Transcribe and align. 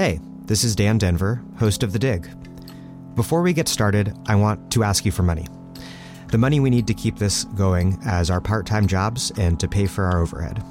Hey, 0.00 0.18
this 0.46 0.64
is 0.64 0.74
Dan 0.74 0.98
Denvir, 0.98 1.42
host 1.58 1.82
of 1.82 1.92
The 1.92 1.98
Dig. 1.98 2.26
Before 3.16 3.42
we 3.42 3.52
get 3.52 3.68
started, 3.68 4.16
I 4.24 4.34
want 4.34 4.72
to 4.72 4.82
ask 4.82 5.04
you 5.04 5.12
for 5.12 5.22
money. 5.22 5.46
The 6.28 6.38
money 6.38 6.58
we 6.58 6.70
need 6.70 6.86
to 6.86 6.94
keep 6.94 7.18
this 7.18 7.44
going 7.44 7.98
as 8.06 8.30
our 8.30 8.40
part 8.40 8.64
time 8.64 8.86
jobs 8.86 9.30
and 9.36 9.60
to 9.60 9.68
pay 9.68 9.84
for 9.84 10.06
our 10.06 10.22
overhead. 10.22 10.64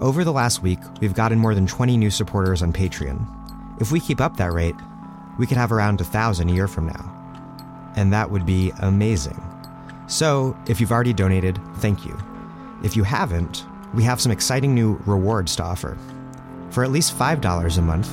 Over 0.00 0.24
the 0.24 0.32
last 0.32 0.64
week, 0.64 0.80
we've 1.00 1.14
gotten 1.14 1.38
more 1.38 1.54
than 1.54 1.68
20 1.68 1.96
new 1.96 2.10
supporters 2.10 2.60
on 2.60 2.72
Patreon. 2.72 3.80
If 3.80 3.92
we 3.92 4.00
keep 4.00 4.20
up 4.20 4.36
that 4.38 4.52
rate, 4.52 4.74
we 5.38 5.46
could 5.46 5.56
have 5.56 5.70
around 5.70 6.00
a 6.00 6.04
thousand 6.04 6.48
a 6.48 6.52
year 6.52 6.66
from 6.66 6.88
now. 6.88 7.92
And 7.94 8.12
that 8.12 8.32
would 8.32 8.46
be 8.46 8.72
amazing. 8.80 9.40
So, 10.08 10.58
if 10.66 10.80
you've 10.80 10.90
already 10.90 11.12
donated, 11.12 11.60
thank 11.76 12.04
you. 12.04 12.18
If 12.82 12.96
you 12.96 13.04
haven't, 13.04 13.64
we 13.94 14.02
have 14.02 14.20
some 14.20 14.32
exciting 14.32 14.74
new 14.74 15.00
rewards 15.06 15.54
to 15.54 15.62
offer. 15.62 15.96
For 16.70 16.82
at 16.82 16.90
least 16.90 17.16
$5 17.16 17.78
a 17.78 17.82
month, 17.82 18.10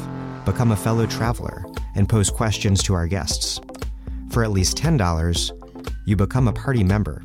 become 0.48 0.72
a 0.72 0.78
fellow 0.78 1.06
traveler 1.06 1.66
and 1.96 2.08
pose 2.08 2.30
questions 2.30 2.82
to 2.82 2.94
our 2.94 3.06
guests. 3.06 3.60
For 4.32 4.46
at 4.46 4.52
least 4.52 4.78
$10, 4.78 5.52
you 6.06 6.16
become 6.16 6.48
a 6.48 6.54
party 6.54 6.86
member, 6.86 7.22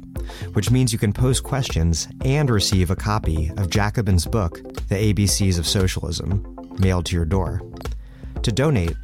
which 0.54 0.72
means 0.72 0.92
you 0.92 0.98
can 0.98 1.12
pose 1.12 1.40
questions 1.40 2.08
and 2.24 2.50
receive 2.50 2.90
a 2.90 2.96
copy 2.96 3.52
of 3.56 3.70
Jacobin's 3.70 4.26
book, 4.26 4.60
The 4.88 5.14
ABCs 5.14 5.56
of 5.58 5.68
Socialism, 5.68 6.44
mailed 6.80 7.06
to 7.06 7.16
your 7.16 7.24
door. 7.24 7.62
To 8.42 8.50
donate, 8.50 8.96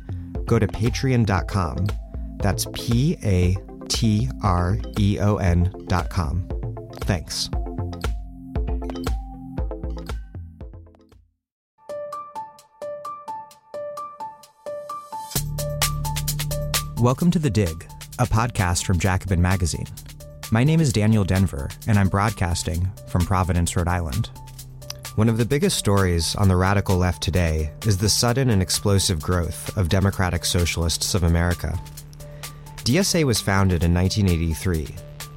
go 0.46 0.58
to 0.58 0.66
patreon.com. 0.66 1.86
That's 2.38 2.66
P 2.72 3.16
A 3.22 3.56
T 3.88 4.28
R 4.42 4.78
E 4.98 5.18
O 5.20 5.36
N.com. 5.36 6.48
Thanks. 7.02 7.50
Welcome 17.00 17.30
to 17.30 17.38
The 17.38 17.48
Dig, 17.48 17.86
a 18.18 18.26
podcast 18.26 18.84
from 18.84 18.98
Jacobin 18.98 19.40
Magazine. 19.40 19.86
My 20.50 20.64
name 20.64 20.80
is 20.80 20.92
Daniel 20.92 21.24
Denvir, 21.24 21.72
and 21.86 21.96
I'm 21.96 22.08
broadcasting 22.08 22.90
from 23.06 23.24
Providence, 23.24 23.76
Rhode 23.76 23.86
Island. 23.86 24.30
One 25.14 25.28
of 25.28 25.38
the 25.38 25.44
biggest 25.44 25.78
stories 25.78 26.34
on 26.34 26.48
the 26.48 26.56
radical 26.56 26.96
left 26.96 27.22
today 27.22 27.70
is 27.86 27.98
the 27.98 28.08
sudden 28.08 28.50
and 28.50 28.60
explosive 28.60 29.22
growth 29.22 29.76
of 29.76 29.88
Democratic 29.88 30.44
Socialists 30.44 31.14
of 31.14 31.22
America. 31.22 31.78
DSA 32.78 33.22
was 33.22 33.40
founded 33.40 33.84
in 33.84 33.94
1983, 33.94 34.88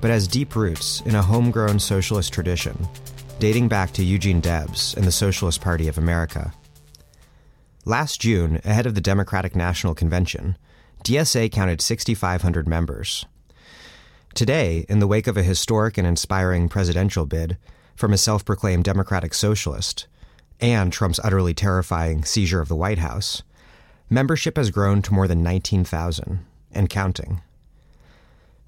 but 0.02 0.10
has 0.10 0.28
deep 0.28 0.56
roots 0.56 1.02
in 1.02 1.14
a 1.14 1.22
homegrown 1.22 1.78
socialist 1.78 2.34
tradition 2.34 2.76
dating 3.38 3.68
back 3.68 3.92
to 3.92 4.04
Eugene 4.04 4.40
Debs 4.40 4.96
and 4.96 5.06
the 5.06 5.12
Socialist 5.12 5.62
Party 5.62 5.88
of 5.88 6.00
America. 6.00 6.52
Last 7.86 8.20
June, 8.20 8.60
ahead 8.66 8.88
of 8.88 8.96
the 8.96 9.02
Democratic 9.02 9.56
National 9.56 9.94
Convention, 9.94 10.58
DSA 11.04 11.52
counted 11.52 11.82
6,500 11.82 12.68
members. 12.68 13.26
Today, 14.34 14.86
in 14.88 15.00
the 15.00 15.08
wake 15.08 15.28
of 15.28 15.36
a 15.36 15.44
historic 15.44 15.98
and 15.98 16.08
inspiring 16.08 16.70
presidential 16.70 17.26
bid 17.26 17.58
from 17.96 18.14
a 18.14 18.18
self 18.18 18.46
proclaimed 18.46 18.84
Democratic 18.84 19.34
Socialist 19.34 20.08
and 20.60 20.94
Trump's 20.94 21.20
utterly 21.24 21.54
terrifying 21.54 22.24
seizure 22.24 22.62
of 22.62 22.68
the 22.68 22.76
White 22.76 23.00
House, 23.00 23.42
membership 24.10 24.58
has 24.58 24.70
grown 24.70 25.02
to 25.02 25.14
more 25.14 25.28
than 25.28 25.44
19,000 25.44 26.46
and 26.72 26.90
counting. 26.90 27.42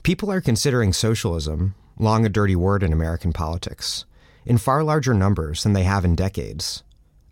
People 0.02 0.31
are 0.31 0.42
considering 0.42 0.92
socialism, 0.92 1.75
long 1.97 2.25
a 2.25 2.30
dirty 2.30 2.56
word 2.56 2.84
in 2.84 2.92
American 2.92 3.31
politics, 3.31 4.06
in 4.45 4.58
far 4.58 4.84
larger 4.84 5.14
numbers 5.14 5.64
than 5.64 5.73
they 5.73 5.84
have 5.84 6.03
in 6.03 6.16
decades, 6.16 6.84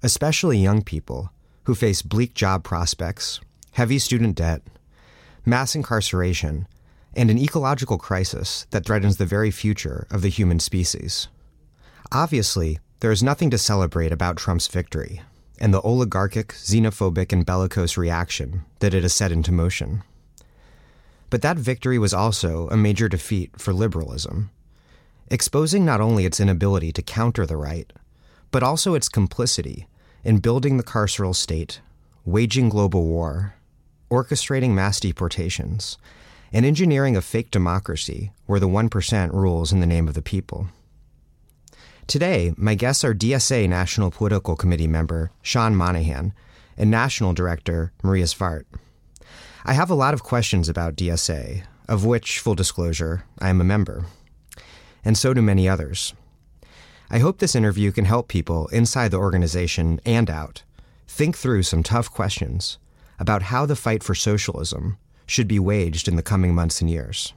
especially 0.04 0.58
young 0.58 0.82
people 0.82 1.32
who 1.64 1.76
face 1.76 2.02
bleak 2.02 2.34
job 2.34 2.64
prospects, 2.64 3.42
heavy 3.72 4.00
student 4.00 4.36
debt, 4.36 4.62
mass 5.46 5.76
incarceration, 5.76 6.68
and 7.14 7.30
an 7.30 7.38
ecological 7.38 7.98
crisis 7.98 8.66
that 8.72 8.86
threatens 8.86 9.18
the 9.18 9.26
very 9.26 9.52
future 9.52 10.08
of 10.10 10.22
the 10.22 10.30
human 10.30 10.60
species. 10.60 11.28
Obviously, 12.12 12.80
there 13.00 13.12
is 13.12 13.24
nothing 13.24 13.50
to 13.50 13.58
celebrate 13.58 14.12
about 14.12 14.38
Trump's 14.38 14.68
victory 14.68 15.22
and 15.60 15.74
the 15.74 15.82
oligarchic, 15.82 16.50
xenophobic, 16.54 17.32
and 17.32 17.46
bellicose 17.46 17.98
reaction 17.98 18.66
that 18.80 18.94
it 18.94 19.04
has 19.04 19.14
set 19.14 19.32
into 19.32 19.52
motion. 19.52 20.04
But 21.30 21.44
that 21.44 21.58
victory 21.58 22.00
was 22.00 22.14
also 22.14 22.68
a 22.70 22.78
major 22.78 23.08
defeat 23.08 23.52
for 23.60 23.72
liberalism, 23.72 24.50
exposing 25.30 25.86
not 25.86 26.02
only 26.02 26.26
its 26.26 26.40
inability 26.40 26.92
to 26.94 27.02
counter 27.02 27.46
the 27.46 27.58
right, 27.58 27.92
but 28.52 28.64
also 28.64 28.96
its 28.96 29.08
complicity 29.08 29.88
in 30.24 30.40
building 30.40 30.78
the 30.78 30.84
carceral 30.84 31.36
state, 31.36 31.80
waging 32.26 32.70
global 32.70 33.06
war, 33.06 33.56
orchestrating 34.12 34.72
mass 34.72 35.00
deportations, 35.00 35.98
and 36.52 36.66
engineering 36.66 37.16
a 37.16 37.22
fake 37.22 37.50
democracy 37.50 38.32
where 38.46 38.60
the 38.60 38.68
1% 38.68 39.34
rules 39.34 39.72
in 39.72 39.80
the 39.80 39.88
name 39.88 40.08
of 40.08 40.14
the 40.14 40.22
people. 40.22 40.68
Today, 42.08 42.54
my 42.58 42.76
guests 42.76 43.06
are 43.06 43.16
DSA 43.16 43.70
National 43.70 44.12
Political 44.12 44.58
Committee 44.58 44.88
member 44.88 45.32
Sean 45.42 45.76
Monahan 45.76 46.34
and 46.78 46.92
National 46.92 47.32
Director 47.32 47.94
Maria 48.04 48.26
Svart. 48.26 48.66
I 49.64 49.74
have 49.74 49.90
a 49.90 49.96
lot 49.96 50.14
of 50.14 50.24
questions 50.24 50.68
about 50.68 50.96
DSA, 50.96 51.64
of 51.88 52.04
which, 52.04 52.40
full 52.40 52.56
disclosure, 52.56 53.24
I 53.40 53.50
am 53.50 53.62
a 53.62 53.66
member. 53.66 54.06
And 55.06 55.18
so 55.18 55.34
do 55.34 55.42
many 55.42 55.70
others. 55.70 56.14
I 57.10 57.20
hope 57.20 57.40
this 57.40 57.56
interview 57.56 57.92
can 57.92 58.06
help 58.06 58.28
people 58.28 58.68
inside 58.68 59.12
the 59.12 59.18
organization 59.18 60.02
and 60.06 60.30
out 60.30 60.64
think 61.08 61.38
through 61.38 61.64
some 61.64 61.84
tough 61.84 62.10
questions 62.10 62.78
about 63.22 63.44
how 63.44 63.68
the 63.68 63.76
fight 63.76 64.02
for 64.02 64.16
socialism 64.16 64.98
should 65.28 65.48
be 65.48 65.60
waged 65.60 66.08
in 66.08 66.16
the 66.16 66.24
coming 66.24 66.56
months 66.56 66.82
and 66.82 66.90
years. 66.90 67.34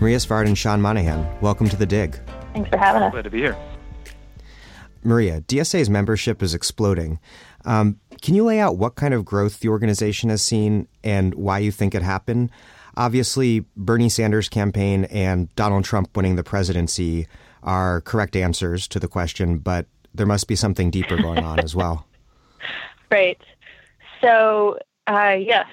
Maria 0.00 0.18
Svart 0.18 0.46
and 0.46 0.58
Sean 0.58 0.82
Monahan, 0.82 1.24
welcome 1.40 1.68
to 1.68 1.76
the 1.76 1.86
Dig. 1.86 2.18
Thanks 2.52 2.68
for 2.68 2.76
having 2.76 3.02
us. 3.02 3.12
Glad 3.12 3.22
to 3.22 3.30
be 3.30 3.38
here. 3.38 3.56
Maria, 5.04 5.42
DSA's 5.42 5.88
membership 5.88 6.42
is 6.42 6.54
exploding. 6.54 7.20
Um, 7.64 8.00
can 8.20 8.34
you 8.34 8.44
lay 8.44 8.58
out 8.58 8.76
what 8.76 8.96
kind 8.96 9.14
of 9.14 9.24
growth 9.24 9.60
the 9.60 9.68
organization 9.68 10.28
has 10.30 10.42
seen 10.42 10.88
and 11.04 11.36
why 11.36 11.60
you 11.60 11.70
think 11.70 11.94
it 11.94 12.02
happened? 12.02 12.50
Obviously, 12.96 13.64
Bernie 13.76 14.08
Sanders' 14.08 14.48
campaign 14.48 15.04
and 15.04 15.54
Donald 15.54 15.84
Trump 15.84 16.16
winning 16.16 16.36
the 16.36 16.44
presidency 16.44 17.26
are 17.62 18.00
correct 18.02 18.36
answers 18.36 18.88
to 18.88 18.98
the 18.98 19.08
question, 19.08 19.58
but 19.58 19.86
there 20.14 20.26
must 20.26 20.48
be 20.48 20.56
something 20.56 20.90
deeper 20.90 21.16
going 21.16 21.44
on 21.44 21.60
as 21.60 21.74
well. 21.74 22.06
Right. 23.08 23.40
So, 24.20 24.80
uh, 25.06 25.36
yes, 25.38 25.68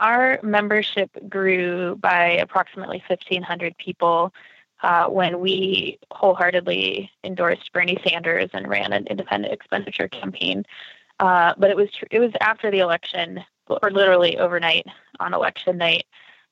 our 0.00 0.40
membership 0.42 1.10
grew 1.28 1.94
by 1.94 2.30
approximately 2.30 3.02
1,500 3.06 3.78
people 3.78 4.34
uh, 4.82 5.06
when 5.06 5.40
we 5.40 5.98
wholeheartedly 6.12 7.10
endorsed 7.24 7.72
Bernie 7.72 8.00
Sanders 8.06 8.50
and 8.52 8.68
ran 8.68 8.92
an 8.92 9.06
independent 9.06 9.54
expenditure 9.54 10.08
campaign. 10.08 10.64
Uh, 11.18 11.54
but 11.56 11.70
it 11.70 11.76
was 11.76 11.90
tr- 11.92 12.04
it 12.10 12.18
was 12.18 12.32
after 12.40 12.70
the 12.70 12.80
election, 12.80 13.42
or 13.68 13.90
literally 13.90 14.36
overnight 14.38 14.86
on 15.18 15.32
election 15.32 15.78
night, 15.78 16.04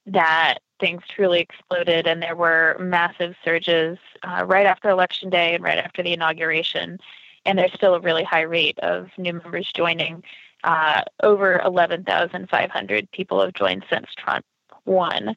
that 0.07 0.59
things 0.81 1.03
truly 1.09 1.41
exploded, 1.41 2.07
and 2.07 2.23
there 2.23 2.37
were 2.37 2.77
massive 2.81 3.35
surges 3.45 3.99
uh, 4.23 4.45
right 4.47 4.67
after 4.67 4.89
election 4.89 5.31
day 5.31 5.55
and 5.55 5.65
right 5.65 5.79
after 5.79 6.03
the 6.03 6.13
inauguration. 6.13 6.99
And 7.47 7.59
there's 7.59 7.73
still 7.73 7.95
a 7.95 8.01
really 8.01 8.25
high 8.25 8.43
rate 8.43 8.79
of 8.81 9.09
new 9.19 9.35
members 9.35 9.71
joining. 9.75 10.23
Uh, 10.63 11.03
over 11.23 11.61
11,500 11.61 13.11
people 13.13 13.41
have 13.41 13.53
joined 13.53 13.85
since 13.91 14.07
Trump 14.17 14.45
won. 14.87 15.37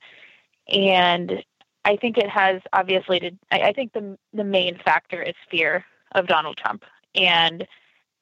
And 0.70 1.44
I 1.84 1.98
think 1.98 2.18
it 2.18 2.30
has 2.30 2.62
obviously 2.74 3.20
to, 3.20 3.31
I, 3.52 3.60
I 3.60 3.74
think 3.74 3.94
the, 3.94 4.18
the 4.34 4.44
main 4.44 4.78
factor 4.78 5.22
is 5.22 5.36
fear 5.50 5.86
of 6.13 6.28
Donald 6.28 6.58
Trump 6.58 6.84
and 7.16 7.68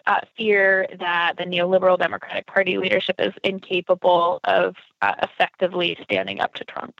uh, 0.07 0.21
fear 0.37 0.87
that 0.99 1.37
the 1.37 1.43
neoliberal 1.43 1.97
Democratic 1.97 2.45
Party 2.47 2.77
leadership 2.77 3.15
is 3.19 3.33
incapable 3.43 4.39
of 4.43 4.75
uh, 5.05 5.15
effectively 5.23 5.97
standing 6.03 6.39
up 6.39 6.53
to 6.55 6.63
Trump. 6.63 6.95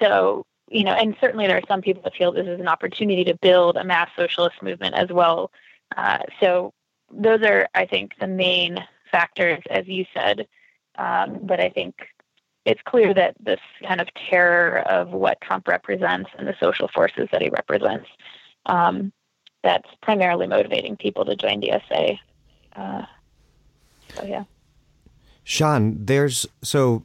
So, 0.00 0.44
you 0.68 0.84
know, 0.84 0.92
and 0.92 1.16
certainly 1.20 1.46
there 1.46 1.58
are 1.58 1.68
some 1.68 1.82
people 1.82 2.02
that 2.02 2.14
feel 2.14 2.32
this 2.32 2.46
is 2.46 2.60
an 2.60 2.68
opportunity 2.68 3.24
to 3.24 3.34
build 3.36 3.76
a 3.76 3.84
mass 3.84 4.10
socialist 4.16 4.62
movement 4.62 4.94
as 4.94 5.08
well. 5.10 5.50
Uh, 5.96 6.18
so, 6.40 6.72
those 7.12 7.42
are, 7.42 7.68
I 7.74 7.86
think, 7.86 8.12
the 8.20 8.28
main 8.28 8.78
factors, 9.10 9.60
as 9.68 9.86
you 9.86 10.04
said. 10.14 10.46
Um, 10.96 11.40
but 11.42 11.60
I 11.60 11.68
think 11.68 11.94
it's 12.64 12.80
clear 12.84 13.12
that 13.14 13.34
this 13.40 13.60
kind 13.86 14.00
of 14.00 14.08
terror 14.14 14.78
of 14.80 15.10
what 15.10 15.40
Trump 15.40 15.66
represents 15.66 16.30
and 16.38 16.46
the 16.46 16.54
social 16.60 16.88
forces 16.88 17.28
that 17.32 17.42
he 17.42 17.48
represents 17.48 18.08
um, 18.66 19.12
that's 19.62 19.88
primarily 20.02 20.46
motivating 20.46 20.96
people 20.96 21.24
to 21.24 21.36
join 21.36 21.60
DSA. 21.60 22.18
Uh, 22.76 23.02
so 24.14 24.24
yeah. 24.24 24.44
Sean, 25.42 26.04
there's 26.04 26.46
so 26.62 27.02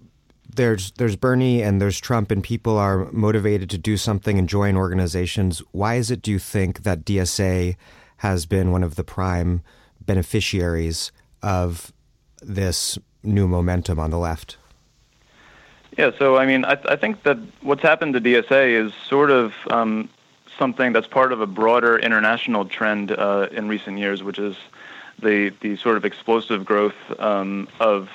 there's 0.54 0.92
there's 0.92 1.16
Bernie 1.16 1.62
and 1.62 1.82
there's 1.82 2.00
Trump, 2.00 2.32
and 2.32 2.44
people 2.44 2.78
are 2.78 3.12
motivated 3.12 3.70
to 3.72 3.78
do 3.78 3.98
something 3.98 4.38
and 4.38 4.48
join 4.48 4.78
organizations. 4.78 5.62
Why 5.72 5.96
is 5.96 6.12
it, 6.12 6.22
do 6.22 6.32
you 6.32 6.40
think, 6.40 6.84
that 6.84 7.06
DSA 7.06 7.76
has 8.18 8.46
been 8.46 8.72
one 8.72 8.84
of 8.84 8.96
the 8.96 9.04
prime 9.04 9.62
beneficiaries 10.02 11.12
of 11.42 11.92
this 12.42 12.98
new 13.24 13.48
momentum 13.48 14.00
on 14.00 14.12
the 14.12 14.18
left? 14.18 14.58
Yeah, 15.98 16.12
so 16.18 16.38
I 16.38 16.46
mean, 16.46 16.66
I, 16.66 16.76
th- 16.76 16.88
I 16.88 16.96
think 16.96 17.24
that 17.24 17.38
what's 17.62 17.82
happened 17.82 18.14
to 18.14 18.22
DSA 18.22 18.86
is 18.86 18.94
sort 19.08 19.32
of 19.32 19.54
um, 19.70 20.10
something 20.58 20.94
that's 20.94 21.08
part 21.08 21.32
of 21.32 21.42
a 21.42 21.48
broader 21.48 21.98
international 21.98 22.66
trend 22.66 23.12
uh, 23.12 23.48
in 23.52 23.68
recent 23.68 23.98
years, 23.98 24.22
which 24.22 24.40
is 24.40 24.58
the 25.22 25.54
the 25.62 25.78
sort 25.78 25.98
of 25.98 26.06
explosive 26.06 26.66
growth 26.66 26.96
um, 27.20 27.68
of 27.80 28.10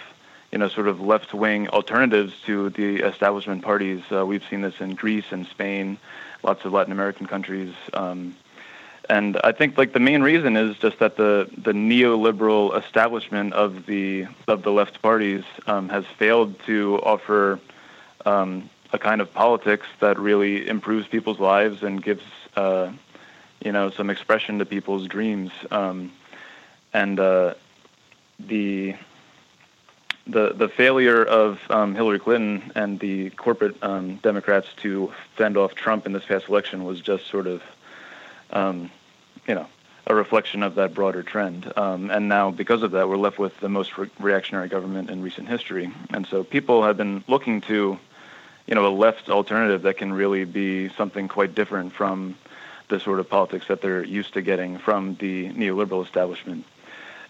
you 0.50 0.58
know 0.58 0.68
sort 0.68 0.88
of 0.88 1.00
left 1.00 1.32
wing 1.32 1.68
alternatives 1.68 2.34
to 2.46 2.70
the 2.70 2.96
establishment 2.96 3.62
parties. 3.62 4.02
Uh, 4.10 4.26
we've 4.26 4.44
seen 4.48 4.62
this 4.62 4.80
in 4.80 4.94
Greece 4.94 5.26
and 5.30 5.46
Spain, 5.46 5.98
lots 6.42 6.64
of 6.64 6.72
Latin 6.72 6.92
American 6.92 7.26
countries. 7.26 7.74
Um, 7.92 8.36
and 9.08 9.40
I 9.42 9.52
think 9.52 9.76
like 9.76 9.92
the 9.92 10.00
main 10.00 10.22
reason 10.22 10.56
is 10.56 10.76
just 10.78 10.98
that 11.00 11.16
the 11.16 11.48
the 11.56 11.72
neoliberal 11.72 12.76
establishment 12.78 13.52
of 13.54 13.86
the 13.86 14.26
of 14.46 14.62
the 14.62 14.70
left 14.70 15.02
parties 15.02 15.44
um, 15.66 15.88
has 15.88 16.04
failed 16.18 16.58
to 16.66 17.00
offer 17.02 17.58
um, 18.24 18.70
a 18.92 18.98
kind 18.98 19.20
of 19.20 19.32
politics 19.32 19.86
that 20.00 20.18
really 20.18 20.68
improves 20.68 21.06
people's 21.08 21.40
lives 21.40 21.82
and 21.82 22.02
gives 22.02 22.22
uh, 22.56 22.90
you 23.64 23.72
know 23.72 23.90
some 23.90 24.10
expression 24.10 24.58
to 24.58 24.66
people's 24.66 25.06
dreams. 25.06 25.50
Um, 25.70 26.12
and 26.92 27.20
uh, 27.20 27.54
the 28.38 28.94
the 30.30 30.52
the 30.54 30.68
failure 30.68 31.24
of 31.24 31.60
um, 31.70 31.94
Hillary 31.94 32.18
Clinton 32.18 32.72
and 32.74 32.98
the 33.00 33.30
corporate 33.30 33.76
um, 33.82 34.16
Democrats 34.16 34.68
to 34.78 35.12
fend 35.36 35.56
off 35.56 35.74
Trump 35.74 36.06
in 36.06 36.12
this 36.12 36.24
past 36.24 36.48
election 36.48 36.84
was 36.84 37.00
just 37.00 37.26
sort 37.26 37.46
of 37.46 37.62
um, 38.52 38.90
you 39.46 39.54
know, 39.54 39.66
a 40.06 40.14
reflection 40.14 40.62
of 40.62 40.74
that 40.76 40.94
broader 40.94 41.22
trend. 41.22 41.72
Um, 41.76 42.10
and 42.10 42.28
now, 42.28 42.50
because 42.50 42.82
of 42.82 42.92
that, 42.92 43.08
we're 43.08 43.16
left 43.16 43.38
with 43.38 43.58
the 43.60 43.68
most 43.68 43.96
re- 43.96 44.10
reactionary 44.18 44.68
government 44.68 45.10
in 45.10 45.22
recent 45.22 45.48
history. 45.48 45.90
And 46.10 46.26
so, 46.26 46.44
people 46.44 46.82
have 46.82 46.96
been 46.96 47.24
looking 47.28 47.60
to, 47.62 47.98
you 48.66 48.74
know, 48.74 48.86
a 48.86 48.94
left 48.94 49.28
alternative 49.28 49.82
that 49.82 49.98
can 49.98 50.12
really 50.12 50.44
be 50.44 50.88
something 50.90 51.28
quite 51.28 51.54
different 51.54 51.92
from 51.92 52.36
the 52.88 52.98
sort 52.98 53.20
of 53.20 53.28
politics 53.28 53.68
that 53.68 53.80
they're 53.80 54.04
used 54.04 54.34
to 54.34 54.42
getting 54.42 54.78
from 54.78 55.14
the 55.16 55.50
neoliberal 55.50 56.04
establishment. 56.04 56.64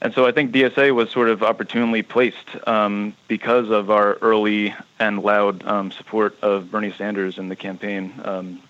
And 0.03 0.15
so 0.15 0.25
I 0.27 0.33
think 0.33 0.53
DSA 0.53 0.95
was 0.95 1.11
sort 1.11 1.29
of 1.29 1.43
opportunely 1.43 2.03
placed 2.03 2.57
um, 2.67 3.15
because 3.29 3.69
of 3.69 3.91
our 3.91 4.15
early 4.23 4.75
and 4.99 5.23
loud 5.23 5.63
um, 5.67 5.91
support 5.91 6.39
of 6.41 6.71
Bernie 6.71 6.93
Sanders 6.93 7.37
in 7.37 7.51
the 7.51 7.57
campaign, 7.57 8.15
um, 8.25 8.63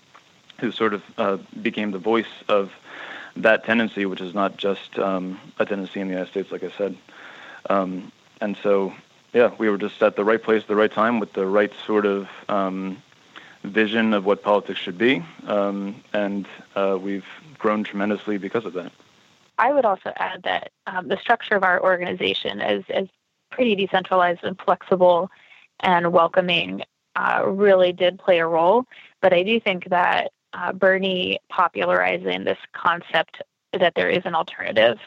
who 0.59 0.71
sort 0.71 0.93
of 0.93 1.03
uh, 1.17 1.37
became 1.61 1.91
the 1.91 1.99
voice 1.99 2.43
of 2.49 2.73
that 3.37 3.63
tendency, 3.63 4.05
which 4.05 4.19
is 4.19 4.33
not 4.33 4.57
just 4.57 4.99
um, 4.99 5.39
a 5.57 5.65
tendency 5.65 6.01
in 6.01 6.07
the 6.07 6.13
United 6.13 6.29
States, 6.29 6.51
like 6.51 6.63
I 6.63 6.71
said. 6.71 6.97
Um, 7.69 8.11
and 8.41 8.57
so, 8.61 8.93
yeah, 9.31 9.51
we 9.57 9.69
were 9.69 9.77
just 9.77 10.03
at 10.03 10.17
the 10.17 10.25
right 10.25 10.41
place 10.41 10.63
at 10.63 10.67
the 10.67 10.75
right 10.75 10.91
time 10.91 11.21
with 11.21 11.31
the 11.31 11.45
right 11.45 11.71
sort 11.85 12.05
of 12.05 12.27
um, 12.49 13.01
vision 13.63 14.13
of 14.13 14.25
what 14.25 14.43
politics 14.43 14.79
should 14.79 14.97
be, 14.97 15.23
and 15.47 16.47
uh, 16.75 16.97
we've 17.01 17.25
grown 17.57 17.85
tremendously 17.85 18.37
because 18.37 18.65
of 18.65 18.73
that. 18.73 18.91
I 19.57 19.73
would 19.73 19.85
also 19.85 20.11
add 20.15 20.43
that 20.43 20.71
um, 20.87 21.07
the 21.07 21.17
structure 21.17 21.55
of 21.55 21.63
our 21.63 21.81
organization 21.81 22.61
is, 22.61 22.83
is 22.89 23.09
pretty 23.51 23.75
decentralized 23.75 24.43
and 24.43 24.59
flexible 24.63 25.29
and 25.81 26.11
welcoming 26.11 26.83
uh, 27.15 27.43
really 27.45 27.91
did 27.91 28.19
play 28.19 28.39
a 28.39 28.47
role. 28.47 28.85
But 29.21 29.33
I 29.33 29.43
do 29.43 29.59
think 29.59 29.89
that 29.89 30.31
uh, 30.53 30.73
Bernie 30.73 31.39
popularizing 31.49 32.43
this 32.43 32.57
concept 32.73 33.41
that 33.73 33.93
there 33.95 34.09
is 34.09 34.21
an 34.25 34.35
alternative 34.35 34.97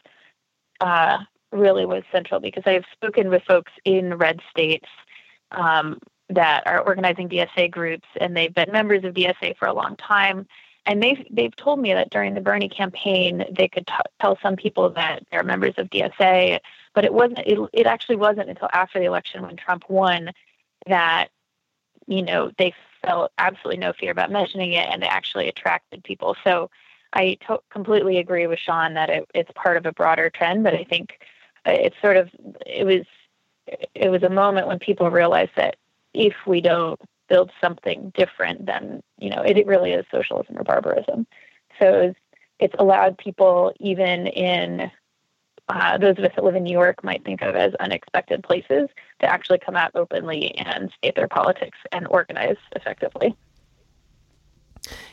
uh, 0.81 1.19
really 1.52 1.87
was 1.87 2.02
central 2.11 2.40
because 2.40 2.62
I've 2.67 2.85
spoken 2.93 3.29
with 3.29 3.43
folks 3.44 3.73
in 3.85 4.14
red 4.14 4.40
states 4.50 4.88
um, 5.52 5.99
that 6.31 6.67
are 6.67 6.81
organizing 6.81 7.29
DSA 7.29 7.70
groups 7.70 8.08
and 8.20 8.37
they've 8.37 8.55
been 8.55 8.73
members 8.73 9.05
of 9.05 9.14
DSA 9.14 9.56
for 9.56 9.69
a 9.69 9.75
long 9.75 9.97
time. 9.97 10.47
And 10.86 11.02
they've, 11.02 11.26
they've 11.31 11.54
told 11.56 11.81
me 11.81 11.94
that 11.94 12.10
during 12.10 12.34
the 12.34 12.40
Bernie 12.40 12.69
campaign, 12.69 13.44
they 13.50 13.69
could 13.69 13.86
t- 13.86 13.94
tell 14.20 14.38
some 14.42 14.56
people 14.56 14.90
that 14.90 15.25
they're 15.31 15.42
members 15.42 15.75
of 15.78 15.88
DSA, 15.88 16.60
but 16.94 17.04
it 17.04 17.14
wasn't, 17.14 17.38
it, 17.40 17.58
it 17.72 17.86
actually 17.86 18.16
wasn't 18.16 18.50
until 18.50 18.69
after 18.72 18.98
the 18.98 19.06
election 19.06 19.42
when 19.42 19.56
Trump 19.56 19.84
won 19.88 20.31
that, 20.86 21.28
you 22.06 22.22
know, 22.22 22.50
they 22.58 22.75
felt 23.02 23.32
absolutely 23.38 23.78
no 23.78 23.92
fear 23.92 24.10
about 24.10 24.31
mentioning 24.31 24.72
it, 24.72 24.86
and 24.90 25.02
it 25.02 25.10
actually 25.10 25.48
attracted 25.48 26.04
people. 26.04 26.36
So 26.44 26.70
I 27.14 27.38
to- 27.46 27.62
completely 27.70 28.19
agree 28.19 28.46
with 28.46 28.58
Sean 28.58 28.94
that 28.94 29.10
it, 29.10 29.28
it's 29.34 29.50
part 29.54 29.76
of 29.76 29.87
a 29.87 29.92
broader 29.92 30.30
trend, 30.30 30.64
but 30.64 30.75
I 30.75 30.84
think 30.84 31.20
uh, 31.66 31.70
it's 31.70 31.96
sort 32.02 32.16
of 32.16 32.30
it 32.66 32.84
was 32.84 33.06
it 33.94 34.10
was 34.10 34.22
a 34.22 34.28
moment 34.28 34.66
when 34.66 34.78
people 34.78 35.10
realized 35.10 35.52
that 35.56 35.76
if 36.12 36.34
we 36.46 36.60
don't 36.60 37.00
build 37.29 37.50
something 37.61 38.12
different, 38.17 38.67
than 38.67 39.03
you 39.19 39.31
know 39.31 39.43
it, 39.43 39.56
it 39.56 39.67
really 39.67 39.93
is 39.93 40.05
socialism 40.11 40.56
or 40.59 40.65
barbarism. 40.65 41.26
So 41.79 41.87
it 41.87 42.06
was, 42.06 42.15
it's 42.61 42.75
allowed 42.79 43.19
people 43.19 43.73
even 43.81 44.26
in 44.29 44.91
uh, 45.69 45.99
those 45.99 46.19
of 46.19 46.25
us 46.25 46.32
that 46.37 46.44
live 46.44 46.55
in 46.55 46.65
New 46.65 46.73
York 46.73 47.03
might 47.03 47.25
think 47.25 47.43
of 47.43 47.55
as 47.55 47.75
unexpected 47.81 48.43
places 48.43 48.88
to 49.21 49.26
actually 49.26 49.59
come 49.59 49.76
out 49.76 49.91
openly 49.94 50.55
and 50.59 50.91
state 50.97 51.17
their 51.17 51.29
politics 51.29 51.79
and 51.91 52.06
organize 52.09 52.56
effectively. 52.76 53.35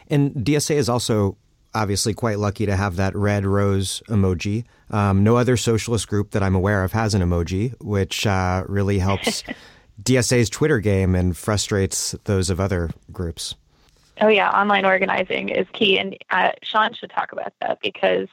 And 0.08 0.34
DSA 0.34 0.75
is 0.75 0.90
also 0.90 1.38
obviously 1.74 2.13
quite 2.13 2.38
lucky 2.38 2.66
to 2.66 2.75
have 2.75 2.98
that 2.98 3.16
red 3.16 3.46
rose 3.46 4.04
emoji. 4.10 4.66
Um, 4.90 5.24
no 5.24 5.38
other 5.38 5.56
socialist 5.56 6.10
group 6.10 6.31
that 6.31 6.44
I'm 6.44 6.56
aware 6.56 6.84
of 6.84 6.92
has 6.92 7.13
an 7.13 7.22
emoji, 7.22 7.74
which 7.80 8.28
uh, 8.28 8.66
really 8.68 9.00
helps 9.00 9.44
DSA's 10.03 10.50
Twitter 10.50 10.80
game 10.80 11.15
and 11.15 11.38
frustrates 11.38 12.15
those 12.25 12.50
of 12.50 12.59
other 12.59 12.89
groups. 13.12 13.56
Oh 14.19 14.27
yeah, 14.27 14.50
online 14.50 14.86
organizing 14.86 15.50
is 15.50 15.65
key, 15.74 15.98
and 15.98 16.18
uh, 16.30 16.51
Sean 16.63 16.94
should 16.94 17.09
talk 17.09 17.31
about 17.31 17.53
that 17.62 17.80
because 17.81 18.27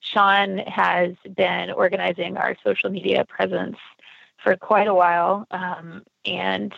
Sean 0.00 0.58
has 0.58 1.14
been 1.36 1.70
organizing 1.70 2.36
our 2.36 2.56
social 2.64 2.90
media 2.90 3.24
presence 3.26 3.76
for 4.42 4.56
quite 4.56 4.88
a 4.88 4.94
while. 4.94 5.46
Um, 5.50 6.02
and 6.24 6.74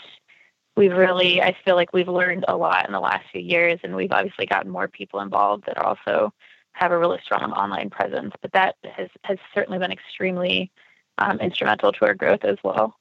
we've 0.77 0.93
really, 0.93 1.41
I 1.41 1.57
feel 1.65 1.77
like 1.77 1.93
we've 1.93 2.09
learned 2.09 2.45
a 2.49 2.57
lot 2.57 2.87
in 2.87 2.93
the 2.93 3.01
last 3.01 3.25
few 3.31 3.41
years, 3.41 3.81
and 3.83 3.95
we've 3.95 4.13
obviously 4.13 4.47
gotten 4.47 4.71
more 4.71 4.89
people 4.89 5.21
involved 5.21 5.65
that 5.67 5.79
also 5.79 6.33
have 6.73 6.91
a 6.91 6.99
really 6.99 7.19
strong 7.25 7.53
online 7.53 7.91
presence. 7.91 8.33
But 8.41 8.53
that 8.53 8.77
has, 8.97 9.09
has 9.25 9.39
certainly 9.55 9.79
been 9.79 9.93
extremely 9.93 10.71
um, 11.19 11.39
instrumental 11.41 11.93
to 11.93 12.07
our 12.07 12.15
growth 12.15 12.45
as 12.45 12.59
well. 12.65 12.97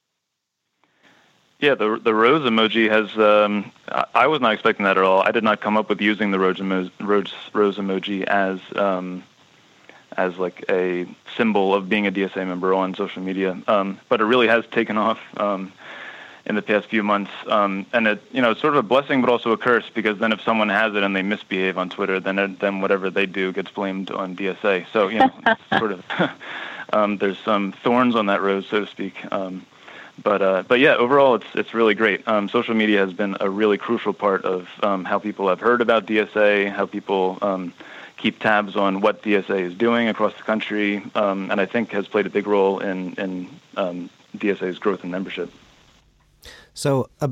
Yeah, 1.62 1.76
the 1.76 1.96
the 2.02 2.12
rose 2.12 2.42
emoji 2.42 2.90
has. 2.90 3.16
Um, 3.16 3.70
I 4.16 4.26
was 4.26 4.40
not 4.40 4.52
expecting 4.52 4.82
that 4.84 4.98
at 4.98 5.04
all. 5.04 5.22
I 5.22 5.30
did 5.30 5.44
not 5.44 5.60
come 5.60 5.76
up 5.76 5.88
with 5.88 6.00
using 6.00 6.32
the 6.32 6.40
rose, 6.40 6.58
emo- 6.58 6.90
rose, 6.98 7.32
rose 7.52 7.76
emoji 7.76 8.24
as 8.24 8.58
um, 8.74 9.22
as 10.16 10.36
like 10.38 10.64
a 10.68 11.06
symbol 11.36 11.72
of 11.72 11.88
being 11.88 12.08
a 12.08 12.10
DSA 12.10 12.44
member 12.48 12.74
on 12.74 12.96
social 12.96 13.22
media. 13.22 13.56
Um, 13.68 14.00
but 14.08 14.20
it 14.20 14.24
really 14.24 14.48
has 14.48 14.66
taken 14.72 14.98
off 14.98 15.20
um, 15.36 15.72
in 16.46 16.56
the 16.56 16.62
past 16.62 16.88
few 16.88 17.04
months, 17.04 17.30
um, 17.46 17.86
and 17.92 18.08
it 18.08 18.20
you 18.32 18.42
know 18.42 18.50
it's 18.50 18.60
sort 18.60 18.74
of 18.74 18.84
a 18.84 18.88
blessing, 18.88 19.20
but 19.20 19.30
also 19.30 19.52
a 19.52 19.56
curse 19.56 19.88
because 19.88 20.18
then 20.18 20.32
if 20.32 20.40
someone 20.40 20.68
has 20.68 20.96
it 20.96 21.04
and 21.04 21.14
they 21.14 21.22
misbehave 21.22 21.78
on 21.78 21.88
Twitter, 21.88 22.18
then 22.18 22.40
it, 22.40 22.58
then 22.58 22.80
whatever 22.80 23.08
they 23.08 23.26
do 23.26 23.52
gets 23.52 23.70
blamed 23.70 24.10
on 24.10 24.34
DSA. 24.34 24.86
So 24.92 25.06
you 25.06 25.20
know, 25.20 25.30
sort 25.78 25.92
of 25.92 26.04
um, 26.92 27.18
there's 27.18 27.38
some 27.38 27.70
thorns 27.70 28.16
on 28.16 28.26
that 28.26 28.42
rose, 28.42 28.66
so 28.66 28.80
to 28.80 28.86
speak. 28.88 29.14
But 30.22 30.42
uh, 30.42 30.62
but 30.66 30.78
yeah, 30.78 30.94
overall 30.96 31.36
it's 31.36 31.46
it's 31.54 31.74
really 31.74 31.94
great. 31.94 32.26
Um, 32.28 32.48
social 32.48 32.74
media 32.74 32.98
has 32.98 33.12
been 33.12 33.36
a 33.40 33.48
really 33.48 33.78
crucial 33.78 34.12
part 34.12 34.44
of 34.44 34.68
um, 34.82 35.04
how 35.04 35.18
people 35.18 35.48
have 35.48 35.60
heard 35.60 35.80
about 35.80 36.06
DSA, 36.06 36.70
how 36.70 36.86
people 36.86 37.38
um, 37.40 37.72
keep 38.22 38.38
tabs 38.38 38.76
on 38.76 39.00
what 39.00 39.22
DSA 39.22 39.62
is 39.62 39.74
doing 39.74 40.08
across 40.08 40.32
the 40.34 40.44
country, 40.44 41.02
um, 41.16 41.50
and 41.50 41.60
I 41.60 41.66
think 41.66 41.90
has 41.90 42.06
played 42.06 42.24
a 42.24 42.30
big 42.30 42.46
role 42.46 42.78
in, 42.78 43.14
in 43.14 43.48
um, 43.76 44.10
DSA's 44.36 44.78
growth 44.78 45.02
and 45.02 45.10
membership. 45.10 45.50
So, 46.72 47.08
uh, 47.20 47.28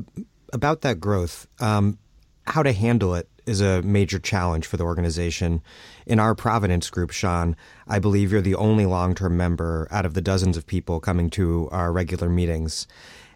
about 0.51 0.81
that 0.81 0.99
growth, 0.99 1.47
um, 1.59 1.97
how 2.45 2.61
to 2.61 2.73
handle 2.73 3.15
it 3.15 3.29
is 3.45 3.61
a 3.61 3.81
major 3.81 4.19
challenge 4.19 4.65
for 4.65 4.77
the 4.77 4.83
organization. 4.83 5.61
In 6.05 6.19
our 6.19 6.35
Providence 6.35 6.89
group, 6.89 7.11
Sean, 7.11 7.55
I 7.87 7.99
believe 7.99 8.31
you're 8.31 8.41
the 8.41 8.55
only 8.55 8.85
long 8.85 9.15
term 9.15 9.37
member 9.37 9.87
out 9.91 10.05
of 10.05 10.13
the 10.13 10.21
dozens 10.21 10.57
of 10.57 10.67
people 10.67 10.99
coming 10.99 11.29
to 11.31 11.69
our 11.71 11.91
regular 11.91 12.29
meetings. 12.29 12.87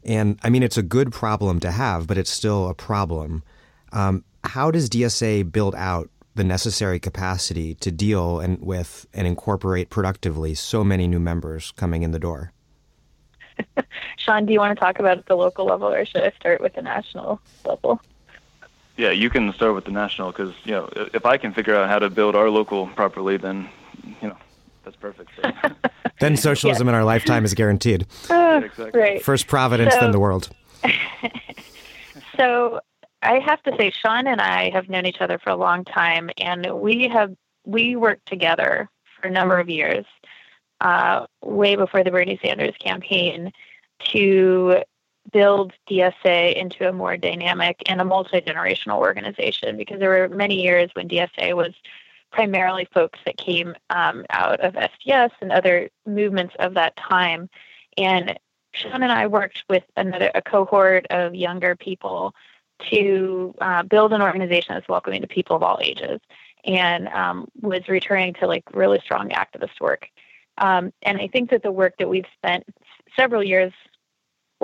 And 0.04 0.40
I 0.44 0.50
mean, 0.50 0.64
it's 0.64 0.78
a 0.78 0.84
good 0.84 1.12
problem 1.12 1.60
to 1.62 1.72
have, 1.72 2.08
but 2.08 2.18
it's 2.18 2.30
still 2.30 2.70
a 2.70 2.76
problem. 2.76 3.44
Um, 3.92 4.24
how 4.44 4.72
does 4.72 4.90
DSA 4.90 5.52
build 5.52 5.76
out 5.76 6.10
the 6.36 6.44
necessary 6.44 7.00
capacity 7.00 7.76
to 7.76 7.92
deal 7.92 8.40
and 8.40 8.62
with 8.62 9.08
and 9.14 9.26
incorporate 9.26 9.90
productively 9.90 10.54
so 10.54 10.84
many 10.84 11.08
new 11.08 11.20
members 11.20 11.72
coming 11.72 12.04
in 12.04 12.12
the 12.12 12.20
door? 12.20 12.52
Sean, 14.18 14.46
do 14.46 14.54
you 14.54 14.60
want 14.60 14.78
to 14.78 14.84
talk 14.84 15.00
about 15.00 15.18
at 15.18 15.26
the 15.26 15.36
local 15.36 15.66
level, 15.66 15.88
or 15.88 16.06
should 16.06 16.24
I 16.24 16.32
start 16.32 16.62
with 16.62 16.74
the 16.76 16.82
national 16.82 17.42
level? 17.66 18.02
Yeah, 18.98 19.12
you 19.12 19.30
can 19.30 19.52
start 19.54 19.76
with 19.76 19.86
the 19.86 19.92
national 19.92 20.32
because 20.32 20.54
you 20.64 20.72
know 20.72 20.90
if 21.14 21.26
I 21.26 21.38
can 21.38 21.54
figure 21.54 21.76
out 21.76 21.90
how 21.90 22.00
to 22.00 22.10
build 22.10 22.36
our 22.36 22.50
local 22.50 22.88
properly, 22.88 23.38
then 23.38 23.70
you 24.22 24.30
know 24.30 24.38
that's 24.84 24.96
perfect. 24.96 25.32
So. 25.36 25.52
then 26.20 26.38
socialism 26.38 26.88
yeah. 26.88 26.92
in 26.92 26.96
our 26.96 27.04
lifetime 27.04 27.44
is 27.44 27.54
guaranteed. 27.54 28.06
Uh, 28.30 28.62
exactly. 28.64 29.00
Right. 29.00 29.22
First 29.22 29.48
Providence, 29.48 29.94
so, 29.94 30.00
then 30.00 30.12
the 30.12 30.20
world. 30.20 30.50
so 32.38 32.80
I 33.22 33.40
have 33.40 33.62
to 33.64 33.76
say, 33.78 33.92
Sean 33.92 34.28
and 34.28 34.40
I 34.40 34.70
have 34.70 34.88
known 34.88 35.06
each 35.06 35.20
other 35.20 35.40
for 35.40 35.50
a 35.50 35.56
long 35.56 35.84
time, 35.84 36.30
and 36.38 36.80
we 36.80 37.10
have 37.10 37.36
we 37.66 37.96
worked 37.96 38.28
together 38.28 38.90
for 39.20 39.28
a 39.28 39.32
number 39.32 39.60
of 39.60 39.70
years, 39.70 40.06
uh, 40.82 41.26
way 41.42 41.76
before 41.76 42.04
the 42.04 42.12
Bernie 42.12 42.40
Sanders 42.44 42.76
campaign, 42.80 43.52
to 44.12 44.84
build 45.32 45.74
DSA 45.90 46.56
into 46.56 46.88
a 46.88 46.94
more 46.94 47.18
dynamic 47.18 47.82
and 47.88 48.02
a 48.02 48.06
multi 48.06 48.42
generational 48.42 48.98
organization. 48.98 49.78
Because 49.78 50.00
there 50.00 50.10
were 50.10 50.30
many 50.30 50.62
years 50.62 50.90
when 50.94 51.08
DSA 51.08 51.56
was 51.56 51.74
primarily 52.32 52.88
folks 52.94 53.20
that 53.26 53.38
came 53.38 53.76
um, 53.90 54.26
out 54.30 54.60
of 54.60 54.74
SDS 54.74 55.32
and 55.42 55.52
other 55.52 55.90
movements 56.06 56.54
of 56.60 56.74
that 56.74 56.96
time, 56.98 57.50
and 57.98 58.38
Sean 58.74 59.04
and 59.04 59.12
I 59.12 59.28
worked 59.28 59.64
with 59.70 59.84
another 59.96 60.32
a 60.36 60.42
cohort 60.42 61.08
of 61.10 61.34
younger 61.34 61.76
people 61.76 62.36
to 62.92 63.56
uh, 63.62 63.84
build 63.84 64.12
an 64.12 64.22
organization 64.22 64.76
that's 64.76 64.90
welcoming 64.90 65.22
to 65.22 65.28
people 65.28 65.56
of 65.56 65.64
all 65.64 65.80
ages 65.82 66.20
and 66.66 67.08
um, 67.10 67.48
was 67.62 67.88
returning 67.88 68.34
to 68.34 68.48
like 68.48 68.64
really 68.74 69.00
strong 69.00 69.30
activist 69.30 69.80
work. 69.80 70.10
Um, 70.58 70.92
and 71.02 71.20
I 71.20 71.28
think 71.28 71.52
that 71.52 71.64
the 71.64 71.72
work 71.72 71.96
that 72.00 72.10
we've 72.10 72.26
spent 72.38 72.66
several 73.16 73.44
years 73.44 73.72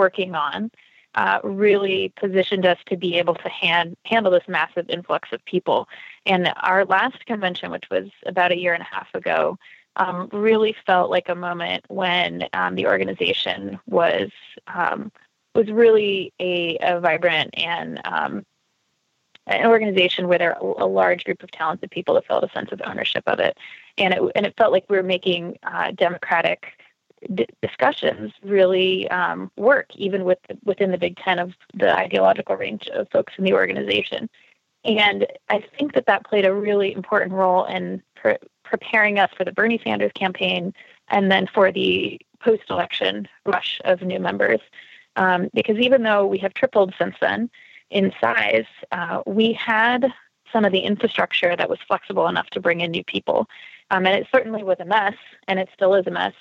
working 0.06 0.34
on 0.36 0.72
uh, 1.16 1.40
really 1.44 2.14
positioned 2.16 2.66
us 2.66 2.78
to 2.86 2.96
be 2.96 3.18
able 3.18 3.36
to 3.36 3.50
hand, 3.50 3.98
handle 4.06 4.32
this 4.32 4.48
massive 4.48 4.90
influx 4.90 5.32
of 5.32 5.44
people. 5.46 5.88
And 6.26 6.54
our 6.62 6.86
last 6.86 7.26
convention, 7.26 7.72
which 7.72 7.90
was 7.92 8.08
about 8.26 8.52
a 8.52 8.58
year 8.58 8.74
and 8.74 8.82
a 8.82 8.96
half 8.96 9.14
ago, 9.14 9.58
um, 9.98 10.30
really 10.32 10.74
felt 10.86 11.10
like 11.10 11.28
a 11.28 11.36
moment 11.36 11.84
when 11.90 12.48
um, 12.54 12.76
the 12.76 12.88
organization 12.88 13.78
was 13.88 14.30
um, 14.68 15.12
was 15.54 15.68
really 15.70 16.32
a, 16.40 16.78
a 16.78 17.02
vibrant 17.02 17.50
and 17.58 18.00
um, 18.06 18.46
an 19.48 19.66
organization 19.68 20.30
where 20.30 20.40
there 20.40 20.58
a 20.62 20.86
large 20.86 21.26
group 21.26 21.44
of 21.44 21.52
talented 21.52 21.92
people 21.92 22.16
that 22.16 22.26
felt 22.26 22.46
a 22.46 22.50
sense 22.54 22.72
of 22.72 22.82
ownership 22.86 23.24
of 23.28 23.40
it, 23.40 23.58
and 23.98 24.14
it 24.14 24.22
and 24.36 24.46
it 24.46 24.56
felt 24.56 24.72
like 24.72 24.86
we 24.90 24.96
were 24.96 25.04
making 25.04 25.58
uh, 25.64 25.92
democratic 25.92 26.60
d- 27.34 27.48
discussions 27.62 28.32
really 28.44 29.10
um, 29.10 29.52
work, 29.58 29.88
even 29.96 30.24
with 30.24 30.40
within 30.64 30.92
the 30.92 30.98
big 30.98 31.18
tent 31.18 31.40
of 31.40 31.54
the 31.74 31.96
ideological 31.96 32.56
range 32.56 32.88
of 32.90 33.08
folks 33.12 33.34
in 33.38 33.44
the 33.44 33.54
organization. 33.54 34.30
And 34.84 35.28
I 35.50 35.64
think 35.78 35.94
that 35.94 36.08
that 36.08 36.26
played 36.26 36.46
a 36.46 36.54
really 36.54 36.92
important 36.94 37.34
role 37.34 37.66
in 37.66 38.02
pre- 38.16 38.38
preparing 38.64 39.20
us 39.20 39.30
for 39.38 39.46
the 39.46 39.52
Bernie 39.52 39.82
Sanders 39.84 40.12
campaign 40.16 40.74
and 41.10 41.32
then 41.32 41.48
for 41.48 41.72
the 41.72 42.20
post-election 42.40 43.28
rush 43.46 43.80
of 43.86 44.02
new 44.02 44.20
members. 44.20 44.60
Um, 45.18 45.50
because 45.54 45.78
even 45.78 46.04
though 46.04 46.26
we 46.26 46.40
have 46.40 46.54
tripled 46.54 46.94
since 46.98 47.16
then 47.22 47.50
in 47.92 48.12
size, 48.20 48.66
uh, 48.92 49.22
we 49.28 49.54
had 49.54 50.12
some 50.52 50.66
of 50.66 50.72
the 50.72 50.80
infrastructure 50.80 51.56
that 51.56 51.70
was 51.70 51.80
flexible 51.88 52.28
enough 52.28 52.50
to 52.52 52.60
bring 52.60 52.82
in 52.82 52.92
new 52.92 53.04
people. 53.04 53.48
Um, 53.92 54.06
and 54.06 54.16
it 54.16 54.28
certainly 54.32 54.64
was 54.64 54.78
a 54.80 54.86
mess, 54.86 55.16
and 55.48 55.60
it 55.60 55.70
still 55.74 55.94
is 55.96 56.08
a 56.08 56.12
mess. 56.12 56.34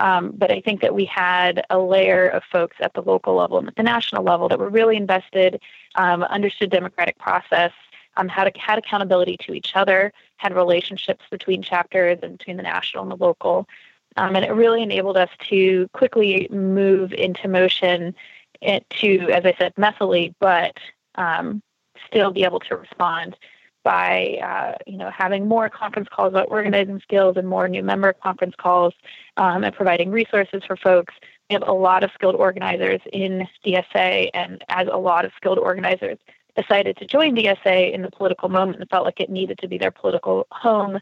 Um, 0.00 0.32
but 0.36 0.50
I 0.50 0.60
think 0.60 0.80
that 0.80 0.94
we 0.94 1.04
had 1.04 1.64
a 1.70 1.78
layer 1.78 2.28
of 2.28 2.42
folks 2.44 2.76
at 2.80 2.94
the 2.94 3.02
local 3.02 3.34
level 3.34 3.58
and 3.58 3.68
at 3.68 3.76
the 3.76 3.82
national 3.82 4.24
level 4.24 4.48
that 4.48 4.58
were 4.58 4.70
really 4.70 4.96
invested, 4.96 5.60
um, 5.96 6.22
understood 6.22 6.70
democratic 6.70 7.18
process, 7.18 7.72
um, 8.16 8.28
had, 8.28 8.54
had 8.56 8.78
accountability 8.78 9.36
to 9.38 9.52
each 9.52 9.72
other, 9.74 10.12
had 10.36 10.54
relationships 10.54 11.24
between 11.30 11.62
chapters 11.62 12.18
and 12.22 12.38
between 12.38 12.56
the 12.56 12.62
national 12.62 13.02
and 13.02 13.12
the 13.12 13.16
local. 13.16 13.68
Um, 14.16 14.36
and 14.36 14.44
it 14.44 14.52
really 14.52 14.82
enabled 14.82 15.16
us 15.16 15.30
to 15.48 15.88
quickly 15.92 16.48
move 16.50 17.12
into 17.12 17.48
motion 17.48 18.14
to, 18.62 19.18
as 19.30 19.44
I 19.44 19.54
said, 19.58 19.74
messily, 19.76 20.34
but 20.38 20.76
um, 21.16 21.62
still 22.06 22.30
be 22.30 22.44
able 22.44 22.60
to 22.60 22.76
respond 22.76 23.36
by 23.84 24.38
uh, 24.42 24.78
you 24.86 24.96
know 24.96 25.10
having 25.10 25.48
more 25.48 25.68
conference 25.68 26.08
calls 26.10 26.32
about 26.32 26.48
organizing 26.50 27.00
skills 27.00 27.36
and 27.36 27.48
more 27.48 27.68
new 27.68 27.82
member 27.82 28.12
conference 28.12 28.54
calls 28.56 28.94
um, 29.36 29.64
and 29.64 29.74
providing 29.74 30.10
resources 30.10 30.62
for 30.66 30.76
folks. 30.76 31.14
We 31.50 31.54
have 31.54 31.66
a 31.66 31.72
lot 31.72 32.04
of 32.04 32.10
skilled 32.14 32.36
organizers 32.36 33.00
in 33.12 33.48
DSA, 33.64 34.30
and 34.34 34.64
as 34.68 34.88
a 34.90 34.96
lot 34.96 35.24
of 35.24 35.32
skilled 35.36 35.58
organizers 35.58 36.18
decided 36.56 36.96
to 36.98 37.06
join 37.06 37.34
DSA 37.34 37.92
in 37.92 38.02
the 38.02 38.10
political 38.10 38.48
moment 38.48 38.80
and 38.80 38.88
felt 38.90 39.04
like 39.04 39.20
it 39.20 39.30
needed 39.30 39.58
to 39.58 39.68
be 39.68 39.78
their 39.78 39.90
political 39.90 40.46
home 40.50 40.98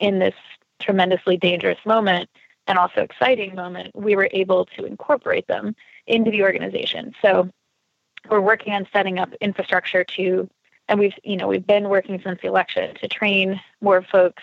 in 0.00 0.18
this 0.18 0.34
tremendously 0.80 1.36
dangerous 1.36 1.78
moment 1.86 2.28
and 2.66 2.78
also 2.78 3.00
exciting 3.00 3.54
moment, 3.54 3.90
we 3.94 4.14
were 4.14 4.28
able 4.32 4.66
to 4.66 4.84
incorporate 4.84 5.46
them 5.46 5.74
into 6.06 6.30
the 6.30 6.42
organization. 6.42 7.14
So 7.20 7.50
we're 8.30 8.40
working 8.40 8.72
on 8.72 8.86
setting 8.92 9.18
up 9.18 9.32
infrastructure 9.40 10.04
to 10.04 10.48
and 10.92 11.00
we've 11.00 11.18
you 11.24 11.38
know 11.38 11.48
we've 11.48 11.66
been 11.66 11.88
working 11.88 12.20
since 12.22 12.38
the 12.42 12.48
election 12.48 12.94
to 12.96 13.08
train 13.08 13.58
more 13.80 14.02
folks 14.02 14.42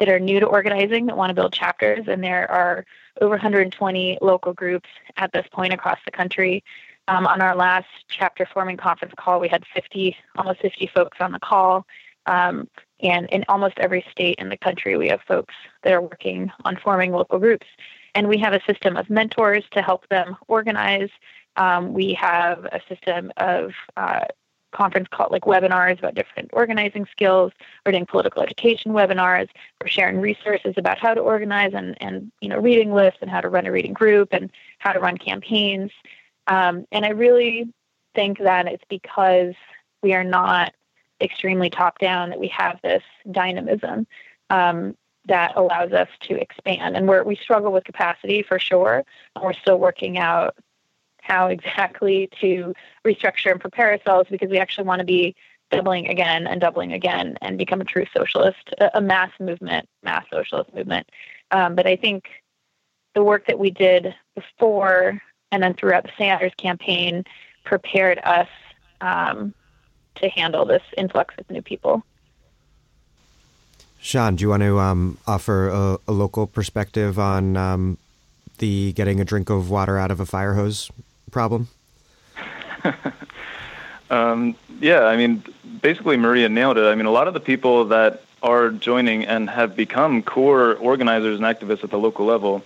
that 0.00 0.08
are 0.08 0.18
new 0.18 0.40
to 0.40 0.46
organizing 0.46 1.06
that 1.06 1.16
want 1.16 1.30
to 1.30 1.34
build 1.34 1.52
chapters. 1.52 2.06
And 2.08 2.22
there 2.22 2.50
are 2.50 2.84
over 3.20 3.30
120 3.30 4.18
local 4.20 4.52
groups 4.52 4.88
at 5.16 5.32
this 5.32 5.46
point 5.52 5.72
across 5.72 6.00
the 6.04 6.10
country. 6.10 6.64
Um, 7.06 7.28
on 7.28 7.40
our 7.40 7.54
last 7.54 7.86
chapter 8.08 8.44
forming 8.52 8.76
conference 8.76 9.14
call 9.16 9.38
we 9.38 9.46
had 9.46 9.64
50 9.72 10.16
almost 10.36 10.60
50 10.62 10.88
folks 10.88 11.18
on 11.20 11.30
the 11.30 11.38
call. 11.38 11.86
Um, 12.26 12.68
and 13.00 13.28
in 13.28 13.44
almost 13.48 13.78
every 13.78 14.04
state 14.10 14.40
in 14.40 14.48
the 14.48 14.56
country 14.56 14.96
we 14.96 15.08
have 15.10 15.20
folks 15.28 15.54
that 15.84 15.92
are 15.92 16.02
working 16.02 16.50
on 16.64 16.76
forming 16.76 17.12
local 17.12 17.38
groups. 17.38 17.66
And 18.16 18.26
we 18.26 18.38
have 18.38 18.52
a 18.52 18.60
system 18.64 18.96
of 18.96 19.08
mentors 19.08 19.64
to 19.70 19.80
help 19.80 20.08
them 20.08 20.36
organize. 20.48 21.10
Um, 21.56 21.92
we 21.92 22.14
have 22.14 22.64
a 22.64 22.80
system 22.88 23.30
of 23.36 23.70
uh, 23.96 24.24
conference 24.74 25.08
called 25.10 25.32
like 25.32 25.42
webinars 25.42 25.98
about 25.98 26.14
different 26.14 26.50
organizing 26.52 27.06
skills. 27.10 27.52
We're 27.84 27.92
doing 27.92 28.06
political 28.06 28.42
education 28.42 28.92
webinars. 28.92 29.48
We're 29.80 29.88
sharing 29.88 30.20
resources 30.20 30.74
about 30.76 30.98
how 30.98 31.14
to 31.14 31.20
organize 31.20 31.72
and, 31.74 31.96
and 32.02 32.30
you 32.40 32.48
know 32.48 32.58
reading 32.58 32.92
lists 32.92 33.18
and 33.22 33.30
how 33.30 33.40
to 33.40 33.48
run 33.48 33.66
a 33.66 33.72
reading 33.72 33.92
group 33.92 34.28
and 34.32 34.50
how 34.78 34.92
to 34.92 35.00
run 35.00 35.16
campaigns. 35.16 35.90
Um, 36.46 36.86
and 36.92 37.04
I 37.04 37.10
really 37.10 37.72
think 38.14 38.38
that 38.38 38.66
it's 38.66 38.84
because 38.88 39.54
we 40.02 40.14
are 40.14 40.24
not 40.24 40.74
extremely 41.20 41.70
top 41.70 41.98
down 41.98 42.30
that 42.30 42.40
we 42.40 42.48
have 42.48 42.78
this 42.82 43.02
dynamism 43.30 44.06
um, 44.50 44.96
that 45.26 45.52
allows 45.56 45.92
us 45.92 46.08
to 46.20 46.34
expand. 46.40 46.96
And 46.96 47.08
we're, 47.08 47.22
we 47.22 47.36
struggle 47.36 47.72
with 47.72 47.84
capacity 47.84 48.42
for 48.42 48.58
sure. 48.58 49.04
We're 49.40 49.54
still 49.54 49.78
working 49.78 50.18
out 50.18 50.54
how 51.24 51.46
exactly 51.46 52.28
to 52.40 52.74
restructure 53.06 53.50
and 53.50 53.60
prepare 53.60 53.92
ourselves 53.92 54.28
because 54.30 54.50
we 54.50 54.58
actually 54.58 54.84
want 54.84 54.98
to 54.98 55.06
be 55.06 55.34
doubling 55.70 56.06
again 56.08 56.46
and 56.46 56.60
doubling 56.60 56.92
again 56.92 57.36
and 57.40 57.56
become 57.56 57.80
a 57.80 57.84
true 57.84 58.04
socialist, 58.14 58.74
a, 58.94 59.00
mass 59.00 59.30
movement, 59.40 59.88
mass 60.02 60.24
socialist 60.30 60.72
movement. 60.74 61.08
Um, 61.50 61.74
but 61.74 61.86
I 61.86 61.96
think 61.96 62.26
the 63.14 63.22
work 63.22 63.46
that 63.46 63.58
we 63.58 63.70
did 63.70 64.14
before 64.34 65.20
and 65.50 65.62
then 65.62 65.72
throughout 65.74 66.04
the 66.04 66.10
Sanders 66.18 66.52
campaign 66.58 67.24
prepared 67.64 68.18
us 68.24 68.48
um, 69.00 69.54
to 70.16 70.28
handle 70.28 70.66
this 70.66 70.82
influx 70.98 71.34
of 71.38 71.48
new 71.50 71.62
people. 71.62 72.04
Sean, 73.98 74.36
do 74.36 74.42
you 74.42 74.50
want 74.50 74.62
to 74.62 74.78
um, 74.78 75.16
offer 75.26 75.68
a, 75.68 75.98
a, 76.06 76.12
local 76.12 76.46
perspective 76.46 77.18
on 77.18 77.56
um, 77.56 77.96
the 78.58 78.92
getting 78.92 79.18
a 79.18 79.24
drink 79.24 79.48
of 79.48 79.70
water 79.70 79.96
out 79.96 80.10
of 80.10 80.20
a 80.20 80.26
fire 80.26 80.52
hose 80.52 80.90
problem? 81.34 81.68
um, 84.10 84.56
yeah, 84.80 85.04
I 85.04 85.16
mean, 85.16 85.42
basically, 85.82 86.16
Maria 86.16 86.48
nailed 86.48 86.78
it. 86.78 86.84
I 86.84 86.94
mean, 86.94 87.06
a 87.06 87.10
lot 87.10 87.28
of 87.28 87.34
the 87.34 87.40
people 87.40 87.86
that 87.86 88.22
are 88.42 88.70
joining 88.70 89.26
and 89.26 89.50
have 89.50 89.74
become 89.74 90.22
core 90.22 90.74
organizers 90.76 91.38
and 91.40 91.44
activists 91.44 91.84
at 91.84 91.90
the 91.90 91.98
local 91.98 92.24
level 92.24 92.62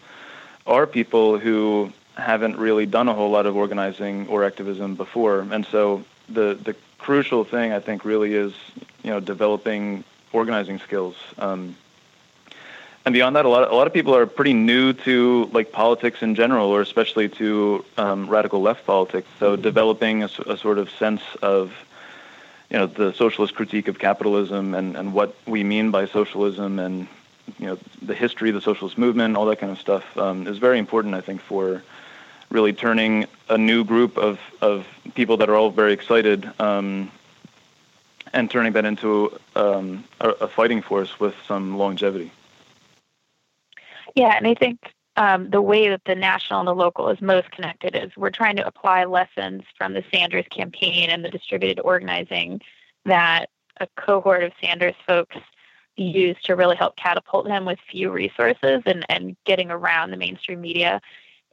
are 0.67 0.87
people 0.87 1.39
who 1.39 1.93
haven't 2.15 2.57
really 2.57 2.85
done 2.85 3.09
a 3.09 3.15
whole 3.15 3.31
lot 3.31 3.47
of 3.47 3.57
organizing 3.57 4.29
or 4.29 4.45
activism 4.45 4.97
before. 4.97 5.41
And 5.41 5.65
so 5.67 6.05
the 6.29 6.59
the 6.63 6.77
crucial 6.99 7.45
thing 7.45 7.73
I 7.73 7.81
think 7.81 8.05
really 8.05 8.35
is 8.35 8.53
you 9.03 9.11
know 9.11 9.21
developing 9.21 10.05
organizing 10.33 10.79
skills. 10.81 11.17
Um, 11.39 11.77
and 13.09 13.15
beyond 13.15 13.37
that, 13.37 13.47
a 13.47 13.49
lot 13.49 13.63
of, 13.63 13.73
a 13.73 13.75
lot 13.75 13.87
of 13.87 13.95
people 13.95 14.15
are 14.15 14.27
pretty 14.27 14.53
new 14.53 14.93
to 14.93 15.49
like 15.55 15.73
politics 15.73 16.21
in 16.21 16.35
general, 16.35 16.69
or 16.69 16.83
especially 16.83 17.27
to 17.31 17.83
um, 17.97 18.29
radical 18.29 18.61
left 18.61 18.85
politics. 18.85 19.27
So 19.39 19.57
developing 19.57 20.25
a, 20.25 20.31
a, 20.47 20.59
sort 20.59 20.77
of 20.77 20.91
sense 20.91 21.23
of 21.41 21.73
you 22.69 22.77
know 22.77 22.87
the 22.87 23.15
socialist 23.15 23.55
critique 23.55 23.89
of 23.89 23.99
capitalism 23.99 24.75
and, 24.75 24.95
and 24.95 25.15
what 25.15 25.35
we 25.47 25.65
mean 25.65 25.91
by 25.91 26.07
socialism 26.07 26.79
and 26.79 27.09
you 27.59 27.69
know 27.69 27.79
the 28.03 28.15
history 28.15 28.51
of 28.51 28.57
the 28.57 28.61
socialist 28.61 28.99
movement, 28.99 29.39
all 29.39 29.47
that 29.47 29.59
kind 29.59 29.73
of 29.73 29.79
stuff 29.79 30.05
um, 30.19 30.47
is 30.47 30.59
very 30.59 30.79
important, 30.79 31.15
I 31.15 31.23
think, 31.23 31.41
for 31.41 31.83
really 32.51 32.75
turning 32.75 33.25
a 33.49 33.57
new 33.57 33.85
group 33.85 34.19
of, 34.19 34.39
of 34.61 34.87
people 35.15 35.39
that 35.39 35.49
are 35.49 35.57
all 35.57 35.71
very 35.71 35.95
excited 35.95 36.47
um, 36.61 37.11
and 38.35 38.51
turning 38.51 38.75
that 38.75 38.85
into 38.85 39.33
um, 39.57 40.05
a, 40.21 40.29
a, 40.29 40.49
fighting 40.49 40.83
force 40.83 41.19
with 41.19 41.35
some 41.47 41.79
longevity. 41.79 42.31
Yeah, 44.19 44.37
and 44.37 44.49
I 44.49 44.55
think 44.55 44.81
um, 45.17 45.49
the 45.51 45.63
way 45.63 45.89
that 45.91 46.03
the 46.05 46.17
national 46.17 46.59
and 46.59 46.67
the 46.67 46.75
local 46.75 47.09
is 47.09 47.21
most 47.21 47.53
connected 47.53 47.95
is 47.95 48.11
we're 48.17 48.31
trying 48.31 48.57
to 48.57 48.67
apply 48.67 49.05
lessons 49.05 49.63
from 49.77 49.95
the 49.95 50.03
Sanders 50.13 50.45
campaign 50.51 51.09
and 51.09 51.25
the 51.25 51.31
distributed 51.31 51.81
organizing 51.85 52.61
that 53.05 53.47
a 53.79 53.87
cohort 53.97 54.43
of 54.43 54.51
Sanders 54.61 54.97
folks 55.07 55.37
used 55.97 56.45
to 56.47 56.57
really 56.57 56.75
help 56.75 56.97
catapult 56.97 57.47
him 57.47 57.65
with 57.65 57.79
few 57.89 58.11
resources 58.11 58.83
and, 58.87 59.07
and 59.09 59.37
getting 59.45 59.71
around 59.71 60.11
the 60.11 60.17
mainstream 60.17 60.61
media 60.61 61.01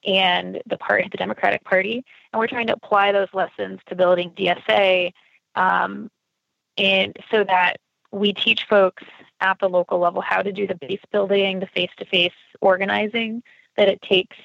and 0.04 0.60
the 0.66 0.78
party, 0.78 1.08
the 1.12 1.18
Democratic 1.18 1.64
Party. 1.66 2.04
And 2.34 2.40
we're 2.40 2.48
trying 2.48 2.66
to 2.66 2.74
apply 2.74 3.12
those 3.12 3.30
lessons 3.32 3.80
to 3.86 3.96
building 3.96 4.32
DSA 4.32 5.12
um, 5.54 6.10
and 6.80 7.16
so 7.30 7.44
that 7.44 7.76
we 8.12 8.34
teach 8.34 8.66
folks 8.68 9.04
at 9.42 9.60
the 9.60 9.70
local 9.70 10.00
level 10.00 10.22
how 10.22 10.42
to 10.42 10.52
do 10.52 10.68
the 10.68 10.76
base 10.76 11.02
building, 11.12 11.60
the 11.60 11.68
face-to-face 11.68 12.32
organizing 12.62 13.44
that 13.78 13.90
it 13.90 14.02
takes 14.02 14.38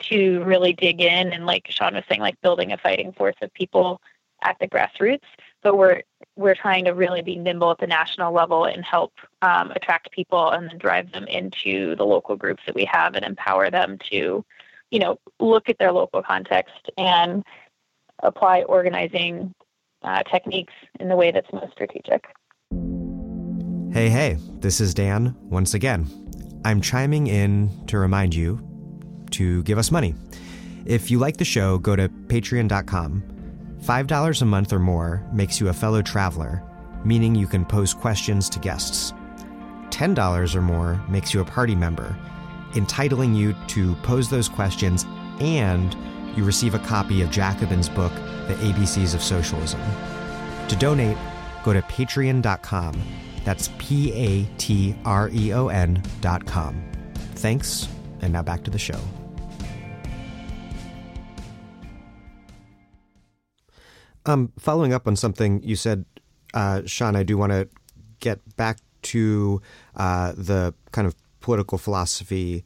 to 0.00 0.42
really 0.44 0.72
dig 0.72 1.00
in 1.00 1.32
and 1.32 1.46
like 1.46 1.66
Sean 1.70 1.94
was 1.94 2.04
saying, 2.08 2.20
like 2.20 2.40
building 2.40 2.72
a 2.72 2.78
fighting 2.78 3.12
force 3.12 3.36
of 3.42 3.52
people 3.54 4.00
at 4.42 4.56
the 4.60 4.68
grassroots. 4.68 5.20
But 5.62 5.76
we're 5.76 6.02
we're 6.36 6.54
trying 6.54 6.84
to 6.84 6.90
really 6.92 7.22
be 7.22 7.36
nimble 7.36 7.70
at 7.70 7.78
the 7.78 7.86
national 7.86 8.32
level 8.32 8.64
and 8.64 8.84
help 8.84 9.12
um, 9.40 9.70
attract 9.70 10.10
people 10.10 10.50
and 10.50 10.68
then 10.68 10.78
drive 10.78 11.12
them 11.12 11.26
into 11.28 11.94
the 11.96 12.04
local 12.04 12.36
groups 12.36 12.62
that 12.66 12.74
we 12.74 12.84
have 12.86 13.14
and 13.14 13.24
empower 13.24 13.70
them 13.70 13.98
to, 14.10 14.44
you 14.90 14.98
know, 14.98 15.18
look 15.38 15.68
at 15.68 15.78
their 15.78 15.92
local 15.92 16.22
context 16.22 16.90
and 16.98 17.44
apply 18.22 18.62
organizing 18.62 19.54
uh, 20.02 20.22
techniques 20.24 20.74
in 21.00 21.08
the 21.08 21.16
way 21.16 21.30
that's 21.30 21.52
most 21.52 21.72
strategic. 21.72 22.26
Hey, 23.94 24.08
hey, 24.08 24.38
this 24.58 24.80
is 24.80 24.92
Dan 24.92 25.36
once 25.50 25.74
again. 25.74 26.10
I'm 26.64 26.80
chiming 26.80 27.28
in 27.28 27.70
to 27.86 27.96
remind 27.96 28.34
you 28.34 28.58
to 29.30 29.62
give 29.62 29.78
us 29.78 29.92
money. 29.92 30.16
If 30.84 31.12
you 31.12 31.20
like 31.20 31.36
the 31.36 31.44
show, 31.44 31.78
go 31.78 31.94
to 31.94 32.08
patreon.com 32.08 33.22
$5 33.80 34.42
a 34.42 34.44
month 34.46 34.72
or 34.72 34.80
more 34.80 35.24
makes 35.32 35.60
you 35.60 35.68
a 35.68 35.72
fellow 35.72 36.02
traveler, 36.02 36.60
meaning 37.04 37.36
you 37.36 37.46
can 37.46 37.64
pose 37.64 37.94
questions 37.94 38.50
to 38.50 38.58
guests. 38.58 39.12
$10 39.90 40.54
or 40.56 40.60
more 40.60 41.00
makes 41.08 41.32
you 41.32 41.40
a 41.40 41.44
party 41.44 41.76
member, 41.76 42.18
entitling 42.74 43.32
you 43.32 43.54
to 43.68 43.94
pose 44.02 44.28
those 44.28 44.48
questions 44.48 45.06
and 45.38 45.96
you 46.36 46.42
receive 46.42 46.74
a 46.74 46.80
copy 46.80 47.22
of 47.22 47.30
Jacobin's 47.30 47.88
book, 47.88 48.12
The 48.48 48.54
ABCs 48.54 49.14
of 49.14 49.22
Socialism. 49.22 49.80
To 50.66 50.74
donate, 50.74 51.16
go 51.62 51.72
to 51.72 51.82
patreon.com. 51.82 53.00
That's 53.44 53.70
P 53.78 54.12
A 54.12 54.44
T 54.58 54.96
R 55.04 55.30
E 55.32 55.52
O 55.52 55.68
N 55.68 56.02
dot 56.20 56.46
com. 56.46 56.82
Thanks, 57.36 57.88
and 58.20 58.32
now 58.32 58.42
back 58.42 58.64
to 58.64 58.70
the 58.70 58.78
show. 58.78 58.98
Um, 64.26 64.52
following 64.58 64.94
up 64.94 65.06
on 65.06 65.16
something 65.16 65.62
you 65.62 65.76
said, 65.76 66.06
uh, 66.54 66.82
Sean, 66.86 67.14
I 67.14 67.22
do 67.22 67.36
want 67.36 67.52
to 67.52 67.68
get 68.20 68.40
back 68.56 68.78
to 69.02 69.60
uh, 69.96 70.32
the 70.32 70.74
kind 70.92 71.06
of 71.06 71.14
political 71.40 71.76
philosophy 71.76 72.64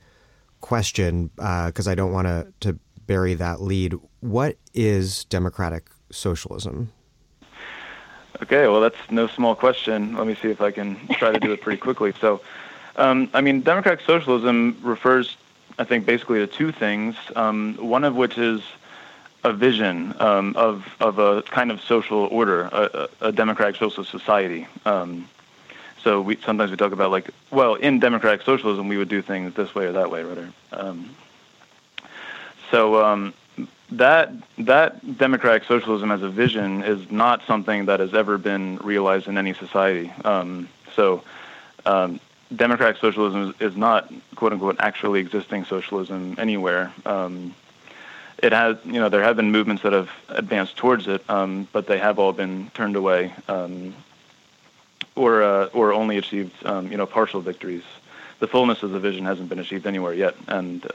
question 0.60 1.30
because 1.34 1.88
uh, 1.88 1.90
I 1.90 1.94
don't 1.94 2.12
want 2.12 2.28
to 2.28 2.52
to 2.60 2.78
bury 3.06 3.34
that 3.34 3.60
lead. 3.60 3.94
What 4.20 4.56
is 4.74 5.24
democratic 5.24 5.90
socialism? 6.12 6.92
Okay, 8.42 8.68
well, 8.68 8.80
that's 8.80 8.96
no 9.10 9.26
small 9.26 9.54
question. 9.54 10.16
Let 10.16 10.26
me 10.26 10.34
see 10.34 10.48
if 10.48 10.60
I 10.60 10.70
can 10.70 10.96
try 11.08 11.32
to 11.32 11.40
do 11.40 11.52
it 11.52 11.60
pretty 11.60 11.78
quickly. 11.78 12.12
So, 12.20 12.40
um, 12.96 13.28
I 13.34 13.40
mean, 13.40 13.62
democratic 13.62 14.04
socialism 14.04 14.78
refers, 14.82 15.36
I 15.78 15.84
think, 15.84 16.06
basically 16.06 16.38
to 16.38 16.46
two 16.46 16.70
things. 16.70 17.16
Um, 17.34 17.76
one 17.80 18.04
of 18.04 18.14
which 18.14 18.38
is 18.38 18.60
a 19.44 19.52
vision 19.52 20.14
um, 20.20 20.54
of 20.56 20.86
of 21.00 21.18
a 21.18 21.42
kind 21.42 21.70
of 21.70 21.80
social 21.80 22.26
order, 22.26 22.62
a, 22.62 23.08
a 23.20 23.32
democratic 23.32 23.76
social 23.76 24.04
society. 24.04 24.66
Um, 24.84 25.28
so 26.02 26.20
we 26.20 26.36
sometimes 26.36 26.70
we 26.70 26.76
talk 26.76 26.92
about 26.92 27.10
like, 27.10 27.30
well, 27.50 27.74
in 27.74 27.98
democratic 27.98 28.42
socialism, 28.42 28.88
we 28.88 28.96
would 28.98 29.08
do 29.08 29.22
things 29.22 29.54
this 29.54 29.74
way 29.74 29.86
or 29.86 29.92
that 29.92 30.10
way, 30.10 30.22
rather. 30.22 30.52
Um, 30.72 31.10
so 32.70 33.04
um, 33.04 33.34
that 33.92 34.32
that 34.58 35.18
democratic 35.18 35.64
socialism 35.64 36.10
as 36.10 36.22
a 36.22 36.28
vision 36.28 36.82
is 36.82 37.10
not 37.10 37.42
something 37.46 37.86
that 37.86 38.00
has 38.00 38.14
ever 38.14 38.38
been 38.38 38.76
realized 38.78 39.28
in 39.28 39.38
any 39.38 39.54
society. 39.54 40.12
Um, 40.24 40.68
so. 40.94 41.22
Um, 41.86 42.20
democratic 42.54 43.00
socialism 43.00 43.54
is, 43.60 43.72
is, 43.72 43.76
not 43.76 44.12
quote 44.34 44.52
unquote 44.52 44.76
actually 44.78 45.20
existing 45.20 45.64
socialism 45.64 46.34
anywhere. 46.38 46.92
Um, 47.04 47.54
it 48.42 48.52
has, 48.52 48.76
you 48.84 48.94
know, 48.94 49.08
there 49.08 49.22
have 49.22 49.36
been 49.36 49.50
movements 49.50 49.82
that 49.82 49.92
have 49.92 50.10
advanced 50.28 50.76
towards 50.76 51.08
it, 51.08 51.28
um, 51.28 51.68
but 51.72 51.86
they 51.86 51.98
have 51.98 52.18
all 52.18 52.32
been 52.32 52.70
turned 52.70 52.96
away 52.96 53.34
um, 53.48 53.94
or 55.16 55.42
uh, 55.42 55.66
or 55.66 55.92
only 55.92 56.18
achieved, 56.18 56.54
um, 56.64 56.90
you 56.90 56.96
know, 56.96 57.06
partial 57.06 57.40
victories. 57.40 57.82
The 58.38 58.46
fullness 58.46 58.84
of 58.84 58.92
the 58.92 59.00
vision 59.00 59.24
hasn't 59.24 59.48
been 59.48 59.58
achieved 59.58 59.86
anywhere 59.86 60.14
yet, 60.14 60.36
and 60.46 60.86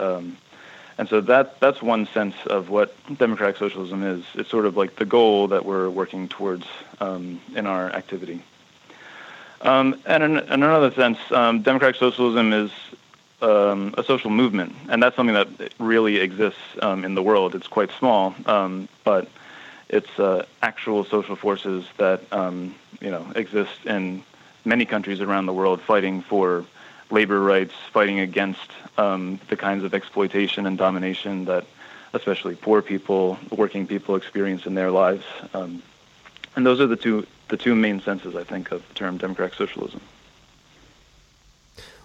and 0.98 1.10
so 1.10 1.22
that 1.22 1.60
that's 1.60 1.82
one 1.82 2.06
sense 2.08 2.36
of 2.46 2.70
what 2.70 2.96
democratic 3.18 3.58
socialism 3.58 4.04
is. 4.04 4.24
It's 4.36 4.50
sort 4.50 4.66
of 4.66 4.78
like 4.78 4.96
the 4.96 5.06
goal 5.06 5.48
that 5.50 5.66
we're 5.66 5.90
working 5.90 6.28
towards 6.28 6.66
um, 7.00 7.42
in 7.56 7.66
our 7.66 7.90
activity. 7.92 8.44
Um, 9.62 10.00
and 10.06 10.24
in, 10.24 10.38
in, 10.40 10.64
another 10.64 10.92
sense, 10.92 11.18
democratic 11.30 11.96
socialism 11.96 12.52
is 12.52 12.72
um, 13.44 13.94
a 13.98 14.04
social 14.04 14.30
movement, 14.30 14.74
and 14.90 15.04
that's 15.04 15.16
something 15.16 15.36
that 15.36 15.74
really 15.80 16.18
exists 16.18 16.60
um, 16.82 17.04
in 17.04 17.16
the 17.16 17.22
world. 17.22 17.56
It's 17.56 17.68
quite 17.68 17.92
small, 17.92 18.34
um, 18.46 18.88
but 19.04 19.28
it's 19.90 20.20
uh, 20.20 20.46
actual 20.62 21.04
social 21.04 21.36
forces 21.36 21.86
that 21.98 22.22
um, 22.32 22.76
you 23.02 23.12
know 23.12 23.26
exist 23.36 23.86
in 23.86 24.24
many 24.66 24.86
countries 24.86 25.20
around 25.22 25.46
the 25.46 25.54
world, 25.54 25.82
fighting 25.82 26.22
for 26.22 26.66
labor 27.10 27.40
rights, 27.40 27.74
fighting 27.92 28.20
against 28.20 28.72
um, 28.98 29.40
the 29.50 29.56
kinds 29.56 29.84
of 29.84 29.94
exploitation 29.94 30.66
and 30.66 30.78
domination 30.78 31.46
that 31.46 31.66
especially 32.14 32.56
poor 32.56 32.82
people, 32.82 33.38
working 33.52 33.88
people 33.88 34.16
experience 34.16 34.66
in 34.66 34.76
their 34.76 34.92
lives. 34.92 35.26
Um, 35.54 35.82
and 36.56 36.66
those 36.66 36.80
are 36.80 36.88
the 36.88 36.96
two 36.96 37.26
the 37.50 37.58
two 37.58 37.76
main 37.76 38.02
senses, 38.02 38.36
I 38.36 38.44
think, 38.44 38.72
of 38.72 38.88
the 38.88 38.94
term 38.94 39.18
democratic 39.18 39.56
socialism. 39.56 40.02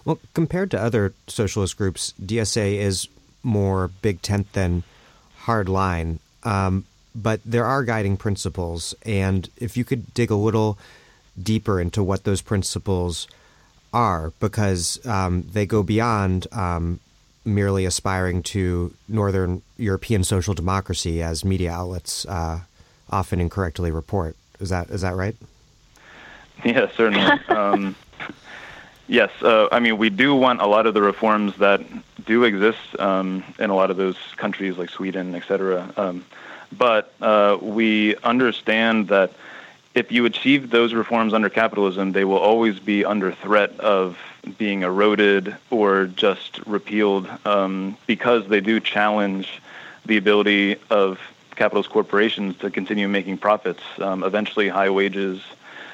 Well, 0.05 0.19
compared 0.33 0.71
to 0.71 0.81
other 0.81 1.13
socialist 1.27 1.77
groups, 1.77 2.13
DSA 2.23 2.75
is 2.75 3.07
more 3.43 3.89
big 4.01 4.21
tent 4.21 4.51
than 4.53 4.83
hard 5.37 5.69
line. 5.69 6.19
Um, 6.43 6.85
but 7.15 7.41
there 7.45 7.65
are 7.65 7.83
guiding 7.83 8.17
principles, 8.17 8.93
and 9.03 9.49
if 9.57 9.75
you 9.75 9.83
could 9.83 10.13
dig 10.13 10.29
a 10.29 10.35
little 10.35 10.77
deeper 11.41 11.79
into 11.79 12.03
what 12.03 12.23
those 12.23 12.41
principles 12.41 13.27
are, 13.93 14.31
because 14.39 15.05
um, 15.05 15.45
they 15.51 15.65
go 15.65 15.83
beyond 15.83 16.47
um, 16.51 16.99
merely 17.45 17.85
aspiring 17.85 18.43
to 18.43 18.93
Northern 19.07 19.61
European 19.77 20.23
social 20.23 20.53
democracy, 20.53 21.21
as 21.21 21.43
media 21.43 21.71
outlets 21.71 22.25
uh, 22.25 22.61
often 23.09 23.39
incorrectly 23.39 23.91
report. 23.91 24.35
Is 24.59 24.69
that 24.69 24.89
is 24.89 25.01
that 25.01 25.15
right? 25.15 25.35
Yeah, 26.63 26.87
certainly. 26.95 27.39
Um, 27.49 27.95
Yes, 29.09 29.31
uh, 29.41 29.67
I 29.71 29.79
mean 29.79 29.97
we 29.97 30.11
do 30.11 30.35
want 30.35 30.61
a 30.61 30.67
lot 30.67 30.85
of 30.85 30.93
the 30.93 31.01
reforms 31.01 31.57
that 31.57 31.81
do 32.25 32.43
exist 32.43 32.77
um, 32.99 33.43
in 33.57 33.71
a 33.71 33.75
lot 33.75 33.89
of 33.89 33.97
those 33.97 34.17
countries 34.37 34.77
like 34.77 34.91
Sweden, 34.91 35.33
et 35.33 35.43
cetera. 35.47 35.91
Um, 35.97 36.23
but 36.71 37.11
uh, 37.19 37.57
we 37.59 38.15
understand 38.17 39.07
that 39.07 39.31
if 39.95 40.11
you 40.11 40.25
achieve 40.25 40.69
those 40.69 40.93
reforms 40.93 41.33
under 41.33 41.49
capitalism, 41.49 42.11
they 42.11 42.25
will 42.25 42.37
always 42.37 42.79
be 42.79 43.05
under 43.05 43.31
threat 43.31 43.79
of 43.79 44.17
being 44.57 44.83
eroded 44.83 45.55
or 45.69 46.05
just 46.05 46.59
repealed 46.65 47.27
um, 47.45 47.97
because 48.07 48.47
they 48.47 48.61
do 48.61 48.79
challenge 48.79 49.61
the 50.05 50.17
ability 50.17 50.77
of 50.89 51.19
capitalist 51.55 51.89
corporations 51.89 52.57
to 52.57 52.69
continue 52.69 53.07
making 53.07 53.37
profits. 53.37 53.83
Um, 53.99 54.23
eventually, 54.23 54.69
high 54.69 54.89
wages 54.89 55.41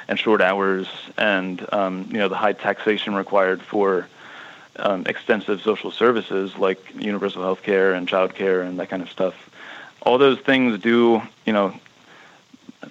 and 0.07 0.19
short 0.19 0.41
hours 0.41 0.87
and 1.17 1.65
um, 1.73 2.07
you 2.11 2.17
know 2.17 2.27
the 2.27 2.35
high 2.35 2.53
taxation 2.53 3.15
required 3.15 3.61
for 3.61 4.07
um, 4.77 5.05
extensive 5.07 5.61
social 5.61 5.89
services 5.89 6.57
like 6.57 6.79
universal 6.95 7.41
health 7.41 7.63
care 7.63 7.93
and 7.93 8.07
child 8.07 8.35
care 8.35 8.61
and 8.61 8.79
that 8.79 8.89
kind 8.89 9.01
of 9.01 9.09
stuff. 9.09 9.33
All 10.01 10.17
those 10.17 10.39
things 10.39 10.79
do, 10.79 11.21
you 11.45 11.53
know, 11.53 11.73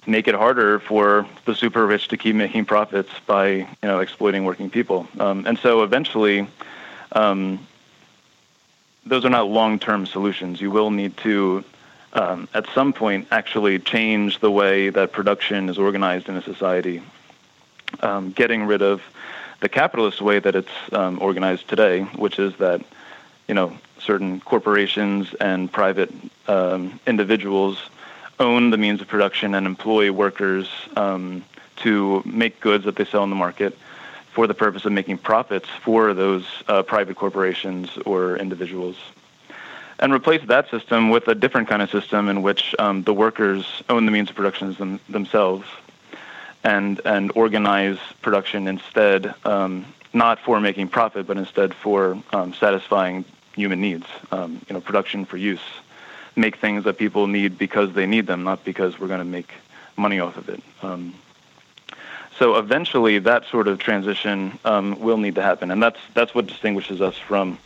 make 0.05 0.27
it 0.27 0.35
harder 0.35 0.79
for 0.79 1.27
the 1.45 1.55
super 1.55 1.85
rich 1.85 2.07
to 2.09 2.17
keep 2.17 2.35
making 2.35 2.65
profits 2.65 3.09
by, 3.25 3.47
you 3.47 3.67
know, 3.83 3.99
exploiting 3.99 4.45
working 4.45 4.69
people. 4.69 5.07
Um, 5.19 5.45
and 5.45 5.57
so 5.57 5.83
eventually, 5.83 6.47
um, 7.11 7.65
those 9.05 9.25
are 9.25 9.29
not 9.29 9.47
long-term 9.47 10.05
solutions. 10.05 10.59
You 10.59 10.71
will 10.71 10.91
need 10.91 11.15
to, 11.17 11.63
um, 12.13 12.47
at 12.53 12.67
some 12.73 12.93
point, 12.93 13.27
actually 13.31 13.79
change 13.79 14.39
the 14.39 14.51
way 14.51 14.89
that 14.89 15.11
production 15.11 15.69
is 15.69 15.77
organized 15.77 16.29
in 16.29 16.35
a 16.35 16.41
society, 16.41 17.01
um, 18.01 18.31
getting 18.31 18.63
rid 18.65 18.81
of 18.81 19.01
the 19.61 19.69
capitalist 19.69 20.21
way 20.21 20.39
that 20.39 20.55
it's 20.55 20.71
um, 20.91 21.19
organized 21.21 21.67
today, 21.67 22.01
which 22.01 22.39
is 22.39 22.55
that 22.57 22.81
you 23.47 23.53
know 23.53 23.77
certain 23.99 24.39
corporations 24.41 25.33
and 25.35 25.71
private 25.71 26.13
um, 26.47 26.99
individuals 27.07 27.89
own 28.39 28.69
the 28.69 28.77
means 28.77 29.01
of 29.01 29.07
production 29.07 29.55
and 29.55 29.65
employ 29.65 30.11
workers 30.11 30.69
um, 30.95 31.43
to 31.77 32.21
make 32.25 32.59
goods 32.59 32.85
that 32.85 32.95
they 32.95 33.05
sell 33.05 33.23
in 33.23 33.29
the 33.29 33.35
market 33.35 33.77
for 34.33 34.47
the 34.47 34.53
purpose 34.53 34.85
of 34.85 34.91
making 34.91 35.17
profits 35.17 35.69
for 35.69 36.13
those 36.13 36.45
uh, 36.67 36.83
private 36.83 37.15
corporations 37.15 37.97
or 38.05 38.37
individuals. 38.37 38.97
And 39.99 40.11
replace 40.11 40.45
that 40.47 40.69
system 40.69 41.09
with 41.09 41.27
a 41.29 41.35
different 41.35 41.69
kind 41.69 41.81
of 41.81 41.89
system 41.89 42.27
in 42.27 42.41
which 42.41 42.75
um, 42.79 43.03
the 43.03 43.13
workers 43.13 43.81
own 43.87 44.05
the 44.05 44.11
means 44.11 44.29
of 44.29 44.35
production 44.35 44.73
them, 44.73 44.99
themselves 45.07 45.65
and, 46.65 46.99
and 47.05 47.31
organize 47.35 47.97
production 48.21 48.67
instead, 48.67 49.33
um, 49.45 49.85
not 50.13 50.39
for 50.39 50.59
making 50.59 50.89
profit, 50.89 51.27
but 51.27 51.37
instead 51.37 51.73
for 51.73 52.21
um, 52.33 52.53
satisfying 52.53 53.23
human 53.55 53.79
needs, 53.79 54.05
um, 54.31 54.59
you 54.67 54.73
know, 54.73 54.81
production 54.81 55.23
for 55.23 55.37
use. 55.37 55.61
Make 56.35 56.57
things 56.57 56.83
that 56.83 56.97
people 56.97 57.27
need 57.27 57.57
because 57.57 57.93
they 57.93 58.05
need 58.05 58.27
them, 58.27 58.43
not 58.43 58.63
because 58.65 58.99
we're 58.99 59.07
going 59.07 59.19
to 59.19 59.25
make 59.25 59.51
money 59.95 60.19
off 60.19 60.37
of 60.37 60.49
it. 60.49 60.61
Um, 60.81 61.13
so 62.37 62.55
eventually, 62.57 63.19
that 63.19 63.45
sort 63.45 63.67
of 63.67 63.79
transition 63.79 64.59
um, 64.65 64.99
will 64.99 65.17
need 65.17 65.35
to 65.35 65.41
happen, 65.41 65.71
and 65.71 65.81
that's 65.81 65.99
that's 66.13 66.35
what 66.35 66.47
distinguishes 66.47 66.99
us 66.99 67.17
from 67.17 67.57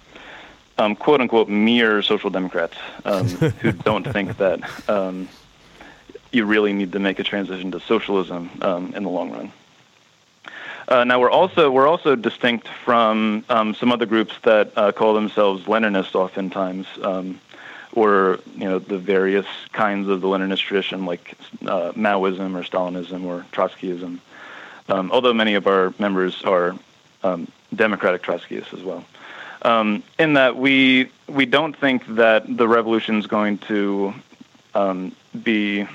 um, 0.78 0.96
quote 0.96 1.22
unquote 1.22 1.50
mere 1.50 2.02
social 2.02 2.30
democrats 2.30 2.78
um, 3.06 3.28
who 3.28 3.72
don't 3.90 4.04
think 4.04 4.38
that 4.38 4.90
um, 4.90 5.28
you 6.32 6.46
really 6.46 6.74
need 6.74 6.92
to 6.92 7.00
make 7.00 7.20
a 7.20 7.24
transition 7.24 7.72
to 7.72 7.80
socialism 7.80 8.50
um, 8.62 8.94
in 8.96 9.04
the 9.04 9.10
long 9.10 9.32
run. 9.32 9.52
Uh, 10.88 11.04
now 11.04 11.20
we're 11.20 11.30
also 11.32 11.70
we're 11.70 11.88
also 11.88 12.16
distinct 12.16 12.68
from 12.68 13.44
um, 13.50 13.76
some 13.76 13.92
other 13.92 14.06
groups 14.06 14.34
that 14.44 14.72
uh, 14.76 14.92
call 14.92 15.14
themselves 15.14 15.66
Leninists, 15.66 16.16
oftentimes, 16.16 16.88
or 17.94 18.40
you 18.56 18.66
know 18.66 18.80
the 18.80 18.98
various 18.98 19.48
kinds 19.72 20.08
of 20.10 20.22
the 20.22 20.28
Leninist 20.28 20.62
tradition, 20.62 21.06
like 21.06 21.36
uh, 21.66 21.92
Maoism 21.94 22.56
or 22.56 22.64
Stalinism 22.64 23.26
or 23.26 23.46
Trotskyism 23.52 24.20
um, 24.90 25.12
although 25.12 25.34
many 25.34 25.54
of 25.54 25.68
our 25.68 25.94
members 26.00 26.44
are 26.44 26.76
um, 27.24 27.48
Democratic 27.74 28.24
Trotskyists 28.24 28.74
as 28.74 28.84
well. 28.84 29.06
Um, 29.62 30.04
in 30.18 30.34
that 30.34 30.56
we 30.56 31.12
we 31.28 31.46
don't 31.46 31.76
think 31.76 32.06
that 32.16 32.46
the 32.58 32.68
revolution 32.68 33.18
is 33.18 33.28
going 33.28 33.58
to 33.60 34.14
um, 34.74 35.16
be 35.44 35.86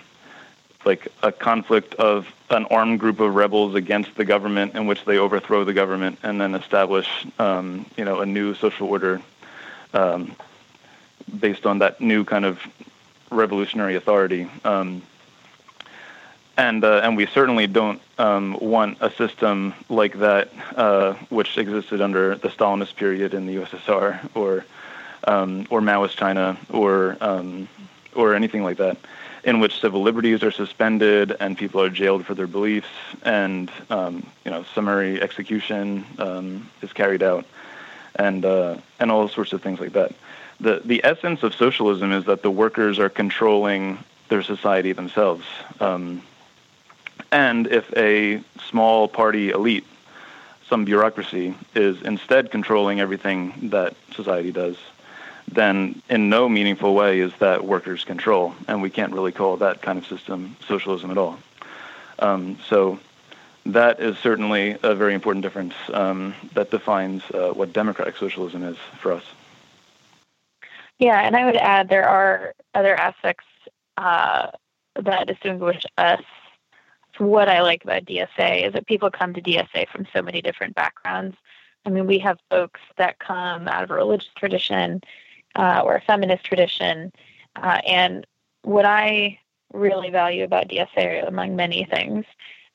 like 0.84 1.08
a 1.22 1.32
conflict 1.32 1.94
of 1.94 2.28
an 2.50 2.66
armed 2.66 3.00
group 3.00 3.20
of 3.20 3.34
rebels 3.34 3.74
against 3.74 4.14
the 4.16 4.24
government 4.24 4.74
in 4.74 4.86
which 4.86 5.04
they 5.06 5.16
overthrow 5.16 5.64
the 5.64 5.72
government 5.72 6.18
and 6.22 6.38
then 6.38 6.54
establish 6.54 7.08
um, 7.38 7.86
you 7.96 8.04
know 8.04 8.20
a 8.20 8.26
new 8.26 8.54
social 8.54 8.86
order 8.86 9.20
um, 9.94 10.36
based 11.38 11.66
on 11.66 11.78
that 11.78 12.00
new 12.00 12.24
kind 12.24 12.44
of 12.44 12.60
revolutionary 13.30 13.96
authority. 13.96 14.48
Um, 14.64 15.02
and 16.56 16.84
uh, 16.84 17.00
and 17.02 17.16
we 17.16 17.26
certainly 17.26 17.66
don't 17.66 18.00
um, 18.18 18.56
want 18.60 18.98
a 19.00 19.10
system 19.10 19.74
like 19.88 20.18
that, 20.20 20.50
uh, 20.76 21.14
which 21.28 21.58
existed 21.58 22.00
under 22.00 22.36
the 22.36 22.48
Stalinist 22.48 22.96
period 22.96 23.34
in 23.34 23.46
the 23.46 23.56
USSR 23.56 24.30
or 24.34 24.64
um, 25.26 25.66
or 25.70 25.80
Maoist 25.80 26.16
China 26.16 26.56
or 26.70 27.16
um, 27.20 27.68
or 28.14 28.34
anything 28.34 28.62
like 28.62 28.76
that, 28.76 28.96
in 29.42 29.58
which 29.58 29.80
civil 29.80 30.02
liberties 30.02 30.42
are 30.44 30.52
suspended 30.52 31.34
and 31.40 31.58
people 31.58 31.80
are 31.80 31.90
jailed 31.90 32.24
for 32.24 32.34
their 32.34 32.46
beliefs, 32.46 32.88
and 33.24 33.70
um, 33.90 34.24
you 34.44 34.50
know 34.50 34.64
summary 34.74 35.20
execution 35.20 36.04
um, 36.18 36.70
is 36.82 36.92
carried 36.92 37.22
out, 37.22 37.44
and 38.14 38.44
uh, 38.44 38.76
and 39.00 39.10
all 39.10 39.28
sorts 39.28 39.52
of 39.52 39.60
things 39.60 39.80
like 39.80 39.92
that. 39.94 40.12
The 40.60 40.80
the 40.84 41.04
essence 41.04 41.42
of 41.42 41.54
socialism 41.54 42.12
is 42.12 42.24
that 42.24 42.42
the 42.42 42.50
workers 42.50 42.98
are 42.98 43.08
controlling 43.08 43.98
their 44.28 44.42
society 44.42 44.92
themselves. 44.92 45.44
Um, 45.80 46.22
and 47.30 47.66
if 47.66 47.92
a 47.96 48.42
small 48.68 49.08
party 49.08 49.50
elite, 49.50 49.84
some 50.68 50.84
bureaucracy, 50.84 51.54
is 51.74 52.00
instead 52.02 52.50
controlling 52.50 53.00
everything 53.00 53.70
that 53.70 53.94
society 54.14 54.52
does, 54.52 54.76
then 55.48 56.00
in 56.08 56.28
no 56.28 56.48
meaningful 56.48 56.94
way 56.94 57.20
is 57.20 57.32
that 57.40 57.64
workers' 57.64 58.04
control. 58.04 58.54
And 58.68 58.80
we 58.80 58.90
can't 58.90 59.12
really 59.12 59.32
call 59.32 59.56
that 59.58 59.82
kind 59.82 59.98
of 59.98 60.06
system 60.06 60.56
socialism 60.66 61.10
at 61.10 61.18
all. 61.18 61.38
Um, 62.18 62.58
so 62.68 62.98
that 63.66 64.00
is 64.00 64.18
certainly 64.18 64.76
a 64.82 64.94
very 64.94 65.14
important 65.14 65.42
difference 65.42 65.74
um, 65.92 66.34
that 66.54 66.70
defines 66.70 67.22
uh, 67.32 67.50
what 67.50 67.72
democratic 67.72 68.16
socialism 68.16 68.62
is 68.62 68.76
for 69.00 69.12
us. 69.12 69.24
Yeah, 71.04 71.20
and 71.20 71.36
I 71.36 71.44
would 71.44 71.56
add 71.56 71.90
there 71.90 72.08
are 72.08 72.54
other 72.72 72.94
aspects 72.96 73.44
uh, 73.98 74.46
that 74.96 75.26
distinguish 75.26 75.82
us 75.98 76.22
what 77.18 77.46
I 77.46 77.60
like 77.60 77.84
about 77.84 78.06
DSA 78.06 78.66
is 78.66 78.72
that 78.72 78.86
people 78.86 79.10
come 79.10 79.34
to 79.34 79.42
DSA 79.42 79.86
from 79.90 80.06
so 80.14 80.22
many 80.22 80.40
different 80.40 80.74
backgrounds. 80.74 81.36
I 81.84 81.90
mean, 81.90 82.06
we 82.06 82.18
have 82.20 82.38
folks 82.48 82.80
that 82.96 83.18
come 83.18 83.68
out 83.68 83.84
of 83.84 83.90
a 83.90 83.94
religious 83.94 84.30
tradition 84.34 85.02
uh, 85.56 85.82
or 85.84 85.94
a 85.94 86.00
feminist 86.00 86.42
tradition. 86.42 87.12
Uh, 87.54 87.82
and 87.86 88.26
what 88.62 88.86
I 88.86 89.38
really 89.74 90.08
value 90.08 90.44
about 90.44 90.68
DSA, 90.68 91.28
among 91.28 91.54
many 91.54 91.84
things, 91.84 92.24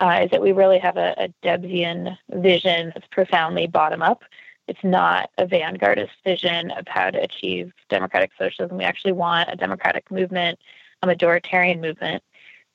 uh, 0.02 0.20
is 0.22 0.30
that 0.30 0.44
we 0.44 0.52
really 0.52 0.78
have 0.78 0.98
a, 0.98 1.16
a 1.18 1.34
Debsian 1.44 2.16
vision 2.30 2.92
that's 2.94 3.08
profoundly 3.08 3.66
bottom 3.66 4.04
up. 4.04 4.22
It's 4.70 4.84
not 4.84 5.32
a 5.38 5.46
vanguardist 5.46 6.12
vision 6.24 6.72
of 6.72 6.88
how 6.88 7.10
to 7.10 7.20
achieve 7.20 7.74
democratic 7.90 8.32
socialism. 8.38 8.78
We 8.78 8.84
actually 8.84 9.14
want 9.14 9.50
a 9.52 9.56
democratic 9.56 10.12
movement, 10.12 10.60
a 11.02 11.08
majoritarian 11.08 11.82
movement. 11.82 12.24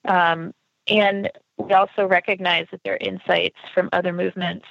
Um, 0.04 0.52
and 0.88 1.30
we 1.56 1.72
also 1.72 2.06
recognize 2.06 2.66
that 2.72 2.80
there 2.84 2.94
are 2.94 2.98
insights 2.98 3.56
from 3.72 3.88
other 3.92 4.12
movements 4.12 4.66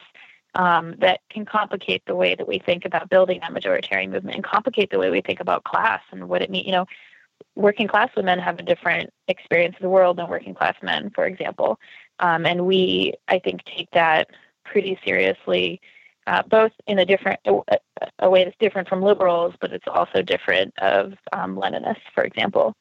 um, 0.55 0.95
that 0.99 1.21
can 1.29 1.45
complicate 1.45 2.03
the 2.05 2.15
way 2.15 2.35
that 2.35 2.47
we 2.47 2.59
think 2.59 2.85
about 2.85 3.09
building 3.09 3.39
that 3.39 3.51
majoritarian 3.51 4.11
movement 4.11 4.35
and 4.35 4.43
complicate 4.43 4.91
the 4.91 4.99
way 4.99 5.09
we 5.09 5.21
think 5.21 5.39
about 5.39 5.63
class 5.63 6.01
and 6.11 6.27
what 6.27 6.41
it 6.41 6.51
means. 6.51 6.65
You 6.65 6.73
know, 6.73 6.85
working 7.55 7.87
class 7.87 8.09
women 8.17 8.37
have 8.39 8.59
a 8.59 8.63
different 8.63 9.11
experience 9.27 9.75
of 9.77 9.81
the 9.81 9.89
world 9.89 10.17
than 10.17 10.27
working 10.29 10.53
class 10.53 10.75
men, 10.83 11.09
for 11.15 11.25
example. 11.25 11.79
Um, 12.19 12.45
and 12.45 12.65
we, 12.65 13.13
I 13.27 13.39
think, 13.39 13.63
take 13.63 13.89
that 13.91 14.29
pretty 14.65 14.99
seriously, 15.03 15.81
uh, 16.27 16.43
both 16.43 16.71
in 16.87 16.99
a 16.99 17.05
different 17.05 17.39
a, 18.19 18.29
way 18.29 18.43
that's 18.43 18.55
different 18.59 18.87
from 18.87 19.01
liberals, 19.01 19.53
but 19.59 19.73
it's 19.73 19.87
also 19.87 20.21
different 20.21 20.73
of 20.79 21.13
um, 21.31 21.55
Leninists, 21.55 21.97
for 22.13 22.23
example. 22.23 22.75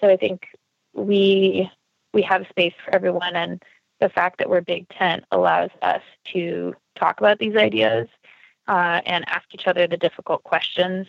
So 0.00 0.08
I 0.08 0.16
think 0.16 0.46
we 0.94 1.70
we 2.12 2.22
have 2.22 2.46
space 2.48 2.74
for 2.84 2.94
everyone 2.94 3.36
and 3.36 3.62
the 4.00 4.08
fact 4.08 4.38
that 4.38 4.48
we're 4.48 4.60
big 4.60 4.88
tent 4.90 5.24
allows 5.32 5.70
us 5.82 6.02
to 6.32 6.74
talk 6.94 7.20
about 7.20 7.38
these 7.38 7.56
ideas 7.56 8.08
uh, 8.68 9.00
and 9.06 9.28
ask 9.28 9.44
each 9.52 9.66
other 9.66 9.86
the 9.86 9.96
difficult 9.96 10.42
questions 10.44 11.06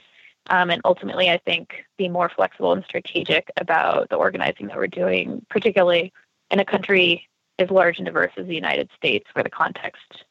um, 0.50 0.70
and 0.70 0.82
ultimately 0.86 1.30
i 1.30 1.38
think 1.38 1.86
be 1.98 2.10
more 2.10 2.30
flexible 2.30 2.74
and 2.74 2.84
strategic 2.84 3.50
about 3.58 4.10
the 4.10 4.16
organizing 4.16 4.68
that 4.68 4.78
we're 4.78 4.88
doing 4.88 5.46
particularly 5.50 6.12
in 6.52 6.60
a 6.60 6.66
country 6.66 7.28
as 7.60 7.70
large 7.70 7.98
and 7.98 8.06
diverse 8.06 8.32
as 8.38 8.48
the 8.48 8.56
united 8.56 8.90
states 8.96 9.28
where 9.34 9.44
the 9.44 9.50
context 9.50 10.26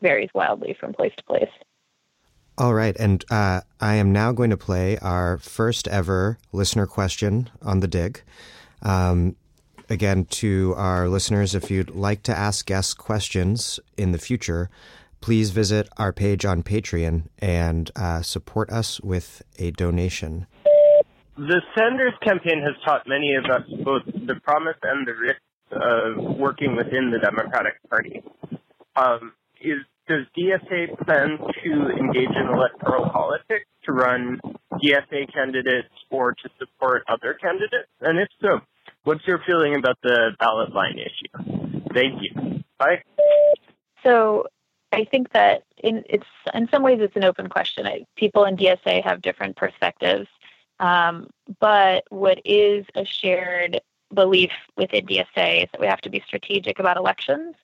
varies 0.00 0.30
wildly 0.34 0.76
from 0.78 0.92
place 0.92 1.12
to 1.16 1.24
place 1.24 1.50
all 2.60 2.74
right, 2.74 2.94
and 2.98 3.24
uh, 3.30 3.62
I 3.80 3.94
am 3.94 4.12
now 4.12 4.32
going 4.32 4.50
to 4.50 4.56
play 4.56 4.98
our 4.98 5.38
first 5.38 5.88
ever 5.88 6.36
listener 6.52 6.86
question 6.86 7.48
on 7.62 7.80
the 7.80 7.88
dig. 7.88 8.20
Um, 8.82 9.36
again, 9.88 10.26
to 10.26 10.74
our 10.76 11.08
listeners, 11.08 11.54
if 11.54 11.70
you'd 11.70 11.94
like 11.94 12.22
to 12.24 12.36
ask 12.36 12.66
guests 12.66 12.92
questions 12.92 13.80
in 13.96 14.12
the 14.12 14.18
future, 14.18 14.68
please 15.22 15.52
visit 15.52 15.88
our 15.96 16.12
page 16.12 16.44
on 16.44 16.62
Patreon 16.62 17.28
and 17.38 17.90
uh, 17.96 18.20
support 18.20 18.68
us 18.68 19.00
with 19.00 19.40
a 19.58 19.70
donation. 19.70 20.46
The 21.38 21.62
Sanders 21.74 22.12
campaign 22.22 22.60
has 22.60 22.74
taught 22.84 23.08
many 23.08 23.36
of 23.36 23.46
us 23.46 23.62
both 23.82 24.04
the 24.04 24.38
promise 24.44 24.76
and 24.82 25.06
the 25.06 25.14
risks 25.14 25.40
of 25.72 26.36
working 26.38 26.76
within 26.76 27.10
the 27.10 27.18
Democratic 27.18 27.76
Party. 27.88 28.22
Um, 28.96 29.32
is 29.62 29.78
does 30.10 30.26
DSA 30.36 30.98
plan 31.06 31.38
to 31.62 31.72
engage 31.90 32.34
in 32.34 32.48
electoral 32.52 33.08
politics 33.10 33.66
to 33.84 33.92
run 33.92 34.40
DSA 34.82 35.32
candidates 35.32 35.94
or 36.10 36.32
to 36.32 36.48
support 36.58 37.04
other 37.08 37.34
candidates? 37.34 37.88
And 38.00 38.18
if 38.18 38.28
so, 38.40 38.60
What's 39.04 39.26
your 39.26 39.40
feeling 39.46 39.74
about 39.76 39.98
the 40.02 40.32
ballot 40.38 40.74
line 40.74 40.98
issue? 40.98 41.82
Thank 41.94 42.22
you. 42.22 42.62
Bye. 42.78 43.02
So 44.02 44.46
I 44.92 45.04
think 45.04 45.32
that 45.32 45.62
in 45.78 46.04
it's 46.08 46.26
in 46.52 46.68
some 46.70 46.82
ways 46.82 46.98
it's 47.00 47.16
an 47.16 47.24
open 47.24 47.48
question. 47.48 47.86
People 48.16 48.44
in 48.44 48.56
DSA 48.56 49.02
have 49.02 49.22
different 49.22 49.56
perspectives, 49.56 50.28
um, 50.80 51.28
but 51.60 52.04
what 52.10 52.40
is 52.44 52.84
a 52.94 53.04
shared 53.04 53.80
belief 54.12 54.50
within 54.76 55.06
DSA 55.06 55.64
is 55.64 55.68
that 55.72 55.80
we 55.80 55.86
have 55.86 56.00
to 56.02 56.10
be 56.10 56.22
strategic 56.26 56.78
about 56.78 56.96
elections 56.96 57.54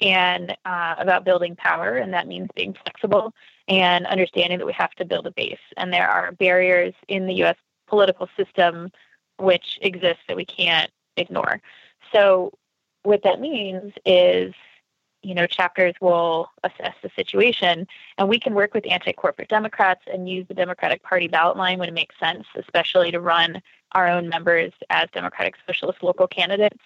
and 0.00 0.56
uh, 0.64 0.94
about 0.98 1.24
building 1.24 1.54
power, 1.56 1.96
and 1.96 2.12
that 2.12 2.26
means 2.26 2.48
being 2.54 2.74
flexible 2.74 3.32
and 3.68 4.06
understanding 4.06 4.58
that 4.58 4.66
we 4.66 4.72
have 4.72 4.92
to 4.92 5.04
build 5.04 5.26
a 5.26 5.30
base. 5.30 5.58
And 5.76 5.92
there 5.92 6.08
are 6.08 6.32
barriers 6.32 6.94
in 7.08 7.26
the 7.26 7.34
U.S. 7.34 7.56
political 7.86 8.28
system 8.36 8.90
which 9.38 9.78
exist 9.82 10.20
that 10.28 10.36
we 10.36 10.44
can't 10.44 10.90
ignore. 11.16 11.60
So, 12.12 12.52
what 13.04 13.22
that 13.24 13.40
means 13.40 13.92
is 14.04 14.54
you 15.22 15.34
know, 15.34 15.46
chapters 15.46 15.94
will 16.00 16.50
assess 16.64 16.94
the 17.02 17.10
situation, 17.14 17.86
and 18.18 18.28
we 18.28 18.38
can 18.40 18.54
work 18.54 18.74
with 18.74 18.84
anti-corporate 18.90 19.48
Democrats 19.48 20.02
and 20.12 20.28
use 20.28 20.46
the 20.48 20.54
Democratic 20.54 21.02
Party 21.02 21.28
ballot 21.28 21.56
line 21.56 21.78
when 21.78 21.88
it 21.88 21.94
makes 21.94 22.18
sense, 22.18 22.44
especially 22.56 23.12
to 23.12 23.20
run 23.20 23.62
our 23.92 24.08
own 24.08 24.28
members 24.28 24.72
as 24.90 25.08
Democratic 25.12 25.54
Socialist 25.66 26.02
local 26.02 26.26
candidates. 26.26 26.80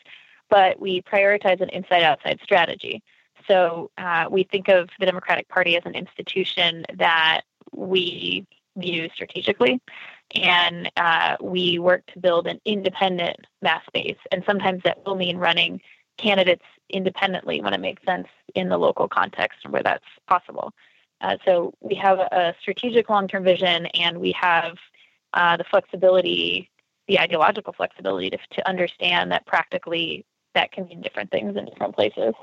But 0.48 0.80
we 0.80 1.02
prioritize 1.02 1.60
an 1.60 1.70
inside-outside 1.70 2.40
strategy. 2.42 3.02
So 3.48 3.90
uh, 3.98 4.26
we 4.30 4.44
think 4.44 4.68
of 4.68 4.88
the 4.98 5.06
Democratic 5.06 5.48
Party 5.48 5.76
as 5.76 5.82
an 5.86 5.94
institution 5.94 6.84
that 6.94 7.42
we 7.72 8.46
view 8.76 9.08
strategically, 9.14 9.80
and 10.34 10.90
uh, 10.96 11.36
we 11.40 11.78
work 11.78 12.04
to 12.12 12.18
build 12.18 12.46
an 12.46 12.60
independent 12.64 13.38
mass 13.62 13.82
base. 13.92 14.18
And 14.32 14.42
sometimes 14.46 14.82
that 14.84 15.04
will 15.06 15.14
mean 15.14 15.36
running 15.38 15.80
candidates 16.18 16.64
independently 16.90 17.60
when 17.60 17.74
it 17.74 17.80
makes 17.80 18.02
sense 18.04 18.28
in 18.54 18.68
the 18.68 18.78
local 18.78 19.08
context 19.08 19.68
where 19.68 19.82
that's 19.82 20.04
possible. 20.28 20.72
Uh, 21.20 21.36
so 21.44 21.72
we 21.80 21.94
have 21.94 22.18
a 22.18 22.54
strategic 22.60 23.08
long-term 23.08 23.44
vision, 23.44 23.86
and 23.86 24.18
we 24.18 24.32
have 24.32 24.76
uh, 25.32 25.56
the 25.56 25.64
flexibility, 25.64 26.70
the 27.08 27.18
ideological 27.18 27.72
flexibility 27.72 28.30
to, 28.30 28.38
to 28.52 28.68
understand 28.68 29.32
that 29.32 29.46
practically 29.46 30.24
that 30.56 30.72
can 30.72 30.86
mean 30.86 31.02
different 31.02 31.30
things 31.30 31.54
in 31.56 31.66
different 31.66 31.94
places. 31.94 32.34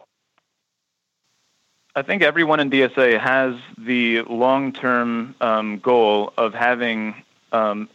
I 1.96 2.04
think 2.04 2.22
everyone 2.22 2.60
in 2.60 2.70
DSA 2.70 3.20
has 3.20 3.56
the 3.78 4.22
long-term 4.22 5.36
um, 5.42 5.80
goal 5.80 6.32
of 6.38 6.54
having 6.54 7.16
um, 7.52 7.90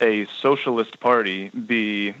a 0.00 0.26
socialist 0.26 1.00
party 1.00 1.50
be 1.50 2.14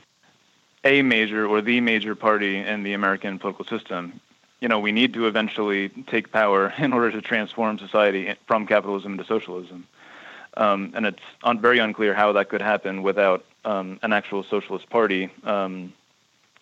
a 0.84 1.02
major 1.02 1.46
or 1.46 1.60
the 1.60 1.80
major 1.80 2.14
party 2.14 2.58
in 2.58 2.82
the 2.82 2.92
American 2.92 3.38
political 3.38 3.64
system. 3.64 4.20
You 4.60 4.68
know, 4.68 4.78
we 4.78 4.92
need 4.92 5.14
to 5.14 5.26
eventually 5.26 5.88
take 6.06 6.30
power 6.30 6.72
in 6.78 6.92
order 6.92 7.10
to 7.12 7.22
transform 7.22 7.78
society 7.78 8.34
from 8.46 8.66
capitalism 8.66 9.16
to 9.18 9.24
socialism. 9.24 9.86
Um, 10.56 10.92
and 10.94 11.06
it's 11.06 11.22
un- 11.44 11.60
very 11.60 11.78
unclear 11.78 12.14
how 12.14 12.32
that 12.32 12.48
could 12.48 12.62
happen 12.62 13.02
without 13.02 13.44
um, 13.64 13.98
an 14.02 14.12
actual 14.12 14.42
socialist 14.42 14.88
party, 14.90 15.30
um, 15.44 15.92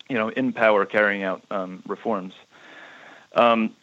you 0.09 0.17
know, 0.17 0.29
in 0.29 0.53
power 0.53 0.85
carrying 0.85 1.23
out 1.23 1.43
um, 1.51 1.83
reforms. 1.87 2.33
Um, 3.33 3.75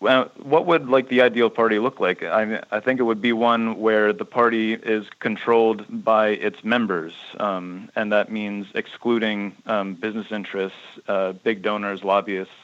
well, 0.00 0.30
what 0.40 0.66
would 0.66 0.88
like 0.88 1.08
the 1.08 1.22
ideal 1.22 1.50
party 1.50 1.80
look 1.80 1.98
like? 1.98 2.22
I, 2.22 2.62
I 2.70 2.78
think 2.78 3.00
it 3.00 3.02
would 3.02 3.20
be 3.20 3.32
one 3.32 3.80
where 3.80 4.12
the 4.12 4.24
party 4.24 4.74
is 4.74 5.06
controlled 5.18 5.84
by 5.88 6.28
its 6.28 6.62
members, 6.62 7.12
um, 7.40 7.90
and 7.96 8.12
that 8.12 8.30
means 8.30 8.68
excluding 8.74 9.56
um, 9.66 9.94
business 9.94 10.30
interests, 10.30 10.78
uh, 11.08 11.32
big 11.32 11.62
donors, 11.62 12.04
lobbyists, 12.04 12.54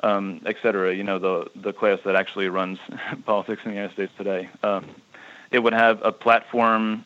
um, 0.00 0.40
et 0.46 0.56
cetera. 0.62 0.94
You 0.94 1.04
know, 1.04 1.18
the 1.18 1.50
the 1.54 1.74
class 1.74 1.98
that 2.06 2.16
actually 2.16 2.48
runs 2.48 2.78
politics 3.26 3.60
in 3.66 3.72
the 3.72 3.74
United 3.74 3.92
States 3.92 4.12
today. 4.16 4.48
Um, 4.62 4.86
it 5.50 5.58
would 5.58 5.74
have 5.74 6.00
a 6.02 6.12
platform 6.12 7.04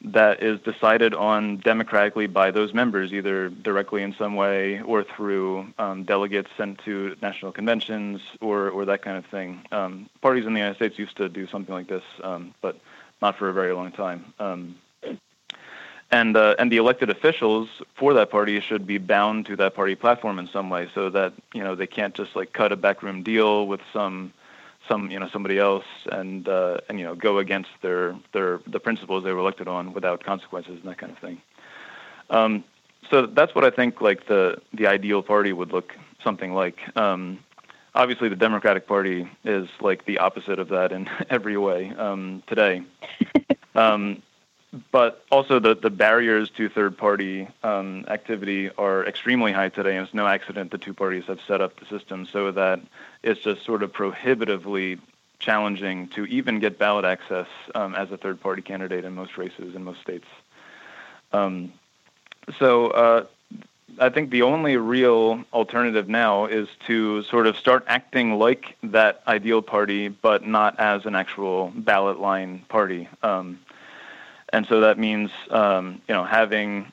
that 0.00 0.42
is 0.42 0.60
decided 0.60 1.12
on 1.12 1.56
democratically 1.58 2.28
by 2.28 2.50
those 2.50 2.72
members, 2.72 3.12
either 3.12 3.48
directly 3.48 4.02
in 4.02 4.14
some 4.14 4.36
way 4.36 4.80
or 4.82 5.02
through 5.02 5.66
um, 5.78 6.04
delegates 6.04 6.48
sent 6.56 6.78
to 6.84 7.16
national 7.20 7.50
conventions 7.50 8.20
or, 8.40 8.70
or 8.70 8.84
that 8.84 9.02
kind 9.02 9.16
of 9.16 9.26
thing. 9.26 9.60
Um, 9.72 10.08
parties 10.20 10.46
in 10.46 10.54
the 10.54 10.60
United 10.60 10.76
States 10.76 10.98
used 10.98 11.16
to 11.16 11.28
do 11.28 11.46
something 11.48 11.74
like 11.74 11.88
this, 11.88 12.04
um, 12.22 12.54
but 12.60 12.78
not 13.20 13.36
for 13.36 13.48
a 13.48 13.52
very 13.52 13.72
long 13.72 13.90
time. 13.90 14.32
Um, 14.38 14.76
and 16.10 16.36
uh, 16.36 16.54
and 16.58 16.72
the 16.72 16.78
elected 16.78 17.10
officials 17.10 17.68
for 17.94 18.14
that 18.14 18.30
party 18.30 18.60
should 18.60 18.86
be 18.86 18.96
bound 18.98 19.44
to 19.46 19.56
that 19.56 19.74
party 19.74 19.94
platform 19.94 20.38
in 20.38 20.48
some 20.48 20.70
way, 20.70 20.88
so 20.94 21.10
that 21.10 21.34
you 21.52 21.62
know 21.62 21.74
they 21.74 21.86
can't 21.86 22.14
just 22.14 22.34
like 22.34 22.52
cut 22.52 22.72
a 22.72 22.76
backroom 22.76 23.22
deal 23.22 23.66
with 23.66 23.80
some 23.92 24.32
some 24.88 25.10
you 25.10 25.18
know 25.18 25.28
somebody 25.32 25.58
else 25.58 25.84
and 26.10 26.48
uh, 26.48 26.78
and 26.88 26.98
you 26.98 27.04
know 27.04 27.14
go 27.14 27.38
against 27.38 27.70
their 27.82 28.16
their 28.32 28.60
the 28.66 28.80
principles 28.80 29.24
they 29.24 29.32
were 29.32 29.38
elected 29.38 29.68
on 29.68 29.92
without 29.92 30.24
consequences 30.24 30.78
and 30.80 30.84
that 30.84 30.98
kind 30.98 31.12
of 31.12 31.18
thing. 31.18 31.40
Um, 32.30 32.64
so 33.10 33.26
that's 33.26 33.54
what 33.54 33.64
I 33.64 33.70
think 33.70 34.00
like 34.00 34.26
the 34.26 34.60
the 34.72 34.86
ideal 34.86 35.22
party 35.22 35.52
would 35.52 35.72
look 35.72 35.94
something 36.22 36.52
like. 36.52 36.78
Um, 36.96 37.38
obviously, 37.94 38.28
the 38.28 38.36
Democratic 38.36 38.86
Party 38.86 39.28
is 39.44 39.68
like 39.80 40.04
the 40.06 40.18
opposite 40.18 40.58
of 40.58 40.68
that 40.68 40.92
in 40.92 41.08
every 41.30 41.56
way 41.56 41.92
um, 41.96 42.42
today. 42.46 42.82
But 44.92 45.24
also 45.30 45.58
the, 45.60 45.74
the 45.74 45.88
barriers 45.88 46.50
to 46.50 46.68
third 46.68 46.98
party 46.98 47.48
um, 47.62 48.04
activity 48.08 48.70
are 48.76 49.06
extremely 49.06 49.50
high 49.50 49.70
today, 49.70 49.96
and 49.96 50.04
it's 50.04 50.12
no 50.12 50.26
accident 50.26 50.70
the 50.70 50.78
two 50.78 50.92
parties 50.92 51.24
have 51.24 51.40
set 51.46 51.62
up 51.62 51.80
the 51.80 51.86
system 51.86 52.26
so 52.26 52.52
that 52.52 52.80
it's 53.22 53.40
just 53.40 53.64
sort 53.64 53.82
of 53.82 53.92
prohibitively 53.94 54.98
challenging 55.38 56.08
to 56.08 56.26
even 56.26 56.58
get 56.58 56.78
ballot 56.78 57.06
access 57.06 57.46
um, 57.74 57.94
as 57.94 58.10
a 58.12 58.18
third 58.18 58.40
party 58.40 58.60
candidate 58.60 59.04
in 59.04 59.14
most 59.14 59.38
races 59.38 59.74
in 59.74 59.84
most 59.84 60.00
states. 60.02 60.26
Um, 61.32 61.72
so 62.58 62.88
uh, 62.88 63.24
I 63.98 64.10
think 64.10 64.30
the 64.30 64.42
only 64.42 64.76
real 64.76 65.44
alternative 65.52 66.08
now 66.08 66.46
is 66.46 66.68
to 66.86 67.22
sort 67.22 67.46
of 67.46 67.56
start 67.56 67.84
acting 67.86 68.38
like 68.38 68.76
that 68.82 69.22
ideal 69.26 69.62
party, 69.62 70.08
but 70.08 70.46
not 70.46 70.78
as 70.78 71.06
an 71.06 71.14
actual 71.14 71.72
ballot 71.74 72.20
line 72.20 72.64
party. 72.68 73.08
Um, 73.22 73.60
and 74.52 74.66
so 74.66 74.80
that 74.80 74.98
means 74.98 75.30
um, 75.50 76.00
you 76.08 76.14
know 76.14 76.24
having 76.24 76.90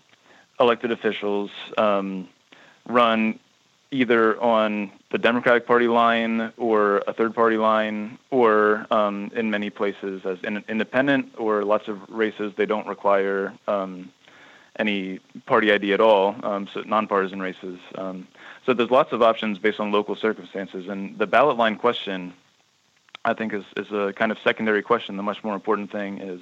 elected 0.60 0.92
officials 0.92 1.52
um, 1.78 2.28
run 2.88 3.40
either 3.92 4.40
on 4.42 4.92
the 5.12 5.18
Democratic 5.18 5.66
Party 5.66 5.88
line 5.88 6.52
or 6.58 6.98
a 7.08 7.14
third 7.14 7.34
party 7.34 7.58
line, 7.58 8.18
or 8.32 8.86
um, 8.92 9.32
in 9.36 9.50
many 9.50 9.70
places 9.70 10.26
as 10.26 10.38
an 10.44 10.64
independent, 10.68 11.34
or 11.38 11.64
lots 11.64 11.88
of 11.88 12.02
races 12.10 12.54
they 12.58 12.66
don't 12.66 12.88
require 12.88 13.54
um, 13.68 14.12
any 14.78 15.20
party 15.46 15.72
ID 15.72 15.94
at 15.94 16.02
all, 16.02 16.36
um, 16.44 16.68
so 16.74 16.82
nonpartisan 16.82 17.42
races. 17.42 17.80
Um, 17.96 18.28
so 18.66 18.74
there's 18.74 18.92
lots 18.92 19.14
of 19.14 19.22
options 19.22 19.58
based 19.58 19.80
on 19.80 19.92
local 19.92 20.16
circumstances, 20.16 20.88
and 20.88 21.18
the 21.18 21.28
ballot 21.28 21.58
line 21.58 21.78
question, 21.78 22.34
I 23.24 23.34
think, 23.34 23.54
is 23.54 23.64
is 23.78 23.92
a 23.92 24.14
kind 24.14 24.32
of 24.32 24.38
secondary 24.44 24.82
question. 24.82 25.16
The 25.16 25.24
much 25.24 25.44
more 25.44 25.56
important 25.56 25.92
thing 25.92 26.20
is 26.20 26.42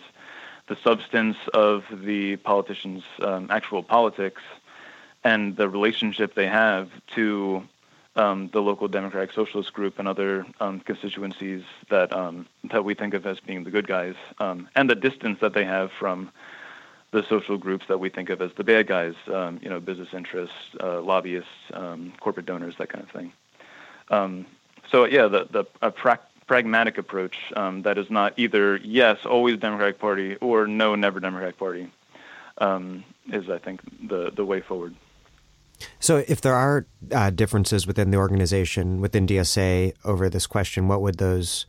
the 0.68 0.78
substance 0.84 1.38
of 1.54 1.84
the 1.92 2.38
politicians' 2.38 3.04
um, 3.22 3.48
actual 3.50 3.84
politics 3.84 4.42
and 5.24 5.56
the 5.56 5.70
relationship 5.70 6.36
they 6.36 6.48
have 6.48 6.90
to 7.16 7.64
um, 8.16 8.50
the 8.54 8.62
local 8.62 8.88
Democratic 8.88 9.34
Socialist 9.34 9.74
group 9.74 9.98
and 9.98 10.08
other 10.08 10.46
um, 10.60 10.80
constituencies 10.82 11.64
that 11.90 12.14
um, 12.14 12.46
that 12.66 12.86
we 12.86 12.94
think 12.94 13.14
of 13.14 13.26
as 13.26 13.40
being 13.40 13.64
the 13.64 13.72
good 13.72 13.88
guys, 13.88 14.16
um, 14.40 14.70
and 14.76 14.90
the 14.90 14.96
distance 14.96 15.40
that 15.42 15.54
they 15.54 15.66
have 15.66 15.92
from 15.92 16.32
the 17.12 17.24
social 17.28 17.58
groups 17.58 17.86
that 17.88 18.00
we 18.00 18.10
think 18.10 18.30
of 18.30 18.42
as 18.42 18.52
the 18.56 18.64
bad 18.64 18.88
guys, 18.88 19.14
um, 19.32 19.60
you 19.62 19.70
know, 19.70 19.80
business 19.80 20.10
interests, 20.14 20.56
uh, 20.82 21.02
lobbyists, 21.02 21.50
corporate 22.20 22.46
donors, 22.46 22.76
that 22.78 22.90
kind 22.90 23.04
of 23.04 23.12
thing. 23.12 23.32
so 24.92 25.06
yeah, 25.06 25.28
the 25.28 25.48
the 25.50 25.66
a 25.82 25.90
pra- 25.90 26.20
pragmatic 26.48 26.98
approach 26.98 27.38
um, 27.56 27.82
that 27.84 27.98
is 27.98 28.10
not 28.10 28.34
either 28.38 28.78
yes, 28.78 29.26
always 29.26 29.58
Democratic 29.60 30.00
Party, 30.00 30.36
or 30.38 30.68
no, 30.68 30.96
never 30.96 31.20
Democratic 31.20 31.58
Party, 31.58 31.92
um, 32.58 33.04
is 33.32 33.50
I 33.50 33.58
think 33.58 33.82
the 34.08 34.32
the 34.32 34.46
way 34.46 34.62
forward. 34.62 34.96
So, 36.00 36.24
if 36.28 36.42
there 36.42 36.54
are 36.54 36.86
uh, 37.12 37.30
differences 37.30 37.88
within 37.88 38.12
the 38.12 38.18
organization, 38.18 39.02
within 39.02 39.28
DSA, 39.28 39.94
over 40.06 40.30
this 40.30 40.48
question, 40.48 40.88
what 40.88 41.02
would 41.02 41.18
those 41.18 41.66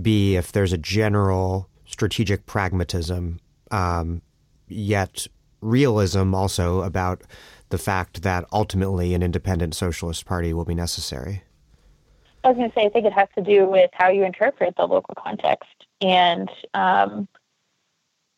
be? 0.00 0.36
If 0.36 0.52
there's 0.52 0.72
a 0.72 0.78
general 0.78 1.68
strategic 1.86 2.46
pragmatism, 2.46 3.40
um, 3.70 4.22
yet 4.68 5.26
realism 5.60 6.34
also 6.34 6.82
about 6.82 7.22
the 7.70 7.78
fact 7.78 8.22
that 8.22 8.44
ultimately 8.52 9.14
an 9.14 9.22
independent 9.22 9.74
socialist 9.74 10.24
party 10.24 10.52
will 10.52 10.64
be 10.64 10.74
necessary. 10.74 11.42
I 12.46 12.50
was 12.50 12.58
going 12.58 12.70
to 12.70 12.74
say, 12.74 12.86
I 12.86 12.88
think 12.90 13.06
it 13.06 13.12
has 13.12 13.28
to 13.34 13.42
do 13.42 13.66
with 13.66 13.90
how 13.92 14.08
you 14.08 14.24
interpret 14.24 14.76
the 14.76 14.86
local 14.86 15.14
context, 15.16 15.86
and 16.00 16.48
um, 16.74 17.26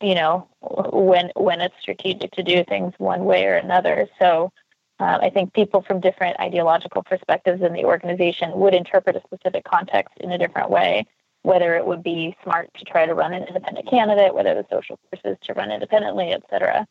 you 0.01 0.15
know, 0.15 0.47
when 0.61 1.31
when 1.35 1.61
it's 1.61 1.75
strategic 1.79 2.31
to 2.31 2.43
do 2.43 2.63
things 2.63 2.93
one 2.97 3.23
way 3.25 3.45
or 3.45 3.55
another. 3.55 4.07
So, 4.17 4.51
uh, 4.99 5.19
I 5.21 5.29
think 5.29 5.53
people 5.53 5.83
from 5.83 5.99
different 5.99 6.39
ideological 6.39 7.03
perspectives 7.03 7.61
in 7.61 7.73
the 7.73 7.85
organization 7.85 8.51
would 8.53 8.73
interpret 8.73 9.15
a 9.15 9.21
specific 9.21 9.63
context 9.63 10.17
in 10.19 10.31
a 10.31 10.37
different 10.37 10.71
way. 10.71 11.05
whether 11.43 11.75
it 11.75 11.85
would 11.85 12.03
be 12.03 12.35
smart 12.43 12.69
to 12.75 12.85
try 12.85 13.05
to 13.05 13.13
run 13.13 13.33
an 13.33 13.43
independent 13.43 13.89
candidate, 13.89 14.33
whether 14.33 14.53
the 14.53 14.65
social 14.69 14.99
forces 15.09 15.37
to 15.43 15.53
run 15.53 15.71
independently, 15.71 16.31
et 16.31 16.43
cetera. 16.49 16.85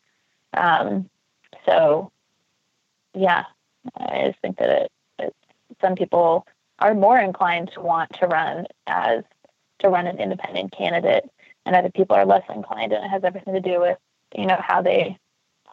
Um, 0.54 1.09
so, 1.66 2.11
yeah, 3.14 3.44
I 3.96 4.28
just 4.28 4.40
think 4.40 4.59
that 4.59 4.70
it, 4.70 4.92
it, 5.18 5.37
some 5.81 5.94
people 5.94 6.46
are 6.78 6.94
more 6.94 7.18
inclined 7.18 7.70
to 7.72 7.80
want 7.80 8.12
to 8.14 8.26
run 8.26 8.66
as 8.86 9.24
to 9.80 9.88
run 9.88 10.06
an 10.06 10.18
independent 10.18 10.72
candidate, 10.76 11.28
and 11.64 11.76
other 11.76 11.90
people 11.90 12.16
are 12.16 12.26
less 12.26 12.44
inclined, 12.54 12.92
and 12.92 13.04
it 13.04 13.08
has 13.08 13.24
everything 13.24 13.54
to 13.54 13.60
do 13.60 13.80
with 13.80 13.98
you 14.36 14.46
know 14.46 14.58
how 14.60 14.82
they 14.82 15.18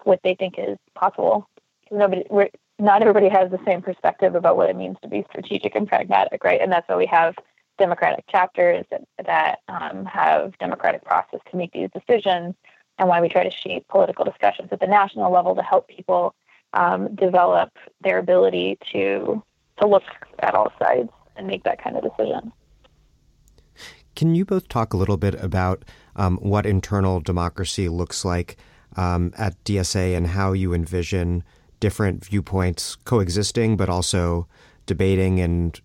what 0.03 0.19
they 0.23 0.35
think 0.35 0.55
is 0.57 0.77
possible. 0.95 1.49
Because 1.83 1.99
nobody, 1.99 2.23
we're, 2.29 2.49
not 2.79 3.01
everybody 3.01 3.29
has 3.29 3.51
the 3.51 3.59
same 3.65 3.81
perspective 3.81 4.35
about 4.35 4.57
what 4.57 4.69
it 4.69 4.75
means 4.75 4.97
to 5.01 5.07
be 5.07 5.25
strategic 5.29 5.75
and 5.75 5.87
pragmatic, 5.87 6.43
right? 6.43 6.61
And 6.61 6.71
that's 6.71 6.87
why 6.89 6.95
we 6.95 7.05
have 7.05 7.35
democratic 7.77 8.25
chapters 8.27 8.85
that, 8.91 9.01
that 9.25 9.59
um, 9.67 10.05
have 10.05 10.57
democratic 10.59 11.03
process 11.03 11.39
to 11.51 11.57
make 11.57 11.71
these 11.71 11.89
decisions, 11.93 12.55
and 12.97 13.09
why 13.09 13.21
we 13.21 13.29
try 13.29 13.43
to 13.43 13.51
shape 13.51 13.87
political 13.87 14.25
discussions 14.25 14.69
at 14.71 14.79
the 14.79 14.87
national 14.87 15.31
level 15.31 15.55
to 15.55 15.61
help 15.61 15.87
people 15.87 16.33
um, 16.73 17.15
develop 17.15 17.71
their 18.01 18.19
ability 18.19 18.77
to 18.91 19.43
to 19.79 19.87
look 19.87 20.03
at 20.39 20.55
all 20.55 20.71
sides 20.79 21.09
and 21.35 21.47
make 21.47 21.63
that 21.63 21.83
kind 21.83 21.97
of 21.97 22.03
decision. 22.03 22.51
Can 24.15 24.33
you 24.33 24.45
both 24.45 24.69
talk 24.69 24.93
a 24.93 24.97
little 24.97 25.17
bit 25.17 25.35
about 25.43 25.83
um, 26.15 26.37
what 26.37 26.65
internal 26.65 27.19
democracy 27.19 27.89
looks 27.89 28.23
like 28.23 28.57
um, 28.95 29.33
at 29.37 29.61
DSA 29.65 30.15
and 30.15 30.27
how 30.27 30.53
you 30.53 30.73
envision 30.73 31.43
different 31.81 32.23
viewpoints 32.23 32.95
coexisting, 32.95 33.75
but 33.75 33.89
also 33.89 34.47
debating 34.85 35.41
and, 35.41 35.81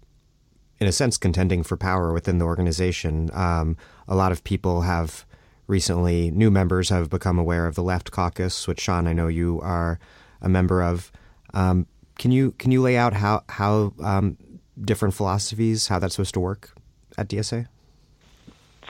in 0.78 0.86
a 0.86 0.92
sense, 0.92 1.18
contending 1.18 1.64
for 1.64 1.76
power 1.76 2.12
within 2.12 2.38
the 2.38 2.44
organization? 2.44 3.30
Um, 3.32 3.76
a 4.06 4.14
lot 4.14 4.30
of 4.30 4.44
people 4.44 4.82
have 4.82 5.26
recently, 5.66 6.30
new 6.30 6.52
members 6.52 6.88
have 6.90 7.10
become 7.10 7.38
aware 7.38 7.66
of 7.66 7.74
the 7.74 7.82
Left 7.82 8.12
Caucus, 8.12 8.68
which 8.68 8.80
Sean, 8.80 9.08
I 9.08 9.12
know 9.12 9.26
you 9.26 9.60
are 9.60 9.98
a 10.40 10.48
member 10.48 10.82
of. 10.82 11.10
Um, 11.52 11.88
can 12.20 12.30
you 12.30 12.52
can 12.58 12.70
you 12.70 12.82
lay 12.82 12.98
out 12.98 13.14
how 13.14 13.42
how 13.48 13.94
um, 14.02 14.36
different 14.78 15.14
philosophies 15.14 15.88
how 15.88 15.98
that's 15.98 16.14
supposed 16.16 16.34
to 16.34 16.40
work 16.40 16.74
at 17.16 17.28
DSA? 17.28 17.66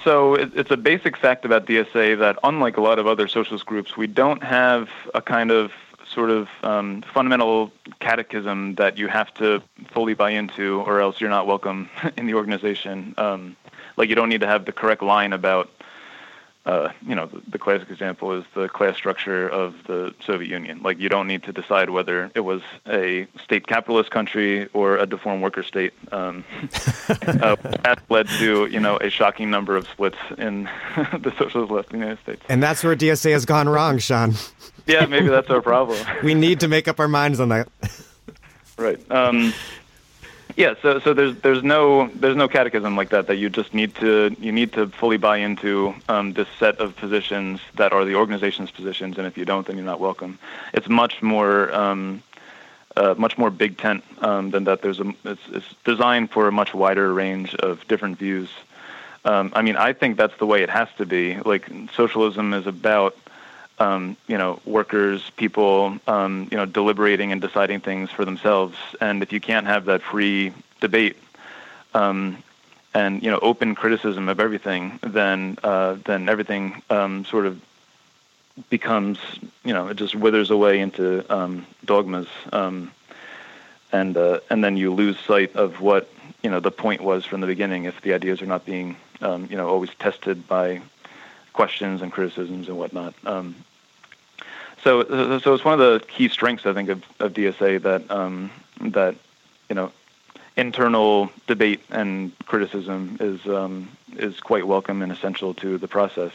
So 0.04 0.34
it's 0.34 0.70
a 0.70 0.76
basic 0.76 1.16
fact 1.16 1.44
about 1.44 1.66
DSA 1.66 2.18
that 2.18 2.38
unlike 2.42 2.76
a 2.76 2.80
lot 2.80 2.98
of 2.98 3.06
other 3.06 3.28
socialist 3.28 3.66
groups, 3.66 3.96
we 3.96 4.06
don't 4.06 4.42
have 4.42 4.88
a 5.14 5.22
kind 5.22 5.50
of 5.50 5.70
sort 6.04 6.30
of 6.30 6.48
um, 6.64 7.02
fundamental 7.14 7.70
catechism 8.00 8.74
that 8.76 8.98
you 8.98 9.06
have 9.06 9.32
to 9.34 9.62
fully 9.92 10.14
buy 10.14 10.30
into, 10.30 10.80
or 10.80 11.00
else 11.00 11.20
you're 11.20 11.30
not 11.30 11.46
welcome 11.46 11.88
in 12.16 12.26
the 12.26 12.34
organization. 12.34 13.14
Um, 13.16 13.56
like 13.96 14.08
you 14.08 14.16
don't 14.16 14.30
need 14.30 14.40
to 14.40 14.48
have 14.48 14.64
the 14.64 14.72
correct 14.72 15.02
line 15.02 15.32
about 15.32 15.70
uh, 16.66 16.90
you 17.06 17.14
know, 17.14 17.26
the, 17.26 17.40
the, 17.52 17.58
classic 17.58 17.90
example 17.90 18.32
is 18.32 18.44
the 18.54 18.68
class 18.68 18.94
structure 18.94 19.48
of 19.48 19.74
the 19.86 20.14
Soviet 20.24 20.48
Union. 20.48 20.82
Like, 20.82 20.98
you 20.98 21.08
don't 21.08 21.26
need 21.26 21.42
to 21.44 21.52
decide 21.52 21.88
whether 21.88 22.30
it 22.34 22.40
was 22.40 22.60
a 22.86 23.26
state 23.42 23.66
capitalist 23.66 24.10
country 24.10 24.68
or 24.74 24.98
a 24.98 25.06
deformed 25.06 25.42
worker 25.42 25.62
state. 25.62 25.94
Um, 26.12 26.44
uh, 27.08 27.56
that 27.56 28.02
led 28.10 28.28
to, 28.38 28.66
you 28.66 28.78
know, 28.78 28.98
a 28.98 29.08
shocking 29.08 29.50
number 29.50 29.74
of 29.74 29.88
splits 29.88 30.18
in 30.36 30.64
the 30.96 31.32
socialist 31.38 31.72
left 31.72 31.92
in 31.94 32.00
the 32.00 32.04
United 32.04 32.22
States. 32.22 32.42
And 32.50 32.62
that's 32.62 32.84
where 32.84 32.94
DSA 32.94 33.32
has 33.32 33.46
gone 33.46 33.66
wrong, 33.66 33.96
Sean. 33.96 34.34
yeah, 34.86 35.06
maybe 35.06 35.28
that's 35.28 35.48
our 35.48 35.62
problem. 35.62 35.98
we 36.22 36.34
need 36.34 36.60
to 36.60 36.68
make 36.68 36.88
up 36.88 37.00
our 37.00 37.08
minds 37.08 37.40
on 37.40 37.48
that. 37.48 37.68
right. 38.76 38.98
Um, 39.10 39.54
yeah, 40.56 40.74
so 40.82 40.98
so 40.98 41.14
there's 41.14 41.36
there's 41.40 41.62
no 41.62 42.08
there's 42.08 42.36
no 42.36 42.48
catechism 42.48 42.96
like 42.96 43.10
that 43.10 43.26
that 43.26 43.36
you 43.36 43.50
just 43.50 43.74
need 43.74 43.94
to 43.96 44.34
you 44.38 44.52
need 44.52 44.72
to 44.74 44.88
fully 44.88 45.16
buy 45.16 45.38
into 45.38 45.94
um, 46.08 46.32
this 46.32 46.48
set 46.58 46.78
of 46.78 46.96
positions 46.96 47.60
that 47.76 47.92
are 47.92 48.04
the 48.04 48.14
organization's 48.14 48.70
positions, 48.70 49.18
and 49.18 49.26
if 49.26 49.36
you 49.36 49.44
don't, 49.44 49.66
then 49.66 49.76
you're 49.76 49.84
not 49.84 50.00
welcome. 50.00 50.38
It's 50.72 50.88
much 50.88 51.22
more 51.22 51.72
um, 51.74 52.22
uh, 52.96 53.14
much 53.16 53.38
more 53.38 53.50
big 53.50 53.78
tent 53.78 54.04
um, 54.18 54.50
than 54.50 54.64
that. 54.64 54.82
There's 54.82 55.00
a 55.00 55.12
it's, 55.24 55.42
it's 55.52 55.74
designed 55.84 56.30
for 56.30 56.48
a 56.48 56.52
much 56.52 56.74
wider 56.74 57.12
range 57.12 57.54
of 57.56 57.86
different 57.88 58.18
views. 58.18 58.48
Um, 59.24 59.52
I 59.54 59.62
mean, 59.62 59.76
I 59.76 59.92
think 59.92 60.16
that's 60.16 60.36
the 60.38 60.46
way 60.46 60.62
it 60.62 60.70
has 60.70 60.88
to 60.98 61.06
be. 61.06 61.38
Like 61.40 61.70
socialism 61.94 62.54
is 62.54 62.66
about 62.66 63.16
um, 63.80 64.16
you 64.28 64.36
know, 64.36 64.60
workers, 64.66 65.30
people, 65.36 65.98
um, 66.06 66.48
you 66.50 66.56
know, 66.56 66.66
deliberating 66.66 67.32
and 67.32 67.40
deciding 67.40 67.80
things 67.80 68.10
for 68.10 68.24
themselves. 68.24 68.76
And 69.00 69.22
if 69.22 69.32
you 69.32 69.40
can't 69.40 69.66
have 69.66 69.86
that 69.86 70.02
free 70.02 70.52
debate 70.80 71.16
um, 71.94 72.42
and 72.94 73.22
you 73.22 73.30
know 73.30 73.38
open 73.40 73.74
criticism 73.74 74.28
of 74.28 74.38
everything, 74.38 74.98
then 75.02 75.56
uh, 75.64 75.96
then 76.04 76.28
everything 76.28 76.82
um, 76.90 77.24
sort 77.24 77.46
of 77.46 77.60
becomes 78.68 79.18
you 79.64 79.72
know 79.72 79.88
it 79.88 79.96
just 79.96 80.14
withers 80.14 80.50
away 80.50 80.80
into 80.80 81.24
um, 81.34 81.66
dogmas, 81.84 82.28
um, 82.52 82.90
and 83.92 84.16
uh, 84.16 84.40
and 84.50 84.62
then 84.62 84.76
you 84.76 84.92
lose 84.92 85.18
sight 85.20 85.56
of 85.56 85.80
what 85.80 86.10
you 86.42 86.50
know 86.50 86.60
the 86.60 86.70
point 86.70 87.00
was 87.00 87.24
from 87.24 87.40
the 87.40 87.46
beginning 87.46 87.84
if 87.84 88.00
the 88.02 88.12
ideas 88.12 88.42
are 88.42 88.46
not 88.46 88.66
being 88.66 88.96
you 89.22 89.56
know 89.56 89.68
always 89.68 89.90
tested 89.98 90.46
by 90.48 90.82
questions 91.52 92.02
and 92.02 92.12
criticisms 92.12 92.68
and 92.68 92.76
whatnot. 92.76 93.14
Um, 93.24 93.54
so, 94.82 95.38
so 95.38 95.54
it's 95.54 95.64
one 95.64 95.74
of 95.74 95.80
the 95.80 96.04
key 96.06 96.28
strengths 96.28 96.66
I 96.66 96.72
think 96.72 96.88
of, 96.88 97.02
of 97.18 97.32
DSA 97.32 97.82
that 97.82 98.10
um, 98.10 98.50
that 98.80 99.14
you 99.68 99.74
know 99.74 99.92
internal 100.56 101.30
debate 101.46 101.80
and 101.90 102.32
criticism 102.46 103.16
is 103.20 103.46
um, 103.46 103.88
is 104.16 104.40
quite 104.40 104.66
welcome 104.66 105.02
and 105.02 105.12
essential 105.12 105.54
to 105.54 105.78
the 105.78 105.88
process. 105.88 106.32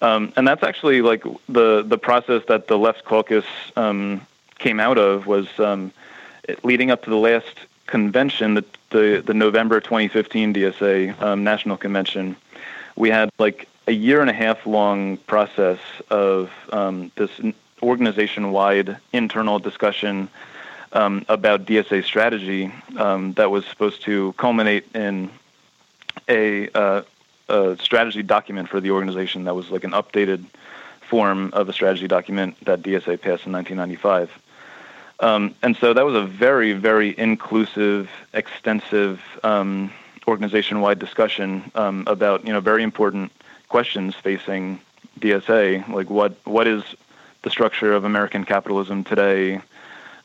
Um, 0.00 0.32
and 0.36 0.46
that's 0.46 0.62
actually 0.62 1.02
like 1.02 1.24
the 1.48 1.82
the 1.82 1.98
process 1.98 2.42
that 2.48 2.68
the 2.68 2.78
Left 2.78 3.04
Caucus 3.04 3.44
um, 3.76 4.26
came 4.58 4.80
out 4.80 4.98
of 4.98 5.26
was 5.26 5.48
um, 5.58 5.92
leading 6.62 6.90
up 6.90 7.02
to 7.04 7.10
the 7.10 7.16
last 7.16 7.58
convention, 7.86 8.54
the 8.54 8.64
the, 8.90 9.22
the 9.24 9.34
November 9.34 9.80
2015 9.80 10.54
DSA 10.54 11.20
um, 11.20 11.42
National 11.44 11.76
Convention. 11.76 12.36
We 12.96 13.10
had 13.10 13.30
like 13.38 13.68
a 13.86 13.92
year 13.92 14.20
and 14.20 14.30
a 14.30 14.34
half 14.34 14.66
long 14.66 15.16
process 15.18 15.78
of 16.10 16.50
um, 16.72 17.12
this 17.16 17.30
organization 17.82 18.52
wide 18.52 18.96
internal 19.12 19.58
discussion 19.58 20.28
um, 20.92 21.24
about 21.28 21.66
DSA 21.66 22.04
strategy 22.04 22.72
um, 22.96 23.32
that 23.34 23.50
was 23.50 23.66
supposed 23.66 24.02
to 24.02 24.32
culminate 24.34 24.86
in 24.94 25.30
a, 26.28 26.70
uh, 26.70 27.02
a, 27.48 27.76
strategy 27.80 28.22
document 28.22 28.68
for 28.68 28.80
the 28.80 28.90
organization 28.90 29.44
that 29.44 29.54
was 29.54 29.70
like 29.70 29.84
an 29.84 29.90
updated 29.90 30.44
form 31.00 31.50
of 31.52 31.68
a 31.68 31.72
strategy 31.72 32.08
document 32.08 32.56
that 32.64 32.80
DSA 32.80 33.20
passed 33.20 33.46
in 33.46 33.52
1995. 33.52 34.30
Um, 35.20 35.54
and 35.62 35.76
so 35.76 35.92
that 35.92 36.04
was 36.04 36.14
a 36.14 36.24
very, 36.24 36.72
very 36.72 37.16
inclusive, 37.18 38.08
extensive 38.32 39.20
um, 39.42 39.92
organization-wide 40.26 40.98
discussion 40.98 41.70
um, 41.74 42.04
about 42.06 42.46
you 42.46 42.52
know 42.52 42.60
very 42.60 42.82
important 42.82 43.30
questions 43.68 44.14
facing 44.14 44.80
DSA, 45.18 45.88
like 45.88 46.10
what 46.10 46.36
what 46.44 46.66
is 46.66 46.82
the 47.42 47.50
structure 47.50 47.92
of 47.92 48.04
American 48.04 48.44
capitalism 48.44 49.04
today? 49.04 49.60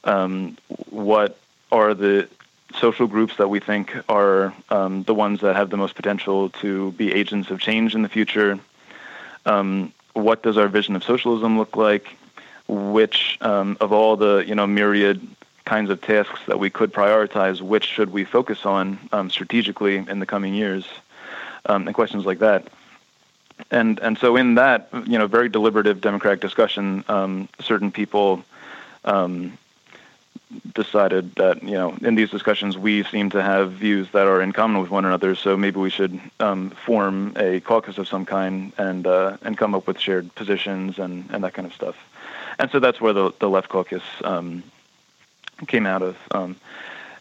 Um, 0.04 0.58
what 0.89 1.38
are 1.71 1.93
the 1.93 2.28
social 2.75 3.08
groups 3.08 3.38
that 3.38 3.49
we 3.49 3.60
think 3.60 3.95
are 4.08 4.54
um, 4.69 5.04
the 5.04 5.13
ones 5.13 5.41
that 5.41 5.56
have 5.56 5.69
the 5.69 5.78
most 5.78 5.95
potential 5.95 6.49
to 6.49 6.91
be 6.93 7.12
agents 7.12 7.49
of 7.52 7.60
change 7.60 7.95
in 7.95 8.02
the 8.02 8.10
future? 8.10 8.60
Um, 9.45 9.93
what 10.13 10.43
does 10.43 10.58
our 10.58 10.67
vision 10.67 10.95
of 10.95 11.04
socialism 11.04 11.58
look 11.58 11.75
like? 11.75 12.08
Which 12.67 13.38
um, 13.41 13.78
of 13.82 13.91
all 13.91 14.15
the 14.15 14.43
you 14.47 14.56
know 14.56 14.67
myriad 14.67 15.25
kinds 15.65 15.89
of 15.89 16.02
tasks 16.02 16.39
that 16.47 16.60
we 16.60 16.69
could 16.69 16.91
prioritize, 16.91 17.62
which 17.62 17.86
should 17.86 18.12
we 18.12 18.23
focus 18.23 18.65
on 18.65 18.97
um, 19.12 19.30
strategically 19.30 19.97
in 19.97 20.19
the 20.19 20.25
coming 20.25 20.54
years? 20.54 20.88
Um, 21.65 21.88
and 21.88 21.93
questions 21.93 22.25
like 22.25 22.39
that 22.39 22.67
and 23.72 24.00
and 24.00 24.17
so 24.17 24.36
in 24.36 24.56
that 24.56 24.90
you 25.06 25.17
know 25.17 25.27
very 25.27 25.50
deliberative 25.50 26.02
democratic 26.02 26.40
discussion, 26.40 27.04
um, 27.08 27.50
certain 27.60 27.92
people 27.92 28.44
um, 29.06 29.58
decided 30.73 31.36
that 31.36 31.62
you 31.63 31.73
know 31.73 31.96
in 32.02 32.15
these 32.15 32.29
discussions 32.29 32.77
we 32.77 33.04
seem 33.04 33.29
to 33.29 33.42
have 33.42 33.73
views 33.73 34.10
that 34.12 34.27
are 34.27 34.42
in 34.42 34.52
common 34.52 34.81
with 34.81 34.90
one 34.90 35.06
another. 35.06 35.36
So 35.36 35.56
maybe 35.56 35.79
we 35.79 35.90
should 35.90 36.19
um, 36.40 36.71
form 36.71 37.34
a 37.36 37.60
caucus 37.60 37.98
of 37.98 38.08
some 38.08 38.25
kind 38.25 38.73
and 38.77 39.06
uh, 39.06 39.38
and 39.44 39.58
come 39.58 39.75
up 39.75 39.88
with 39.88 40.00
shared 40.00 40.34
positions 40.36 41.00
and 41.00 41.29
and 41.31 41.44
that 41.44 41.54
kind 41.54 41.65
of 41.67 41.73
stuff. 41.73 41.96
And 42.58 42.69
so 42.71 42.79
that's 42.79 43.00
where 43.00 43.13
the 43.13 43.31
the 43.40 43.50
left 43.50 43.69
caucus 43.69 44.04
um, 44.23 44.63
came 45.67 45.86
out 45.86 46.02
of. 46.02 46.17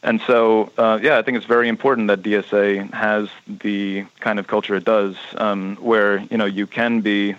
And 0.03 0.21
so, 0.27 0.71
uh, 0.79 0.99
yeah, 1.03 1.19
I 1.19 1.23
think 1.23 1.37
it's 1.37 1.47
very 1.47 1.69
important 1.69 2.09
that 2.09 2.23
DSA 2.23 2.93
has 2.93 3.29
the 3.47 4.05
kind 4.21 4.39
of 4.39 4.47
culture 4.47 4.77
it 4.77 4.85
does, 4.85 5.17
um, 5.37 5.77
where 5.77 6.19
you 6.31 6.37
know 6.37 6.45
you 6.45 6.67
can 6.67 7.01
be 7.01 7.35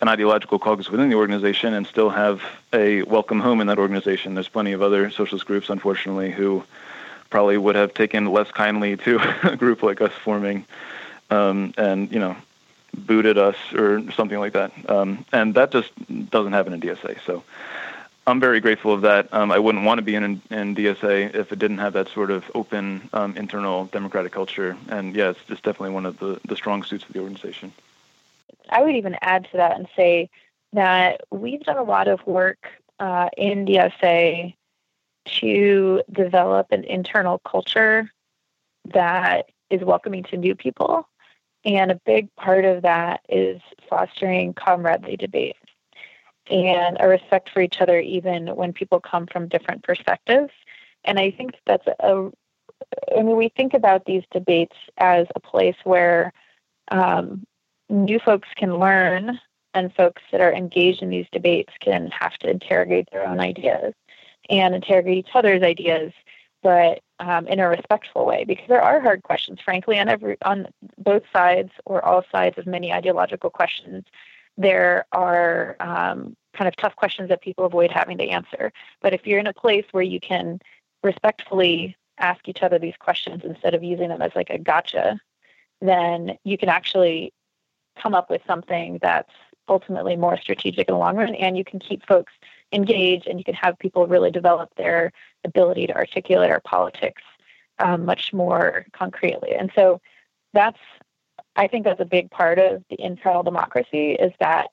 an 0.00 0.08
ideological 0.08 0.58
caucus 0.58 0.90
within 0.90 1.08
the 1.08 1.14
organization 1.14 1.74
and 1.74 1.86
still 1.86 2.10
have 2.10 2.42
a 2.72 3.02
welcome 3.02 3.40
home 3.40 3.60
in 3.60 3.68
that 3.68 3.78
organization. 3.78 4.34
There's 4.34 4.48
plenty 4.48 4.72
of 4.72 4.82
other 4.82 5.10
socialist 5.10 5.46
groups, 5.46 5.70
unfortunately, 5.70 6.32
who 6.32 6.64
probably 7.30 7.56
would 7.56 7.76
have 7.76 7.94
taken 7.94 8.26
less 8.26 8.50
kindly 8.50 8.96
to 8.98 9.20
a 9.44 9.56
group 9.56 9.82
like 9.82 10.00
us 10.00 10.12
forming 10.12 10.66
um, 11.30 11.72
and 11.78 12.12
you 12.12 12.18
know 12.18 12.36
booted 12.94 13.38
us 13.38 13.56
or 13.74 14.02
something 14.12 14.38
like 14.38 14.52
that. 14.52 14.70
Um, 14.90 15.24
and 15.32 15.54
that 15.54 15.72
just 15.72 15.90
doesn't 16.30 16.52
happen 16.52 16.74
in 16.74 16.80
DSA. 16.80 17.18
So 17.24 17.42
I'm 18.26 18.38
very 18.38 18.60
grateful 18.60 18.92
of 18.92 19.00
that. 19.00 19.32
Um, 19.34 19.50
I 19.50 19.58
wouldn't 19.58 19.84
want 19.84 19.98
to 19.98 20.02
be 20.02 20.14
in, 20.14 20.40
in 20.50 20.76
DSA 20.76 21.34
if 21.34 21.50
it 21.50 21.58
didn't 21.58 21.78
have 21.78 21.92
that 21.94 22.08
sort 22.08 22.30
of 22.30 22.44
open 22.54 23.08
um, 23.12 23.36
internal 23.36 23.86
democratic 23.86 24.30
culture. 24.30 24.76
And 24.88 25.14
yeah, 25.16 25.30
it's 25.48 25.60
definitely 25.60 25.90
one 25.90 26.06
of 26.06 26.18
the, 26.20 26.40
the 26.46 26.54
strong 26.54 26.84
suits 26.84 27.04
of 27.04 27.12
the 27.12 27.18
organization. 27.18 27.72
I 28.70 28.82
would 28.82 28.94
even 28.94 29.16
add 29.22 29.48
to 29.50 29.56
that 29.56 29.76
and 29.76 29.88
say 29.96 30.30
that 30.72 31.22
we've 31.30 31.62
done 31.62 31.78
a 31.78 31.82
lot 31.82 32.06
of 32.06 32.24
work 32.24 32.68
uh, 33.00 33.28
in 33.36 33.66
DSA 33.66 34.54
to 35.40 36.02
develop 36.12 36.68
an 36.70 36.84
internal 36.84 37.40
culture 37.40 38.08
that 38.92 39.46
is 39.68 39.82
welcoming 39.82 40.22
to 40.24 40.36
new 40.36 40.54
people. 40.54 41.08
And 41.64 41.90
a 41.90 42.00
big 42.06 42.32
part 42.36 42.64
of 42.64 42.82
that 42.82 43.22
is 43.28 43.60
fostering 43.88 44.54
comradely 44.54 45.16
debate 45.16 45.56
and 46.50 46.96
a 47.00 47.08
respect 47.08 47.50
for 47.50 47.60
each 47.60 47.80
other, 47.80 48.00
even 48.00 48.48
when 48.56 48.72
people 48.72 49.00
come 49.00 49.26
from 49.26 49.48
different 49.48 49.82
perspectives. 49.82 50.52
And 51.04 51.18
I 51.18 51.30
think 51.30 51.52
that's 51.66 51.86
a, 51.86 52.30
I 53.16 53.22
mean, 53.22 53.36
we 53.36 53.48
think 53.48 53.74
about 53.74 54.04
these 54.04 54.24
debates 54.30 54.76
as 54.98 55.26
a 55.34 55.40
place 55.40 55.76
where 55.84 56.32
um, 56.90 57.44
new 57.88 58.18
folks 58.18 58.48
can 58.56 58.78
learn 58.78 59.38
and 59.74 59.94
folks 59.94 60.22
that 60.30 60.40
are 60.40 60.52
engaged 60.52 61.02
in 61.02 61.10
these 61.10 61.26
debates 61.32 61.72
can 61.80 62.10
have 62.10 62.34
to 62.38 62.50
interrogate 62.50 63.08
their 63.10 63.26
own 63.26 63.40
ideas 63.40 63.94
and 64.50 64.74
interrogate 64.74 65.18
each 65.18 65.34
other's 65.34 65.62
ideas, 65.62 66.12
but 66.62 67.00
um, 67.20 67.46
in 67.46 67.60
a 67.60 67.68
respectful 67.68 68.26
way, 68.26 68.44
because 68.44 68.66
there 68.68 68.82
are 68.82 69.00
hard 69.00 69.22
questions, 69.22 69.60
frankly, 69.64 69.98
on 69.98 70.08
every 70.08 70.36
on 70.44 70.66
both 70.98 71.22
sides 71.32 71.70
or 71.84 72.04
all 72.04 72.24
sides 72.30 72.58
of 72.58 72.66
many 72.66 72.92
ideological 72.92 73.50
questions. 73.50 74.04
There 74.56 75.06
are 75.12 75.76
um, 75.80 76.36
kind 76.54 76.68
of 76.68 76.76
tough 76.76 76.96
questions 76.96 77.28
that 77.28 77.42
people 77.42 77.64
avoid 77.64 77.90
having 77.90 78.18
to 78.18 78.28
answer. 78.28 78.72
But 79.00 79.14
if 79.14 79.26
you're 79.26 79.38
in 79.38 79.46
a 79.46 79.54
place 79.54 79.86
where 79.92 80.02
you 80.02 80.20
can 80.20 80.60
respectfully 81.02 81.96
ask 82.18 82.48
each 82.48 82.62
other 82.62 82.78
these 82.78 82.96
questions 82.98 83.42
instead 83.44 83.74
of 83.74 83.82
using 83.82 84.08
them 84.08 84.22
as 84.22 84.32
like 84.34 84.50
a 84.50 84.58
gotcha, 84.58 85.18
then 85.80 86.38
you 86.44 86.56
can 86.56 86.68
actually 86.68 87.32
come 88.00 88.14
up 88.14 88.30
with 88.30 88.42
something 88.46 88.98
that's 89.02 89.32
ultimately 89.68 90.16
more 90.16 90.36
strategic 90.36 90.88
in 90.88 90.94
the 90.94 90.98
long 90.98 91.16
run 91.16 91.34
and 91.34 91.56
you 91.56 91.64
can 91.64 91.78
keep 91.78 92.04
folks 92.06 92.32
engaged 92.72 93.26
and 93.26 93.38
you 93.38 93.44
can 93.44 93.54
have 93.54 93.78
people 93.78 94.06
really 94.06 94.30
develop 94.30 94.74
their 94.76 95.12
ability 95.44 95.86
to 95.86 95.94
articulate 95.94 96.50
our 96.50 96.60
politics 96.60 97.22
um, 97.78 98.04
much 98.04 98.32
more 98.32 98.86
concretely 98.92 99.54
and 99.54 99.70
so 99.74 100.00
that's 100.52 100.78
i 101.56 101.66
think 101.66 101.84
that's 101.84 102.00
a 102.00 102.04
big 102.04 102.30
part 102.30 102.58
of 102.58 102.82
the 102.90 102.96
internal 103.00 103.42
democracy 103.42 104.12
is 104.12 104.32
that 104.40 104.68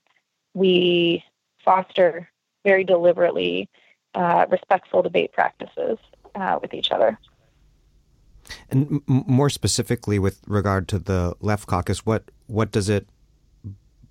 we 0.54 1.24
foster 1.64 2.30
very 2.64 2.84
deliberately 2.84 3.70
uh, 4.16 4.46
respectful 4.50 5.02
debate 5.02 5.32
practices 5.34 5.98
uh, 6.36 6.58
with 6.62 6.74
each 6.74 6.92
other 6.92 7.18
and 8.70 9.02
m- 9.08 9.24
more 9.28 9.50
specifically 9.50 10.18
with 10.18 10.42
regard 10.48 10.88
to 10.88 10.98
the 10.98 11.36
left 11.40 11.68
caucus 11.68 12.06
what 12.06 12.24
what 12.48 12.72
does 12.72 12.90
it 12.90 13.08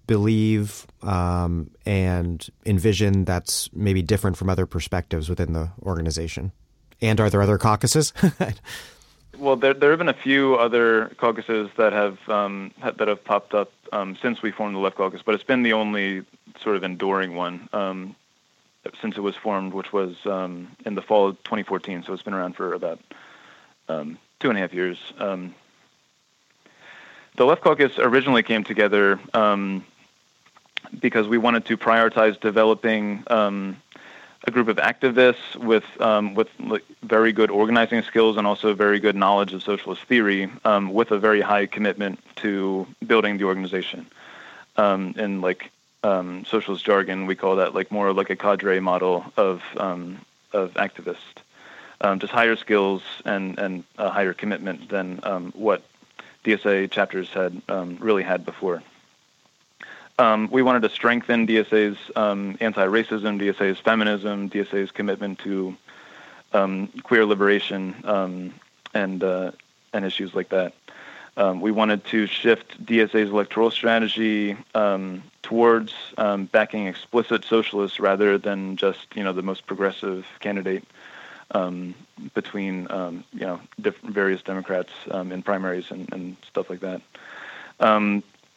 believe 0.09 0.87
um, 1.03 1.71
and 1.87 2.49
envision 2.67 3.25
that's 3.25 3.73
maybe 3.73 4.03
different 4.03 4.37
from 4.37 4.51
other 4.51 4.67
perspectives 4.67 5.29
within 5.29 5.53
the 5.53 5.71
organization? 5.83 6.51
And 7.01 7.21
are 7.21 7.31
there 7.31 7.43
other 7.43 7.59
caucuses? 7.59 8.13
well, 9.39 9.57
there, 9.57 9.75
there 9.75 9.91
have 9.91 9.99
been 9.99 10.09
a 10.09 10.15
few 10.15 10.57
other 10.57 11.09
caucuses 11.17 11.71
that 11.77 11.93
have 11.93 12.29
um, 12.29 12.73
that 12.83 13.09
have 13.09 13.25
popped 13.25 13.55
up 13.55 13.71
um, 13.93 14.17
since 14.21 14.43
we 14.43 14.51
formed 14.51 14.75
the 14.75 14.81
Left 14.81 14.97
Caucus, 14.97 15.23
but 15.25 15.35
it's 15.35 15.45
been 15.45 15.63
the 15.63 15.73
only 15.73 16.25
sort 16.61 16.77
of 16.77 16.85
enduring 16.85 17.35
one 17.35 17.69
um, 17.73 18.17
since 19.01 19.17
it 19.17 19.21
was 19.21 19.37
formed, 19.37 19.73
which 19.73 19.93
was 19.93 20.17
um, 20.27 20.69
in 20.85 20.95
the 20.95 21.03
fall 21.03 21.29
of 21.29 21.43
2014. 21.45 22.05
So 22.05 22.13
it's 22.13 22.23
been 22.23 22.35
around 22.35 22.57
for 22.57 22.75
about 22.75 23.01
um, 23.89 24.19
two 24.41 24.49
and 24.49 24.59
a 24.59 24.61
half 24.61 24.75
years. 24.75 24.99
Um, 25.19 25.55
the 27.37 27.45
Left 27.45 27.63
Caucus 27.63 27.99
originally 27.99 28.43
came 28.43 28.65
together 28.65 29.21
because 30.99 31.29
we 31.29 31.39
wanted 31.39 31.67
to 31.67 31.77
prioritize 31.77 32.39
developing 32.41 33.23
a 34.47 34.51
group 34.51 34.69
of 34.69 34.77
activists 34.77 35.57
with 35.57 35.85
um, 36.01 36.35
with 36.35 36.49
very 37.03 37.33
good 37.33 37.51
organizing 37.51 38.03
skills 38.03 38.37
and 38.37 38.47
also 38.47 38.75
very 38.75 39.01
good 39.01 39.17
knowledge 39.17 39.53
of 39.53 39.63
socialist 39.63 40.03
theory, 40.05 40.51
um, 40.65 40.93
with 40.93 41.11
a 41.11 41.19
very 41.19 41.41
high 41.41 41.67
commitment 41.67 42.21
to 42.37 42.87
building 43.07 43.39
the 43.39 43.45
organization. 43.45 44.07
Um, 44.77 45.15
in 45.17 45.41
like 45.41 45.71
um, 46.05 46.45
socialist 46.45 46.85
jargon, 46.85 47.27
we 47.27 47.35
call 47.35 47.57
that 47.57 47.75
like 47.75 47.91
more 47.91 48.13
like 48.13 48.31
a 48.31 48.37
cadre 48.37 48.81
model 48.81 49.25
of 49.37 49.63
um, 49.77 50.19
of 50.53 50.73
activists, 50.75 51.39
just 52.19 52.33
higher 52.33 52.57
skills 52.57 53.03
and 53.25 53.59
and 53.59 53.85
a 53.99 54.09
higher 54.09 54.33
commitment 54.33 54.89
than 54.89 55.19
what 55.55 55.83
DSA 56.45 56.91
chapters 56.91 57.29
had 57.31 57.61
really 58.01 58.23
had 58.23 58.45
before. 58.45 58.83
Um, 60.19 60.49
we 60.51 60.63
wanted 60.63 60.83
to 60.83 60.89
strengthen 60.89 61.47
DSA's 61.47 61.97
um, 62.17 62.57
anti-racism, 62.61 63.41
DSA's 63.41 63.79
feminism, 63.79 64.51
DSA's 64.51 64.91
commitment 64.91 65.39
to 65.41 65.77
um, 66.53 66.89
queer 67.05 67.25
liberation, 67.25 67.95
um, 68.05 68.55
and 68.95 69.23
uh, 69.23 69.53
and 69.93 70.05
issues 70.05 70.35
like 70.35 70.49
that. 70.49 70.75
Um, 71.37 71.61
we 71.61 71.71
wanted 71.71 72.05
to 72.07 72.27
shift 72.27 72.85
DSA's 72.85 73.31
electoral 73.31 73.71
strategy 73.71 74.57
um, 74.75 75.23
towards 75.43 75.95
backing 76.51 76.89
explicit 76.89 77.45
socialists 77.45 78.01
rather 78.01 78.39
than 78.39 78.77
just 78.77 79.07
you 79.15 79.23
know 79.23 79.33
the 79.33 79.43
most 79.43 79.67
progressive 79.69 80.27
candidate 80.41 80.85
between 82.35 82.89
you 83.33 83.41
know 83.47 83.61
different 83.81 84.15
various 84.17 84.43
Democrats 84.43 84.91
in 85.13 85.43
primaries 85.43 85.93
and, 85.93 86.13
and 86.13 86.37
stuff 86.43 86.69
like 86.69 86.81
that. 86.81 87.01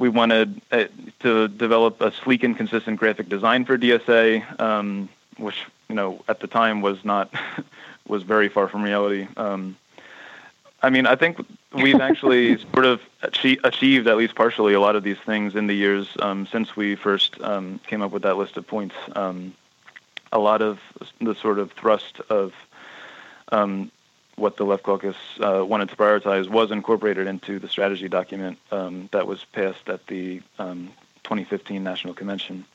We 0.01 0.09
wanted 0.09 0.59
uh, 0.71 0.85
to 1.19 1.47
develop 1.47 2.01
a 2.01 2.11
sleek 2.11 2.41
and 2.43 2.57
consistent 2.57 2.99
graphic 2.99 3.29
design 3.29 3.65
for 3.65 3.77
DSA, 3.77 4.59
um, 4.59 5.07
which 5.37 5.63
you 5.89 5.93
know 5.93 6.23
at 6.27 6.39
the 6.39 6.47
time 6.47 6.81
was 6.81 7.05
not 7.05 7.31
was 8.07 8.23
very 8.23 8.49
far 8.49 8.67
from 8.67 8.81
reality. 8.81 9.27
Um, 9.37 9.77
I 10.81 10.89
mean, 10.89 11.05
I 11.05 11.15
think 11.15 11.45
we've 11.71 12.01
actually 12.09 12.57
sort 12.73 12.85
of 12.85 12.99
achieve, 13.21 13.59
achieved 13.63 14.07
at 14.07 14.17
least 14.17 14.33
partially 14.33 14.73
a 14.73 14.79
lot 14.79 14.95
of 14.95 15.03
these 15.03 15.19
things 15.19 15.53
in 15.53 15.67
the 15.67 15.75
years 15.75 16.07
um, 16.19 16.47
since 16.47 16.75
we 16.75 16.95
first 16.95 17.39
um, 17.39 17.79
came 17.85 18.01
up 18.01 18.09
with 18.09 18.23
that 18.23 18.37
list 18.37 18.57
of 18.57 18.65
points. 18.65 18.95
Um, 19.15 19.53
a 20.31 20.39
lot 20.39 20.63
of 20.63 20.79
the 21.19 21.35
sort 21.35 21.59
of 21.59 21.73
thrust 21.73 22.21
of 22.21 22.53
um, 23.51 23.91
what 24.41 24.57
the 24.57 24.65
Left 24.65 24.83
Caucus 24.83 25.15
uh, 25.39 25.63
wanted 25.65 25.89
to 25.89 25.95
prioritize 25.95 26.49
was 26.49 26.71
incorporated 26.71 27.27
into 27.27 27.59
the 27.59 27.69
strategy 27.69 28.09
document 28.09 28.57
um, 28.71 29.07
that 29.11 29.27
was 29.27 29.45
passed 29.45 29.87
at 29.87 30.05
the 30.07 30.41
um, 30.59 30.91
2015 31.23 31.83
National 31.83 32.13
Convention. 32.13 32.65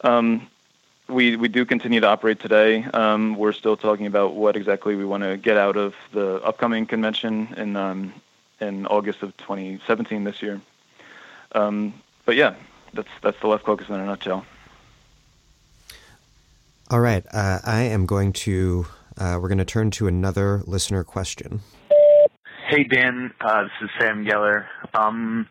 Um, 0.00 0.48
we 1.08 1.36
we 1.36 1.48
do 1.48 1.64
continue 1.64 2.00
to 2.00 2.06
operate 2.06 2.40
today. 2.40 2.84
Um, 2.84 3.36
we're 3.36 3.52
still 3.52 3.76
talking 3.76 4.06
about 4.06 4.34
what 4.34 4.56
exactly 4.56 4.96
we 4.96 5.04
want 5.04 5.22
to 5.22 5.36
get 5.36 5.56
out 5.56 5.76
of 5.76 5.94
the 6.12 6.42
upcoming 6.42 6.86
convention 6.86 7.54
in 7.56 7.76
um, 7.76 8.12
in 8.60 8.86
August 8.86 9.22
of 9.22 9.36
2017 9.36 10.24
this 10.24 10.42
year. 10.42 10.60
Um, 11.52 11.94
but 12.24 12.36
yeah, 12.36 12.54
that's 12.92 13.08
that's 13.22 13.38
the 13.40 13.46
Left 13.46 13.64
Caucus 13.64 13.88
in 13.88 13.94
a 13.94 14.04
nutshell. 14.04 14.44
All 16.90 17.00
right, 17.00 17.24
uh, 17.32 17.58
I 17.64 17.82
am 17.82 18.06
going 18.06 18.32
to 18.44 18.86
uh, 19.18 19.38
we're 19.40 19.48
going 19.48 19.58
to 19.58 19.64
turn 19.64 19.90
to 19.92 20.06
another 20.06 20.62
listener 20.66 21.04
question. 21.04 21.60
Hey, 22.70 22.84
Dan. 22.84 23.32
Uh, 23.40 23.62
this 23.62 23.72
is 23.82 23.90
Sam 24.00 24.24
Geller. 24.24 24.66
Um, 24.94 25.46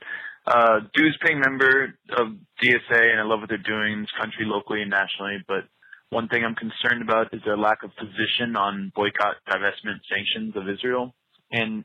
uh, 0.45 0.79
dues 0.93 1.17
paying 1.25 1.39
member 1.39 1.93
of 2.17 2.27
DSA, 2.63 3.11
and 3.11 3.19
I 3.19 3.23
love 3.23 3.41
what 3.41 3.49
they're 3.49 3.57
doing 3.57 3.93
in 3.93 4.01
this 4.01 4.11
country, 4.19 4.45
locally 4.45 4.81
and 4.81 4.89
nationally. 4.89 5.43
But 5.47 5.65
one 6.09 6.29
thing 6.29 6.45
I'm 6.45 6.55
concerned 6.55 7.01
about 7.01 7.33
is 7.33 7.41
their 7.43 7.57
lack 7.57 7.83
of 7.83 7.91
position 7.97 8.55
on 8.55 8.91
boycott, 8.95 9.35
divestment, 9.49 9.99
sanctions 10.07 10.55
of 10.55 10.69
Israel. 10.69 11.13
And 11.51 11.83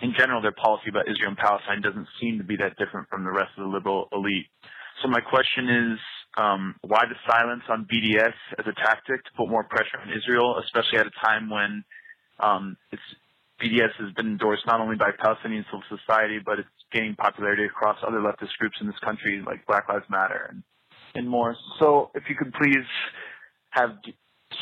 in 0.00 0.14
general, 0.16 0.40
their 0.40 0.52
policy 0.52 0.88
about 0.88 1.08
Israel 1.08 1.28
and 1.28 1.36
Palestine 1.36 1.82
doesn't 1.82 2.06
seem 2.20 2.38
to 2.38 2.44
be 2.44 2.56
that 2.56 2.76
different 2.78 3.08
from 3.08 3.24
the 3.24 3.32
rest 3.32 3.50
of 3.58 3.64
the 3.64 3.70
liberal 3.70 4.08
elite. 4.12 4.46
So 5.02 5.08
my 5.08 5.20
question 5.20 5.68
is, 5.68 5.98
um, 6.38 6.76
why 6.82 7.04
the 7.08 7.16
silence 7.28 7.62
on 7.68 7.86
BDS 7.92 8.34
as 8.58 8.66
a 8.66 8.72
tactic 8.72 9.24
to 9.24 9.30
put 9.36 9.48
more 9.50 9.64
pressure 9.64 9.98
on 10.00 10.08
Israel, 10.16 10.56
especially 10.64 10.98
at 10.98 11.06
a 11.06 11.26
time 11.26 11.50
when 11.50 11.84
um, 12.38 12.76
it's, 12.92 13.02
BDS 13.60 13.90
has 13.98 14.12
been 14.14 14.26
endorsed 14.26 14.62
not 14.66 14.80
only 14.80 14.96
by 14.96 15.10
Palestinian 15.18 15.64
civil 15.66 15.82
society, 15.90 16.38
but 16.38 16.60
it's 16.60 16.68
gaining 16.92 17.16
popularity 17.16 17.64
across 17.64 17.98
other 18.06 18.18
leftist 18.18 18.56
groups 18.60 18.76
in 18.80 18.86
this 18.86 18.98
country, 19.02 19.42
like 19.44 19.66
Black 19.66 19.88
Lives 19.88 20.04
Matter 20.08 20.46
and, 20.50 20.62
and 21.16 21.28
more. 21.28 21.56
So 21.80 22.12
if 22.14 22.22
you 22.28 22.36
could 22.36 22.54
please 22.54 22.86
have 23.70 23.90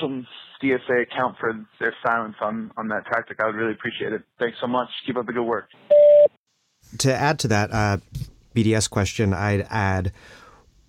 some 0.00 0.26
DSA 0.62 1.02
account 1.02 1.36
for 1.38 1.52
their 1.78 1.94
silence 2.04 2.36
on, 2.40 2.72
on 2.78 2.88
that 2.88 3.04
tactic, 3.12 3.38
I 3.38 3.46
would 3.46 3.54
really 3.54 3.72
appreciate 3.72 4.14
it. 4.14 4.22
Thanks 4.38 4.56
so 4.62 4.66
much. 4.66 4.88
Keep 5.06 5.18
up 5.18 5.26
the 5.26 5.34
good 5.34 5.44
work. 5.44 5.68
to 6.98 7.14
add 7.14 7.38
to 7.40 7.48
that 7.48 7.70
uh, 7.70 7.98
BDS 8.54 8.88
question, 8.88 9.34
I'd 9.34 9.66
add 9.68 10.12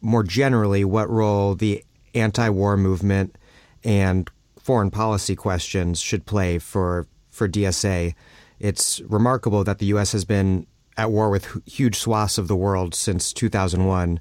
more 0.01 0.23
generally 0.23 0.83
what 0.83 1.09
role 1.09 1.55
the 1.55 1.83
anti-war 2.13 2.77
movement 2.77 3.35
and 3.83 4.29
foreign 4.59 4.91
policy 4.91 5.35
questions 5.35 5.99
should 5.99 6.25
play 6.25 6.59
for 6.59 7.07
for 7.31 7.47
DSA. 7.47 8.13
It's 8.59 8.99
remarkable 9.01 9.63
that 9.63 9.77
the 9.77 9.85
U.S. 9.87 10.11
has 10.11 10.25
been 10.25 10.65
at 10.97 11.11
war 11.11 11.29
with 11.29 11.61
huge 11.67 11.95
swaths 11.97 12.37
of 12.37 12.47
the 12.47 12.55
world 12.55 12.95
since 12.95 13.31
2001, 13.31 14.19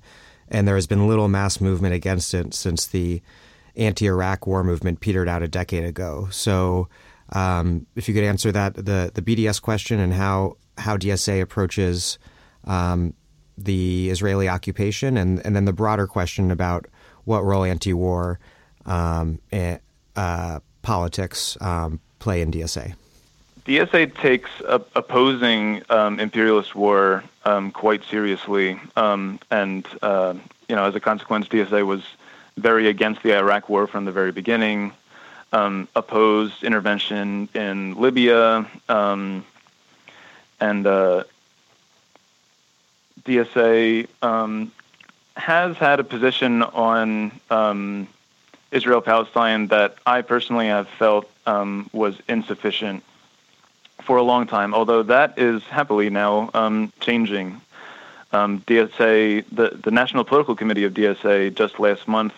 and 0.48 0.68
there 0.68 0.74
has 0.74 0.86
been 0.86 1.08
little 1.08 1.28
mass 1.28 1.60
movement 1.60 1.94
against 1.94 2.34
it 2.34 2.52
since 2.52 2.86
the 2.86 3.22
anti-Iraq 3.76 4.46
war 4.46 4.62
movement 4.62 5.00
petered 5.00 5.28
out 5.28 5.42
a 5.42 5.48
decade 5.48 5.84
ago. 5.84 6.28
So, 6.30 6.88
um, 7.30 7.86
if 7.96 8.08
you 8.08 8.14
could 8.14 8.24
answer 8.24 8.52
that 8.52 8.74
the 8.74 9.10
the 9.12 9.22
BDS 9.22 9.60
question 9.60 9.98
and 9.98 10.12
how 10.12 10.58
how 10.78 10.96
DSA 10.96 11.40
approaches 11.40 12.18
um, 12.64 13.14
the 13.58 14.10
Israeli 14.10 14.48
occupation, 14.48 15.16
and 15.16 15.44
and 15.44 15.54
then 15.56 15.64
the 15.64 15.72
broader 15.72 16.06
question 16.06 16.50
about 16.50 16.86
what 17.24 17.44
role 17.44 17.64
anti-war 17.64 18.38
um, 18.86 19.40
uh, 20.14 20.60
politics 20.82 21.56
um, 21.60 22.00
play 22.18 22.40
in 22.40 22.50
DSA. 22.50 22.94
DSA 23.66 24.14
takes 24.14 24.50
opposing 24.94 25.82
um, 25.90 26.20
imperialist 26.20 26.76
war 26.76 27.24
um, 27.44 27.72
quite 27.72 28.04
seriously, 28.04 28.78
um, 28.94 29.40
and 29.50 29.86
uh, 30.02 30.34
you 30.68 30.76
know, 30.76 30.84
as 30.84 30.94
a 30.94 31.00
consequence, 31.00 31.48
DSA 31.48 31.84
was 31.84 32.02
very 32.56 32.88
against 32.88 33.22
the 33.22 33.36
Iraq 33.36 33.68
War 33.68 33.86
from 33.86 34.04
the 34.04 34.12
very 34.12 34.32
beginning. 34.32 34.92
Um, 35.52 35.88
opposed 35.94 36.64
intervention 36.64 37.48
in 37.54 37.94
Libya, 37.94 38.68
and 40.60 40.86
uh, 40.86 41.24
DSA 43.26 44.08
um, 44.22 44.72
has 45.36 45.76
had 45.76 46.00
a 46.00 46.04
position 46.04 46.62
on 46.62 47.32
Israel 48.72 49.00
Palestine 49.00 49.68
that 49.68 49.96
I 50.06 50.22
personally 50.22 50.66
have 50.68 50.88
felt 50.88 51.28
was 51.46 52.16
insufficient 52.28 53.02
for 54.02 54.16
a 54.16 54.22
long 54.22 54.46
time, 54.46 54.72
although 54.74 55.02
that 55.02 55.38
is 55.38 55.62
happily 55.64 56.10
now 56.10 56.50
um, 56.54 56.92
changing. 57.00 57.60
Um, 58.32 58.60
DSA, 58.62 59.44
the, 59.50 59.78
the 59.82 59.90
National 59.90 60.24
Political 60.24 60.56
Committee 60.56 60.84
of 60.84 60.94
DSA, 60.94 61.54
just 61.54 61.78
last 61.80 62.06
month 62.06 62.34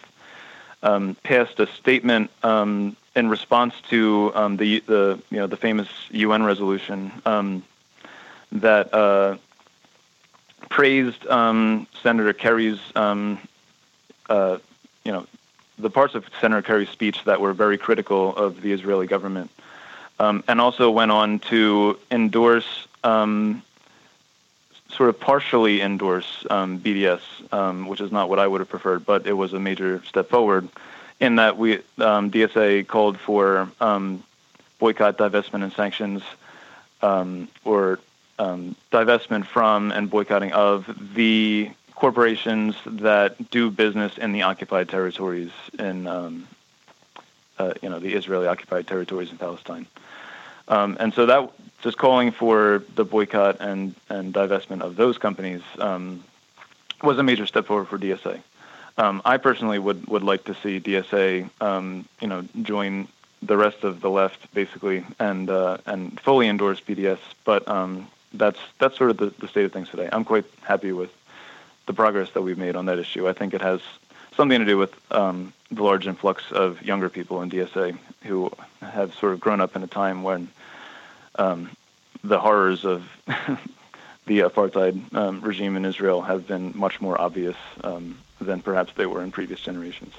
um, 0.82 1.16
passed 1.22 1.58
a 1.60 1.66
statement 1.66 2.30
um, 2.42 2.96
in 3.16 3.28
response 3.28 3.74
to 3.90 4.32
um, 4.34 4.56
the 4.56 4.80
the 4.86 5.20
you 5.30 5.38
know 5.38 5.46
the 5.46 5.56
famous 5.56 5.88
UN 6.10 6.44
resolution 6.44 7.10
um, 7.26 7.64
that 8.52 8.94
uh, 8.94 9.36
praised 10.78 11.24
Senator 11.24 12.32
Kerry's 12.32 12.78
uh, 12.94 14.58
you 15.02 15.10
know 15.10 15.26
the 15.76 15.90
parts 15.90 16.14
of 16.14 16.24
Senator 16.40 16.62
Kerry's 16.62 16.88
speech 16.88 17.24
that 17.24 17.40
were 17.40 17.52
very 17.52 17.76
critical 17.76 18.36
of 18.36 18.62
the 18.62 18.70
Israeli 18.70 19.08
government 19.08 19.50
um, 20.20 20.44
and 20.46 20.60
also 20.60 20.88
went 20.88 21.10
on 21.10 21.40
to 21.50 21.98
endorse, 22.12 22.86
um, 23.02 23.60
sort 24.88 25.08
of 25.08 25.18
partially 25.18 25.80
endorse 25.80 26.46
um, 26.48 26.78
BDS, 26.78 27.22
um, 27.52 27.88
which 27.88 28.00
is 28.00 28.12
not 28.12 28.28
what 28.28 28.38
I 28.38 28.46
would 28.46 28.60
have 28.60 28.68
preferred, 28.68 29.04
but 29.04 29.26
it 29.26 29.32
was 29.32 29.54
a 29.54 29.58
major 29.58 30.00
step 30.04 30.28
forward 30.28 30.68
in 31.18 31.34
that 31.36 31.58
we 31.58 31.78
um, 31.98 32.30
DSA 32.30 32.86
called 32.86 33.18
for 33.18 33.68
um, 33.80 34.22
boycott, 34.78 35.18
divestment, 35.18 35.64
and 35.64 35.72
sanctions, 35.72 36.22
or 37.64 37.98
divestment 38.38 39.46
from 39.46 39.90
and 39.92 40.10
boycotting 40.10 40.52
of 40.52 41.14
the 41.14 41.70
corporations 41.94 42.76
that 42.86 43.50
do 43.50 43.70
business 43.70 44.16
in 44.18 44.32
the 44.32 44.42
occupied 44.42 44.88
territories 44.88 45.50
in 45.78 46.06
um, 46.06 46.46
uh, 47.58 47.74
you 47.82 47.88
know 47.88 47.98
the 47.98 48.14
Israeli 48.14 48.46
occupied 48.46 48.86
territories 48.86 49.30
in 49.30 49.38
Palestine. 49.38 49.86
Um, 50.68 50.96
and 51.00 51.12
so 51.14 51.26
that 51.26 51.50
just 51.82 51.98
calling 51.98 52.30
for 52.30 52.82
the 52.94 53.04
boycott 53.04 53.56
and, 53.60 53.94
and 54.08 54.34
divestment 54.34 54.82
of 54.82 54.96
those 54.96 55.18
companies 55.18 55.62
um, 55.78 56.22
was 57.02 57.18
a 57.18 57.22
major 57.22 57.46
step 57.46 57.66
forward 57.66 57.88
for 57.88 57.98
DSA. 57.98 58.40
Um, 58.96 59.22
I 59.24 59.36
personally 59.36 59.78
would, 59.78 60.06
would 60.08 60.24
like 60.24 60.44
to 60.44 60.54
see 60.54 60.80
DSA, 60.80 61.48
um, 61.60 62.04
you 62.20 62.26
know, 62.26 62.44
join 62.62 63.06
the 63.42 63.56
rest 63.56 63.84
of 63.84 64.00
the 64.00 64.10
left 64.10 64.52
basically 64.52 65.04
and 65.20 65.48
uh, 65.48 65.78
and 65.86 66.20
fully 66.20 66.48
endorse 66.48 66.80
BDS. 66.80 67.20
But 67.44 67.66
um, 67.68 68.08
that's 68.32 68.58
that's 68.78 68.96
sort 68.96 69.10
of 69.10 69.16
the, 69.16 69.32
the 69.38 69.48
state 69.48 69.64
of 69.64 69.72
things 69.72 69.88
today. 69.88 70.08
I'm 70.12 70.24
quite 70.24 70.44
happy 70.62 70.92
with 70.92 71.10
the 71.86 71.94
progress 71.94 72.30
that 72.30 72.42
we've 72.42 72.58
made 72.58 72.76
on 72.76 72.86
that 72.86 72.98
issue. 72.98 73.28
I 73.28 73.32
think 73.32 73.54
it 73.54 73.62
has 73.62 73.80
something 74.36 74.58
to 74.58 74.64
do 74.64 74.78
with 74.78 74.94
um, 75.12 75.52
the 75.70 75.82
large 75.82 76.06
influx 76.06 76.52
of 76.52 76.82
younger 76.82 77.08
people 77.08 77.42
in 77.42 77.50
DSA 77.50 77.98
who 78.24 78.50
have 78.80 79.14
sort 79.14 79.32
of 79.32 79.40
grown 79.40 79.60
up 79.60 79.74
in 79.74 79.82
a 79.82 79.86
time 79.86 80.22
when 80.22 80.48
um, 81.36 81.70
the 82.22 82.38
horrors 82.38 82.84
of 82.84 83.04
the 84.26 84.40
apartheid 84.40 85.14
um, 85.14 85.40
regime 85.40 85.76
in 85.76 85.84
Israel 85.84 86.22
have 86.22 86.46
been 86.46 86.72
much 86.76 87.00
more 87.00 87.20
obvious 87.20 87.56
um, 87.82 88.18
than 88.40 88.60
perhaps 88.60 88.92
they 88.94 89.06
were 89.06 89.22
in 89.22 89.30
previous 89.30 89.60
generations. 89.60 90.14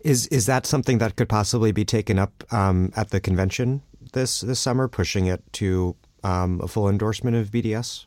Is 0.00 0.26
is 0.28 0.46
that 0.46 0.66
something 0.66 0.98
that 0.98 1.16
could 1.16 1.28
possibly 1.28 1.72
be 1.72 1.84
taken 1.84 2.18
up 2.18 2.44
um, 2.52 2.92
at 2.94 3.10
the 3.10 3.20
convention 3.20 3.82
this 4.12 4.42
this 4.42 4.60
summer, 4.60 4.86
pushing 4.86 5.26
it 5.26 5.42
to 5.54 5.96
um, 6.24 6.60
a 6.62 6.68
full 6.68 6.88
endorsement 6.88 7.36
of 7.36 7.48
BDS? 7.48 8.06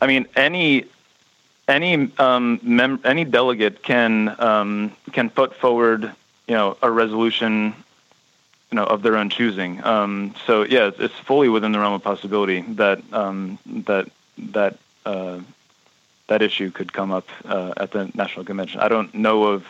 I 0.00 0.06
mean, 0.06 0.26
any 0.36 0.86
any 1.68 2.10
um, 2.18 2.60
mem- 2.62 3.00
any 3.04 3.24
delegate 3.24 3.82
can 3.82 4.34
um, 4.40 4.92
can 5.12 5.30
put 5.30 5.54
forward, 5.54 6.12
you 6.46 6.54
know, 6.54 6.76
a 6.82 6.90
resolution 6.90 7.74
you 8.72 8.76
know 8.76 8.84
of 8.84 9.02
their 9.02 9.16
own 9.16 9.30
choosing. 9.30 9.82
Um, 9.84 10.34
so 10.46 10.64
yeah, 10.64 10.88
it's, 10.88 10.98
it's, 10.98 11.14
fully 11.14 11.48
within 11.48 11.72
the 11.72 11.78
realm 11.78 11.92
of 11.92 12.02
possibility 12.02 12.62
that 12.62 13.00
um, 13.12 13.58
that 13.66 14.10
that 14.38 14.78
uh, 15.06 15.40
that 16.28 16.42
issue 16.42 16.70
could 16.70 16.92
come 16.92 17.12
up 17.12 17.28
uh, 17.44 17.74
at 17.76 17.92
the 17.92 18.10
national 18.14 18.44
convention. 18.44 18.80
I 18.80 18.88
don't 18.88 19.14
know 19.14 19.44
of 19.44 19.66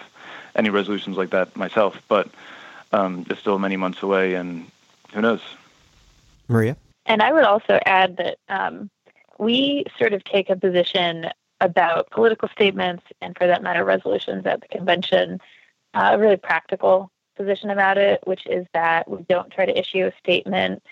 any 0.55 0.70
resolutions 0.70 1.16
like 1.16 1.30
that 1.30 1.57
myself, 1.57 2.01
but 2.09 2.28
um, 2.93 3.26
it's 3.28 3.40
still 3.40 3.59
many 3.59 3.76
months 3.76 4.03
away, 4.03 4.34
and 4.34 4.70
who 5.12 5.20
knows? 5.20 5.43
Maria. 6.49 6.76
And 7.13 7.21
I 7.21 7.31
would 7.31 7.45
also 7.45 7.79
add 7.85 8.17
that 8.17 8.39
um, 8.49 8.89
we 9.39 9.85
sort 9.99 10.15
of 10.15 10.25
take 10.25 10.49
a 10.49 10.57
position 10.57 11.27
about 11.61 12.11
political 12.11 12.49
statements 12.49 13.03
and, 13.21 13.37
for 13.37 13.47
that 13.47 13.63
matter, 13.63 13.85
resolutions 13.85 14.47
at 14.47 14.63
the 14.63 14.69
convention, 14.69 15.39
uh, 15.93 16.17
really 16.19 16.39
practical 16.39 17.11
position 17.37 17.69
about 17.69 17.99
it, 17.99 18.27
which 18.27 18.47
is 18.47 18.67
that 18.73 19.11
we 19.11 19.27
don't 19.29 19.53
try 19.53 19.67
to 19.67 19.79
issue 19.79 20.07
a 20.07 20.19
statement 20.21 20.83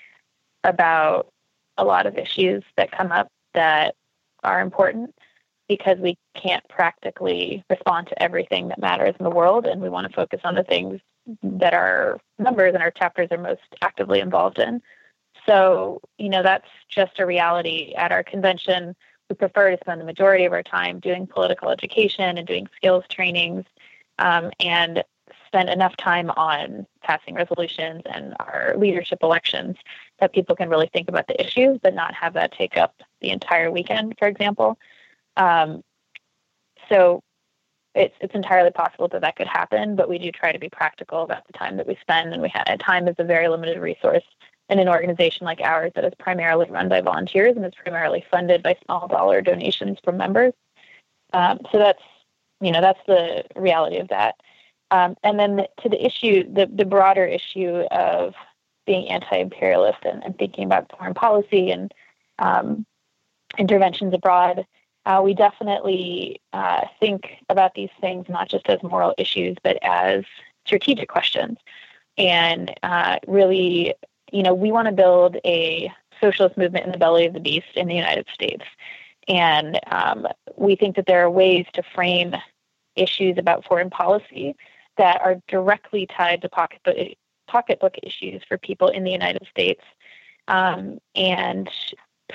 about 0.62 1.33
a 1.79 1.87
lot 1.87 2.05
of 2.05 2.18
issues 2.18 2.64
that 2.77 2.93
come 2.93 3.12
up 3.12 3.29
that 3.55 3.95
are 4.45 4.61
important 4.61 5.14
because 5.68 5.97
we 6.01 6.18
can't 6.35 6.68
practically 6.68 7.64
respond 7.71 8.09
to 8.09 8.23
everything 8.23 8.68
that 8.68 8.79
matters 8.79 9.14
in 9.18 9.25
the 9.25 9.31
world 9.31 9.64
and 9.64 9.81
we 9.81 9.89
want 9.89 10.07
to 10.07 10.14
focus 10.14 10.43
on 10.45 10.55
the 10.55 10.64
things 10.64 11.01
that 11.43 11.73
our 11.73 12.21
members 12.39 12.75
and 12.75 12.83
our 12.83 12.91
chapters 12.91 13.29
are 13.31 13.39
most 13.39 13.62
actively 13.81 14.21
involved 14.21 14.59
in. 14.59 14.83
So, 15.47 16.01
you 16.18 16.28
know, 16.28 16.43
that's 16.43 16.68
just 16.88 17.18
a 17.18 17.26
reality 17.26 17.95
at 17.97 18.12
our 18.12 18.22
convention. 18.22 18.95
We 19.28 19.36
prefer 19.36 19.70
to 19.70 19.78
spend 19.80 20.01
the 20.01 20.05
majority 20.05 20.45
of 20.45 20.53
our 20.53 20.62
time 20.62 21.01
doing 21.01 21.26
political 21.26 21.70
education 21.70 22.38
and 22.38 22.47
doing 22.47 22.68
skills 22.76 23.05
trainings 23.09 23.64
um, 24.18 24.51
and 24.61 25.03
spend 25.47 25.68
enough 25.68 25.97
time 25.97 26.30
on 26.30 26.86
passing 27.03 27.34
resolutions 27.34 28.03
and 28.07 28.34
our 28.38 28.74
leadership 28.76 29.18
elections 29.22 29.76
that 30.20 30.32
people 30.32 30.55
can 30.55 30.68
really 30.68 30.88
think 30.93 31.09
about 31.09 31.26
the 31.26 31.41
issues, 31.41 31.78
but 31.82 31.95
not 31.95 32.14
have 32.14 32.34
that 32.34 32.53
take 32.53 32.76
up 32.76 33.03
the 33.20 33.30
entire 33.30 33.70
weekend, 33.70 34.14
for 34.18 34.28
example. 34.28 34.78
Um, 35.36 35.82
so 36.88 37.22
it's 37.95 38.14
it's 38.20 38.34
entirely 38.34 38.70
possible 38.70 39.09
that 39.09 39.22
that 39.22 39.36
could 39.36 39.49
happen, 39.49 39.97
but 39.97 40.09
we 40.09 40.18
do 40.18 40.30
try 40.30 40.53
to 40.53 40.59
be 40.59 40.68
practical 40.68 41.22
about 41.22 41.47
the 41.47 41.53
time 41.53 41.76
that 41.76 41.86
we 41.86 41.97
spend, 42.01 42.32
and 42.32 42.43
we 42.43 42.49
have 42.51 42.78
time 42.78 43.09
is 43.09 43.16
a 43.18 43.24
very 43.24 43.49
limited 43.49 43.78
resource 43.80 44.24
in 44.71 44.79
an 44.79 44.89
organization 44.89 45.45
like 45.45 45.61
ours 45.61 45.93
that 45.95 46.05
is 46.05 46.12
primarily 46.18 46.71
run 46.71 46.89
by 46.89 47.01
volunteers 47.01 47.57
and 47.57 47.66
is 47.66 47.75
primarily 47.75 48.25
funded 48.31 48.62
by 48.62 48.77
small 48.85 49.09
dollar 49.09 49.43
donations 49.43 49.99
from 50.05 50.16
members. 50.16 50.55
Um, 51.33 51.59
so 51.71 51.79
that's 51.79 52.03
you 52.61 52.73
know 52.73 52.81
that's 52.81 53.01
the 53.07 53.45
reality 53.57 53.99
of 53.99 54.09
that. 54.09 54.37
Um, 54.91 55.16
and 55.23 55.39
then 55.39 55.57
the, 55.57 55.68
to 55.83 55.89
the 55.89 56.05
issue, 56.05 56.53
the, 56.53 56.66
the 56.66 56.85
broader 56.85 57.25
issue 57.25 57.85
of 57.91 58.35
being 58.87 59.09
anti-imperialist 59.09 59.99
and, 60.03 60.25
and 60.25 60.37
thinking 60.37 60.64
about 60.64 60.91
foreign 60.97 61.14
policy 61.14 61.71
and 61.71 61.95
um, 62.41 62.85
interventions 63.57 64.12
abroad, 64.12 64.66
uh, 65.07 65.21
we 65.23 65.33
definitely 65.33 66.41
uh, 66.53 66.87
think 66.99 67.37
about 67.49 67.75
these 67.75 67.91
things 68.01 68.27
not 68.29 68.49
just 68.49 68.68
as 68.68 68.83
moral 68.83 69.14
issues, 69.16 69.57
but 69.62 69.79
as 69.83 70.25
strategic 70.66 71.09
questions. 71.09 71.59
And 72.18 72.75
uh, 72.83 73.18
really, 73.27 73.95
you 74.33 74.43
know, 74.43 74.55
we 74.55 74.72
want 74.72 74.87
to 74.87 74.93
build 74.93 75.37
a 75.45 75.91
socialist 76.20 76.57
movement 76.57 76.85
in 76.85 76.93
the 76.93 76.99
belly 76.99 77.26
of 77.26 77.33
the 77.33 77.41
beast 77.41 77.68
in 77.74 77.89
the 77.89 77.95
United 77.95 78.26
States. 78.33 78.64
And 79.28 79.78
um, 79.91 80.26
we 80.57 80.76
think 80.76 80.97
that 80.97 81.07
there 81.07 81.24
are 81.24 81.31
ways 81.31 81.66
to 81.74 81.83
frame 81.95 82.35
issues 82.97 83.39
about 83.39 83.64
foreign 83.64 83.91
policy 83.91 84.57
that 84.97 85.20
are 85.22 85.41
directly 85.49 86.07
tied 86.07 86.43
to 86.43 86.49
pocketbook, 86.49 86.97
pocketbook 87.47 87.95
issues 88.03 88.43
for 88.49 88.59
people 88.59 88.89
in 88.89 89.05
the 89.05 89.11
United 89.11 89.47
States. 89.51 89.83
Um, 90.49 90.99
and 91.14 91.70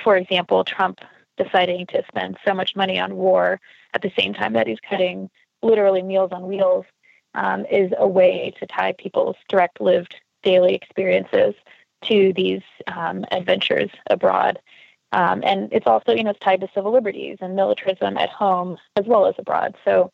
for 0.03 0.17
example, 0.17 0.63
Trump 0.63 0.99
deciding 1.37 1.85
to 1.87 2.03
spend 2.07 2.37
so 2.45 2.53
much 2.53 2.75
money 2.75 2.99
on 2.99 3.15
war 3.15 3.59
at 3.93 4.01
the 4.01 4.11
same 4.17 4.33
time 4.33 4.53
that 4.53 4.67
he's 4.67 4.79
cutting 4.89 5.29
literally 5.61 6.01
meals 6.01 6.31
on 6.31 6.47
wheels 6.47 6.85
um, 7.33 7.65
is 7.65 7.91
a 7.97 8.07
way 8.07 8.53
to 8.59 8.65
tie 8.65 8.93
people's 8.97 9.35
direct 9.49 9.81
lived 9.81 10.15
daily 10.43 10.75
experiences 10.75 11.53
to 12.07 12.33
these 12.33 12.61
um, 12.87 13.25
adventures 13.31 13.89
abroad. 14.09 14.59
Um, 15.11 15.43
and 15.45 15.71
it's 15.71 15.87
also, 15.87 16.13
you 16.13 16.23
know, 16.23 16.31
it's 16.31 16.39
tied 16.39 16.61
to 16.61 16.69
civil 16.73 16.91
liberties 16.91 17.37
and 17.41 17.55
militarism 17.55 18.17
at 18.17 18.29
home 18.29 18.77
as 18.95 19.05
well 19.05 19.27
as 19.27 19.35
abroad. 19.37 19.75
So 19.85 20.11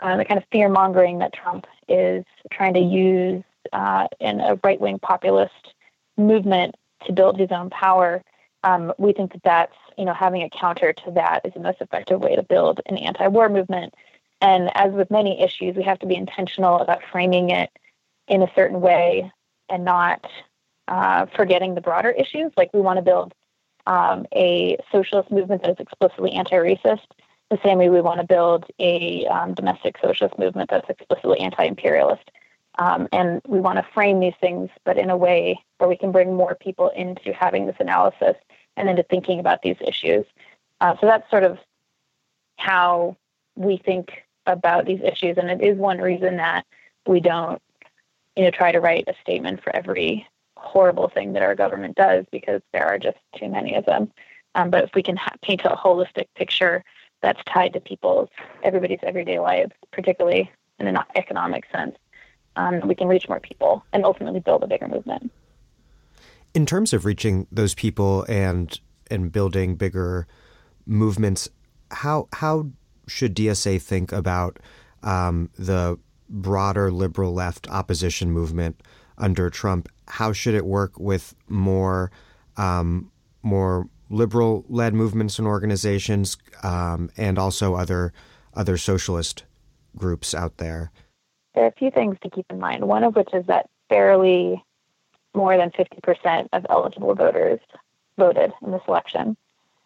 uh, 0.00 0.16
the 0.16 0.24
kind 0.24 0.38
of 0.38 0.44
fear 0.50 0.68
mongering 0.68 1.18
that 1.18 1.32
Trump 1.32 1.66
is 1.88 2.24
trying 2.50 2.74
to 2.74 2.80
use 2.80 3.44
uh, 3.72 4.08
in 4.18 4.40
a 4.40 4.58
right 4.64 4.80
wing 4.80 4.98
populist 4.98 5.74
movement 6.16 6.74
to 7.06 7.12
build 7.12 7.38
his 7.38 7.50
own 7.50 7.70
power, 7.70 8.22
um, 8.64 8.92
we 8.98 9.12
think 9.12 9.32
that 9.32 9.42
that's, 9.42 9.76
you 9.96 10.04
know, 10.04 10.12
having 10.12 10.42
a 10.42 10.50
counter 10.50 10.92
to 10.92 11.10
that 11.12 11.44
is 11.44 11.54
the 11.54 11.60
most 11.60 11.80
effective 11.80 12.20
way 12.20 12.36
to 12.36 12.42
build 12.42 12.80
an 12.86 12.96
anti 12.98 13.26
war 13.28 13.48
movement. 13.48 13.94
And 14.40 14.70
as 14.74 14.92
with 14.92 15.10
many 15.10 15.42
issues, 15.42 15.76
we 15.76 15.82
have 15.82 15.98
to 16.00 16.06
be 16.06 16.16
intentional 16.16 16.80
about 16.80 17.02
framing 17.10 17.50
it 17.50 17.70
in 18.28 18.42
a 18.42 18.52
certain 18.54 18.80
way 18.80 19.30
and 19.68 19.84
not 19.84 20.26
uh, 20.90 21.26
forgetting 21.36 21.74
the 21.74 21.80
broader 21.80 22.10
issues. 22.10 22.52
Like 22.56 22.70
we 22.74 22.80
want 22.80 22.98
to 22.98 23.02
build 23.02 23.32
um, 23.86 24.26
a 24.34 24.76
socialist 24.92 25.30
movement 25.30 25.62
that 25.62 25.70
is 25.70 25.76
explicitly 25.78 26.32
anti-racist, 26.32 27.06
the 27.50 27.58
same 27.64 27.78
way 27.78 27.88
we 27.88 28.00
want 28.00 28.20
to 28.20 28.26
build 28.26 28.66
a 28.78 29.26
um, 29.26 29.54
domestic 29.54 29.96
socialist 30.02 30.38
movement 30.38 30.68
that's 30.68 30.88
explicitly 30.90 31.38
anti-imperialist. 31.40 32.30
Um, 32.78 33.08
and 33.12 33.40
we 33.46 33.60
want 33.60 33.78
to 33.78 33.92
frame 33.94 34.20
these 34.20 34.34
things, 34.40 34.70
but 34.84 34.98
in 34.98 35.10
a 35.10 35.16
way 35.16 35.58
where 35.78 35.88
we 35.88 35.96
can 35.96 36.12
bring 36.12 36.34
more 36.34 36.54
people 36.54 36.88
into 36.90 37.32
having 37.32 37.66
this 37.66 37.76
analysis 37.80 38.36
and 38.76 38.88
into 38.88 39.02
thinking 39.04 39.40
about 39.40 39.62
these 39.62 39.76
issues. 39.80 40.24
Uh, 40.80 40.94
so 41.00 41.06
that's 41.06 41.28
sort 41.30 41.44
of 41.44 41.58
how 42.56 43.16
we 43.56 43.76
think 43.76 44.24
about 44.46 44.86
these 44.86 45.00
issues, 45.02 45.36
and 45.36 45.50
it 45.50 45.60
is 45.60 45.76
one 45.76 45.98
reason 45.98 46.36
that 46.36 46.64
we 47.06 47.20
don't, 47.20 47.60
you 48.36 48.44
know, 48.44 48.50
try 48.50 48.72
to 48.72 48.80
write 48.80 49.04
a 49.08 49.14
statement 49.20 49.62
for 49.62 49.74
every 49.74 50.26
horrible 50.60 51.08
thing 51.08 51.32
that 51.32 51.42
our 51.42 51.54
government 51.54 51.96
does 51.96 52.24
because 52.30 52.60
there 52.72 52.86
are 52.86 52.98
just 52.98 53.18
too 53.38 53.48
many 53.48 53.74
of 53.74 53.86
them. 53.86 54.12
Um, 54.54 54.70
but 54.70 54.84
if 54.84 54.90
we 54.94 55.02
can 55.02 55.16
ha- 55.16 55.36
paint 55.42 55.62
a 55.64 55.70
holistic 55.70 56.26
picture 56.36 56.84
that's 57.22 57.40
tied 57.44 57.72
to 57.72 57.80
people's 57.80 58.28
everybody's 58.62 58.98
everyday 59.02 59.38
lives, 59.38 59.72
particularly 59.92 60.50
in 60.78 60.86
an 60.86 60.98
economic 61.14 61.64
sense, 61.72 61.96
um, 62.56 62.86
we 62.86 62.94
can 62.94 63.08
reach 63.08 63.28
more 63.28 63.40
people 63.40 63.84
and 63.92 64.04
ultimately 64.04 64.40
build 64.40 64.62
a 64.62 64.66
bigger 64.66 64.88
movement. 64.88 65.30
In 66.52 66.66
terms 66.66 66.92
of 66.92 67.04
reaching 67.04 67.46
those 67.50 67.74
people 67.74 68.24
and 68.28 68.78
and 69.10 69.32
building 69.32 69.76
bigger 69.76 70.26
movements, 70.86 71.48
how 71.90 72.28
how 72.32 72.70
should 73.06 73.34
DSA 73.34 73.80
think 73.80 74.12
about 74.12 74.58
um, 75.02 75.50
the 75.58 75.98
broader 76.28 76.90
liberal 76.90 77.32
left 77.32 77.68
opposition 77.68 78.30
movement 78.30 78.80
under 79.20 79.50
Trump? 79.50 79.88
How 80.08 80.32
should 80.32 80.54
it 80.54 80.66
work 80.66 80.98
with 80.98 81.34
more 81.48 82.10
um, 82.56 83.10
more 83.42 83.88
liberal 84.08 84.64
led 84.68 84.92
movements 84.92 85.38
and 85.38 85.46
organizations, 85.46 86.36
um, 86.62 87.10
and 87.16 87.38
also 87.38 87.74
other 87.74 88.12
other 88.54 88.76
socialist 88.76 89.44
groups 89.96 90.34
out 90.34 90.56
there? 90.56 90.90
There 91.54 91.64
are 91.64 91.68
a 91.68 91.72
few 91.72 91.90
things 91.90 92.16
to 92.22 92.30
keep 92.30 92.46
in 92.50 92.58
mind. 92.58 92.86
One 92.86 93.04
of 93.04 93.14
which 93.14 93.32
is 93.32 93.46
that 93.46 93.68
barely 93.88 94.64
more 95.34 95.56
than 95.56 95.70
50% 95.70 96.48
of 96.52 96.66
eligible 96.68 97.14
voters 97.14 97.60
voted 98.18 98.52
in 98.62 98.72
this 98.72 98.82
election. 98.88 99.36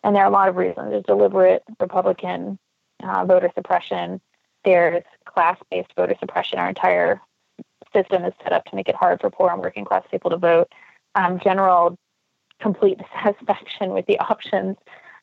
And 0.02 0.14
there 0.14 0.22
are 0.22 0.28
a 0.28 0.32
lot 0.32 0.48
of 0.48 0.56
reasons. 0.56 0.90
There's 0.90 1.04
deliberate 1.04 1.62
Republican 1.80 2.58
uh, 3.02 3.24
voter 3.24 3.50
suppression. 3.54 4.20
There's 4.64 5.02
class 5.24 5.58
based 5.70 5.92
voter 5.96 6.14
suppression. 6.18 6.58
Our 6.58 6.68
entire 6.68 7.20
system 7.94 8.24
is 8.24 8.32
set 8.42 8.52
up 8.52 8.64
to 8.66 8.76
make 8.76 8.88
it 8.88 8.94
hard 8.94 9.20
for 9.20 9.30
poor 9.30 9.50
and 9.50 9.60
working 9.60 9.84
class 9.84 10.04
people 10.10 10.30
to 10.30 10.36
vote. 10.36 10.70
Um, 11.14 11.38
general 11.42 11.96
complete 12.60 12.98
dissatisfaction 12.98 13.90
with 13.90 14.06
the 14.06 14.18
options 14.30 14.76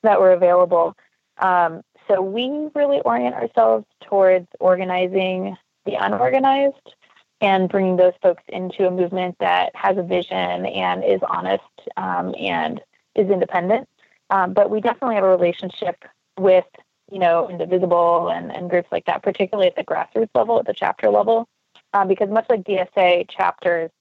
that 0.03 0.19
were 0.19 0.31
available. 0.31 0.95
Um, 1.37 1.81
so 2.07 2.21
we 2.21 2.69
really 2.75 2.99
orient 3.01 3.35
ourselves 3.35 3.85
towards 4.01 4.47
organizing 4.59 5.55
the 5.85 5.95
unorganized 5.95 6.95
and 7.39 7.69
bringing 7.69 7.97
those 7.97 8.13
folks 8.21 8.43
into 8.49 8.87
a 8.87 8.91
movement 8.91 9.35
that 9.39 9.75
has 9.75 9.97
a 9.97 10.03
vision 10.03 10.65
and 10.65 11.03
is 11.03 11.21
honest 11.27 11.63
um, 11.97 12.35
and 12.39 12.81
is 13.15 13.29
independent. 13.29 13.87
Um, 14.29 14.53
but 14.53 14.69
we 14.69 14.79
definitely 14.81 15.15
have 15.15 15.23
a 15.23 15.29
relationship 15.29 16.03
with 16.37 16.65
you 17.11 17.19
know, 17.19 17.49
Indivisible 17.49 18.29
and, 18.29 18.51
and 18.55 18.69
groups 18.69 18.87
like 18.91 19.05
that, 19.05 19.21
particularly 19.21 19.67
at 19.67 19.75
the 19.75 19.83
grassroots 19.83 20.29
level, 20.33 20.57
at 20.59 20.65
the 20.65 20.73
chapter 20.73 21.09
level, 21.09 21.47
um, 21.93 22.07
because 22.07 22.29
much 22.29 22.45
like 22.49 22.63
DSA, 22.63 23.29
chapters 23.29 23.91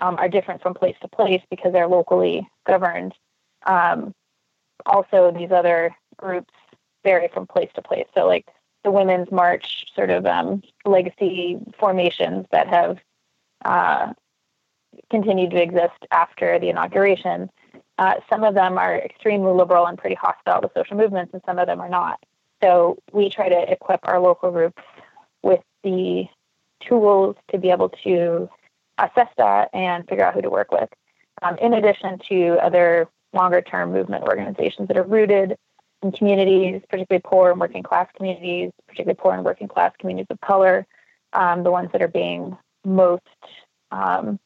um, 0.00 0.16
are 0.18 0.28
different 0.28 0.62
from 0.62 0.74
place 0.74 0.96
to 1.02 1.08
place 1.08 1.42
because 1.50 1.72
they're 1.72 1.88
locally 1.88 2.48
governed. 2.66 3.14
Um, 3.66 4.14
also, 4.86 5.30
these 5.30 5.52
other 5.52 5.94
groups 6.16 6.52
vary 7.04 7.28
from 7.32 7.46
place 7.46 7.70
to 7.74 7.82
place. 7.82 8.06
So, 8.14 8.26
like 8.26 8.46
the 8.84 8.90
Women's 8.90 9.30
March 9.30 9.86
sort 9.94 10.10
of 10.10 10.26
um, 10.26 10.62
legacy 10.84 11.58
formations 11.78 12.46
that 12.50 12.68
have 12.68 12.98
uh, 13.64 14.12
continued 15.10 15.50
to 15.52 15.62
exist 15.62 16.06
after 16.10 16.58
the 16.58 16.68
inauguration. 16.68 17.50
Uh, 17.98 18.14
some 18.28 18.42
of 18.42 18.54
them 18.54 18.78
are 18.78 18.96
extremely 18.96 19.52
liberal 19.52 19.86
and 19.86 19.98
pretty 19.98 20.16
hostile 20.16 20.60
to 20.60 20.70
social 20.74 20.96
movements, 20.96 21.32
and 21.32 21.42
some 21.46 21.58
of 21.58 21.66
them 21.66 21.80
are 21.80 21.88
not. 21.88 22.18
So 22.62 22.98
we 23.12 23.28
try 23.28 23.48
to 23.48 23.72
equip 23.72 24.00
our 24.04 24.20
local 24.20 24.50
groups 24.50 24.82
with 25.42 25.60
the 25.82 26.26
tools 26.88 27.36
to 27.50 27.58
be 27.58 27.70
able 27.70 27.90
to 28.04 28.48
assess 28.98 29.28
that 29.36 29.70
and 29.72 30.06
figure 30.08 30.24
out 30.24 30.34
who 30.34 30.42
to 30.42 30.50
work 30.50 30.70
with. 30.70 30.88
Um, 31.42 31.56
in 31.58 31.74
addition 31.74 32.20
to 32.28 32.58
other 32.62 33.08
longer 33.32 33.62
term 33.62 33.92
movement 33.92 34.24
organizations 34.24 34.88
that 34.88 34.96
are 34.96 35.02
rooted 35.02 35.56
in 36.02 36.12
communities, 36.12 36.82
particularly 36.88 37.22
poor 37.24 37.50
and 37.50 37.60
working 37.60 37.82
class 37.82 38.08
communities, 38.14 38.70
particularly 38.86 39.18
poor 39.20 39.34
and 39.34 39.44
working 39.44 39.68
class 39.68 39.92
communities 39.98 40.26
of 40.30 40.40
color, 40.40 40.86
um, 41.32 41.62
the 41.62 41.70
ones 41.70 41.90
that 41.92 42.02
are 42.02 42.08
being 42.08 42.56
most 42.84 43.22
um, 43.90 44.38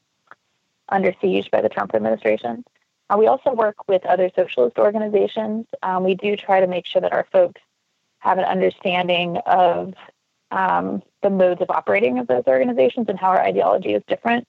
under 0.89 1.14
siege 1.20 1.51
by 1.51 1.61
the 1.61 1.68
Trump 1.68 1.95
administration. 1.95 2.64
Uh, 3.09 3.16
we 3.18 3.26
also 3.26 3.53
work 3.53 3.76
with 3.89 4.05
other 4.07 4.30
socialist 4.34 4.78
organizations. 4.78 5.66
Um, 5.82 6.05
we 6.05 6.14
do 6.14 6.37
try 6.37 6.61
to 6.61 6.66
make 6.66 6.87
sure 6.87 7.01
that 7.03 7.12
our 7.12 7.26
folks 7.32 7.61
have 8.18 8.39
an 8.39 8.45
understanding 8.45 9.37
of 9.47 9.95
um, 10.51 11.03
the 11.22 11.30
modes 11.30 11.61
of 11.61 11.70
operating 11.70 12.18
of 12.18 12.26
those 12.26 12.44
organizations 12.47 13.07
and 13.09 13.18
how 13.18 13.28
our 13.28 13.42
ideology 13.42 13.94
is 13.94 14.03
different. 14.07 14.47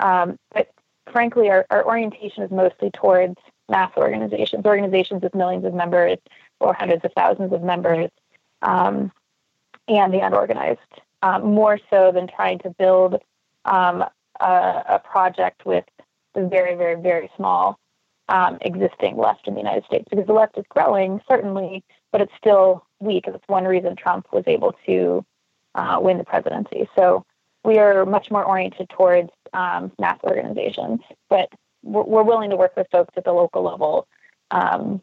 Um, 0.00 0.38
but 0.52 0.70
frankly, 1.10 1.50
our, 1.50 1.66
our 1.70 1.84
orientation 1.84 2.42
is 2.42 2.50
mostly 2.50 2.90
towards 2.90 3.36
mass 3.68 3.92
organizations, 3.96 4.64
organizations 4.64 5.22
with 5.22 5.34
millions 5.34 5.64
of 5.64 5.74
members 5.74 6.18
or 6.60 6.74
hundreds 6.74 7.04
of 7.04 7.12
thousands 7.14 7.52
of 7.52 7.62
members, 7.62 8.10
um, 8.62 9.12
and 9.88 10.12
the 10.12 10.20
unorganized, 10.20 10.80
um, 11.22 11.54
more 11.54 11.78
so 11.90 12.10
than 12.12 12.26
trying 12.26 12.58
to 12.60 12.70
build 12.70 13.20
um, 13.64 14.04
a, 14.40 14.82
a, 14.88 15.02
project 15.04 15.64
with 15.64 15.84
the 16.34 16.46
very, 16.46 16.74
very, 16.74 17.00
very 17.00 17.30
small 17.36 17.78
um, 18.28 18.58
existing 18.62 19.16
left 19.16 19.46
in 19.46 19.54
the 19.54 19.60
United 19.60 19.84
States 19.84 20.06
because 20.10 20.26
the 20.26 20.32
left 20.32 20.56
is 20.56 20.64
growing, 20.68 21.20
certainly, 21.28 21.82
but 22.12 22.20
it's 22.20 22.32
still 22.38 22.84
weak. 23.00 23.26
And 23.26 23.34
That's 23.34 23.48
one 23.48 23.64
reason 23.64 23.96
Trump 23.96 24.26
was 24.32 24.44
able 24.46 24.74
to 24.86 25.24
uh, 25.74 25.98
win 26.00 26.18
the 26.18 26.24
presidency. 26.24 26.88
So 26.94 27.24
we 27.64 27.78
are 27.78 28.04
much 28.06 28.30
more 28.30 28.44
oriented 28.44 28.88
towards 28.90 29.30
um, 29.52 29.92
mass 29.98 30.18
organizations, 30.22 31.00
but 31.30 31.48
we're, 31.82 32.02
we're, 32.02 32.22
willing 32.22 32.50
to 32.50 32.56
work 32.56 32.76
with 32.76 32.86
folks 32.90 33.14
at 33.16 33.24
the 33.24 33.32
local 33.32 33.62
level, 33.62 34.06
um, 34.50 35.00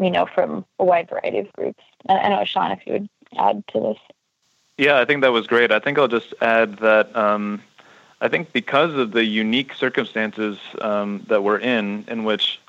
you 0.00 0.10
know, 0.10 0.26
from 0.26 0.64
a 0.78 0.84
wide 0.84 1.08
variety 1.08 1.38
of 1.38 1.52
groups. 1.52 1.82
And 2.08 2.18
I 2.18 2.28
know, 2.28 2.44
Sean, 2.44 2.72
if 2.72 2.86
you 2.86 2.92
would 2.94 3.08
add 3.36 3.64
to 3.68 3.80
this. 3.80 3.98
Yeah, 4.78 4.98
I 4.98 5.04
think 5.04 5.22
that 5.22 5.32
was 5.32 5.46
great. 5.46 5.72
I 5.72 5.78
think 5.78 5.98
I'll 5.98 6.08
just 6.08 6.32
add 6.40 6.78
that 6.78 7.14
um, 7.14 7.62
I 8.20 8.28
think 8.28 8.52
because 8.52 8.94
of 8.94 9.12
the 9.12 9.24
unique 9.24 9.74
circumstances 9.74 10.58
um, 10.80 11.24
that 11.28 11.42
we're 11.42 11.58
in, 11.58 12.04
in 12.08 12.24
which 12.24 12.60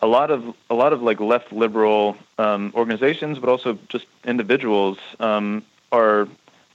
a 0.00 0.06
lot 0.06 0.30
of 0.30 0.54
a 0.70 0.74
lot 0.74 0.92
of 0.92 1.02
like 1.02 1.20
left 1.20 1.52
liberal 1.52 2.16
um, 2.38 2.72
organizations, 2.74 3.38
but 3.38 3.48
also 3.48 3.78
just 3.88 4.06
individuals 4.24 4.98
um, 5.20 5.64
are 5.92 6.28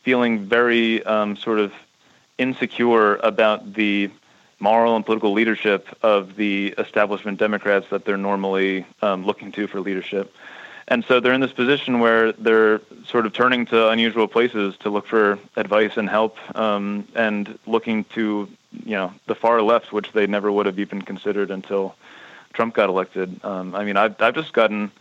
feeling 0.03 0.45
very 0.45 1.03
um, 1.05 1.35
sort 1.35 1.59
of 1.59 1.73
insecure 2.37 3.15
about 3.17 3.73
the 3.73 4.09
moral 4.59 4.95
and 4.95 5.05
political 5.05 5.33
leadership 5.33 5.87
of 6.01 6.35
the 6.35 6.67
establishment 6.77 7.37
Democrats 7.39 7.87
that 7.89 8.05
they're 8.05 8.17
normally 8.17 8.85
um, 9.01 9.25
looking 9.25 9.51
to 9.51 9.67
for 9.67 9.81
leadership. 9.81 10.33
And 10.87 11.03
so 11.05 11.19
they're 11.19 11.33
in 11.33 11.41
this 11.41 11.53
position 11.53 11.99
where 11.99 12.33
they're 12.33 12.81
sort 13.07 13.25
of 13.25 13.33
turning 13.33 13.65
to 13.67 13.89
unusual 13.89 14.27
places 14.27 14.75
to 14.77 14.89
look 14.89 15.07
for 15.07 15.39
advice 15.55 15.95
and 15.95 16.09
help, 16.09 16.37
um, 16.57 17.07
and 17.15 17.57
looking 17.65 18.03
to 18.15 18.49
you 18.85 18.95
know 18.95 19.13
the 19.27 19.35
far 19.35 19.61
left, 19.61 19.93
which 19.93 20.11
they 20.11 20.27
never 20.27 20.51
would 20.51 20.65
have 20.65 20.79
even 20.79 21.01
considered 21.01 21.51
until 21.51 21.95
Trump 22.51 22.73
got 22.73 22.89
elected. 22.89 23.43
Um, 23.45 23.73
I 23.75 23.85
mean, 23.85 23.95
I've 23.95 24.21
I've 24.21 24.35
just 24.35 24.51
gotten 24.51 24.91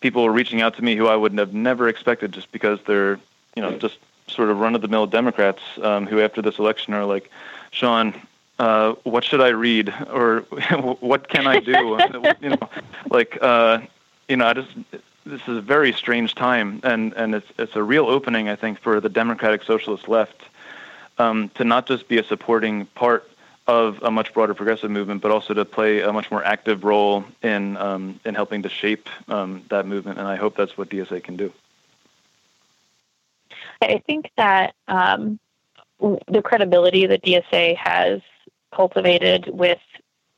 people 0.00 0.30
reaching 0.30 0.60
out 0.60 0.76
to 0.76 0.82
me 0.82 0.94
who 0.94 1.08
I 1.08 1.16
would 1.16 1.36
have 1.38 1.52
never 1.52 1.88
expected, 1.88 2.30
just 2.30 2.52
because 2.52 2.78
they're 2.86 3.18
you 3.56 3.62
know 3.62 3.76
just 3.76 3.98
sort 4.26 4.50
of 4.50 4.58
run 4.58 4.74
of 4.74 4.80
the 4.80 4.88
mill 4.88 5.06
Democrats 5.06 5.62
um, 5.82 6.06
who 6.06 6.20
after 6.20 6.42
this 6.42 6.58
election 6.58 6.94
are 6.94 7.04
like, 7.04 7.30
Sean, 7.70 8.14
uh, 8.58 8.92
what 9.02 9.24
should 9.24 9.40
I 9.40 9.48
read 9.48 9.92
or 10.10 10.40
what 11.00 11.28
can 11.28 11.46
I 11.46 11.60
do? 11.60 11.98
you 12.40 12.50
know, 12.50 12.68
like 13.10 13.38
uh, 13.40 13.80
you 14.28 14.36
know, 14.36 14.46
I 14.46 14.52
just 14.54 14.70
this 15.26 15.40
is 15.48 15.58
a 15.58 15.62
very 15.62 15.92
strange 15.92 16.34
time, 16.34 16.80
and 16.84 17.12
and 17.14 17.34
it's 17.34 17.50
it's 17.58 17.76
a 17.76 17.82
real 17.82 18.06
opening, 18.06 18.48
I 18.48 18.56
think, 18.56 18.78
for 18.78 19.00
the 19.00 19.08
Democratic 19.08 19.62
Socialist 19.62 20.08
left 20.08 20.42
um, 21.18 21.50
to 21.50 21.64
not 21.64 21.86
just 21.86 22.08
be 22.08 22.18
a 22.18 22.24
supporting 22.24 22.86
part 22.86 23.28
of 23.66 24.02
a 24.02 24.10
much 24.10 24.34
broader 24.34 24.52
progressive 24.52 24.90
movement, 24.90 25.22
but 25.22 25.30
also 25.30 25.54
to 25.54 25.64
play 25.64 26.00
a 26.00 26.12
much 26.12 26.30
more 26.30 26.44
active 26.44 26.84
role 26.84 27.24
in 27.42 27.76
um, 27.78 28.20
in 28.24 28.34
helping 28.34 28.62
to 28.62 28.68
shape 28.68 29.08
um, 29.28 29.62
that 29.70 29.86
movement. 29.86 30.18
And 30.18 30.28
I 30.28 30.36
hope 30.36 30.56
that's 30.56 30.76
what 30.76 30.90
DSA 30.90 31.22
can 31.24 31.36
do. 31.36 31.52
I 33.82 34.02
think 34.06 34.30
that 34.36 34.74
um, 34.88 35.38
the 36.00 36.42
credibility 36.42 37.06
that 37.06 37.22
DSA 37.22 37.76
has 37.76 38.20
cultivated 38.72 39.48
with 39.52 39.78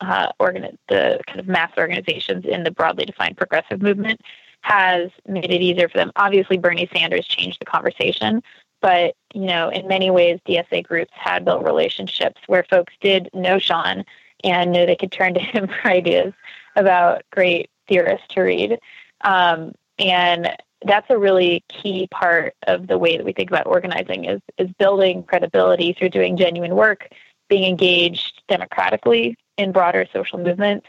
uh, 0.01 0.28
organ- 0.39 0.78
the 0.89 1.20
kind 1.26 1.41
of 1.41 1.49
mass 1.49 1.72
organizations 1.78 2.45
in 2.45 2.64
the 2.64 2.70
broadly 2.70 3.05
defined 3.05 3.37
progressive 3.37 3.80
movement 3.80 4.20
has 4.61 5.11
made 5.26 5.51
it 5.51 5.62
easier 5.62 5.89
for 5.89 5.99
them. 5.99 6.12
Obviously, 6.16 6.59
Bernie 6.59 6.89
Sanders 6.93 7.26
changed 7.26 7.61
the 7.61 7.64
conversation, 7.64 8.43
but 8.80 9.14
you 9.32 9.47
know, 9.47 9.68
in 9.70 9.87
many 9.87 10.11
ways, 10.11 10.41
DSA 10.47 10.84
groups 10.84 11.12
had 11.14 11.45
built 11.45 11.64
relationships 11.64 12.41
where 12.47 12.64
folks 12.68 12.93
did 13.01 13.30
know 13.32 13.59
Sean 13.59 14.05
and 14.45 14.72
knew 14.72 14.84
they 14.84 14.97
could 14.97 15.12
turn 15.12 15.34
to 15.34 15.41
him 15.41 15.68
for 15.82 15.89
ideas 15.89 16.32
about 16.74 17.22
great 17.32 17.70
theorists 17.89 18.26
to 18.30 18.43
read. 18.43 18.78
Um, 19.22 19.72
and 19.99 20.55
that's 20.85 21.09
a 21.11 21.18
really 21.18 21.64
key 21.68 22.09
part 22.11 22.55
of 22.66 22.87
the 22.87 22.99
way 22.99 23.16
that 23.16 23.24
we 23.24 23.33
think 23.33 23.51
about 23.51 23.66
organizing 23.66 24.24
is 24.27 24.41
is 24.59 24.70
building 24.79 25.22
credibility 25.22 25.93
through 25.93 26.11
doing 26.11 26.37
genuine 26.37 26.74
work, 26.74 27.09
being 27.49 27.64
engaged 27.64 28.43
democratically 28.49 29.37
in 29.57 29.72
broader 29.72 30.07
social 30.12 30.39
movements, 30.39 30.87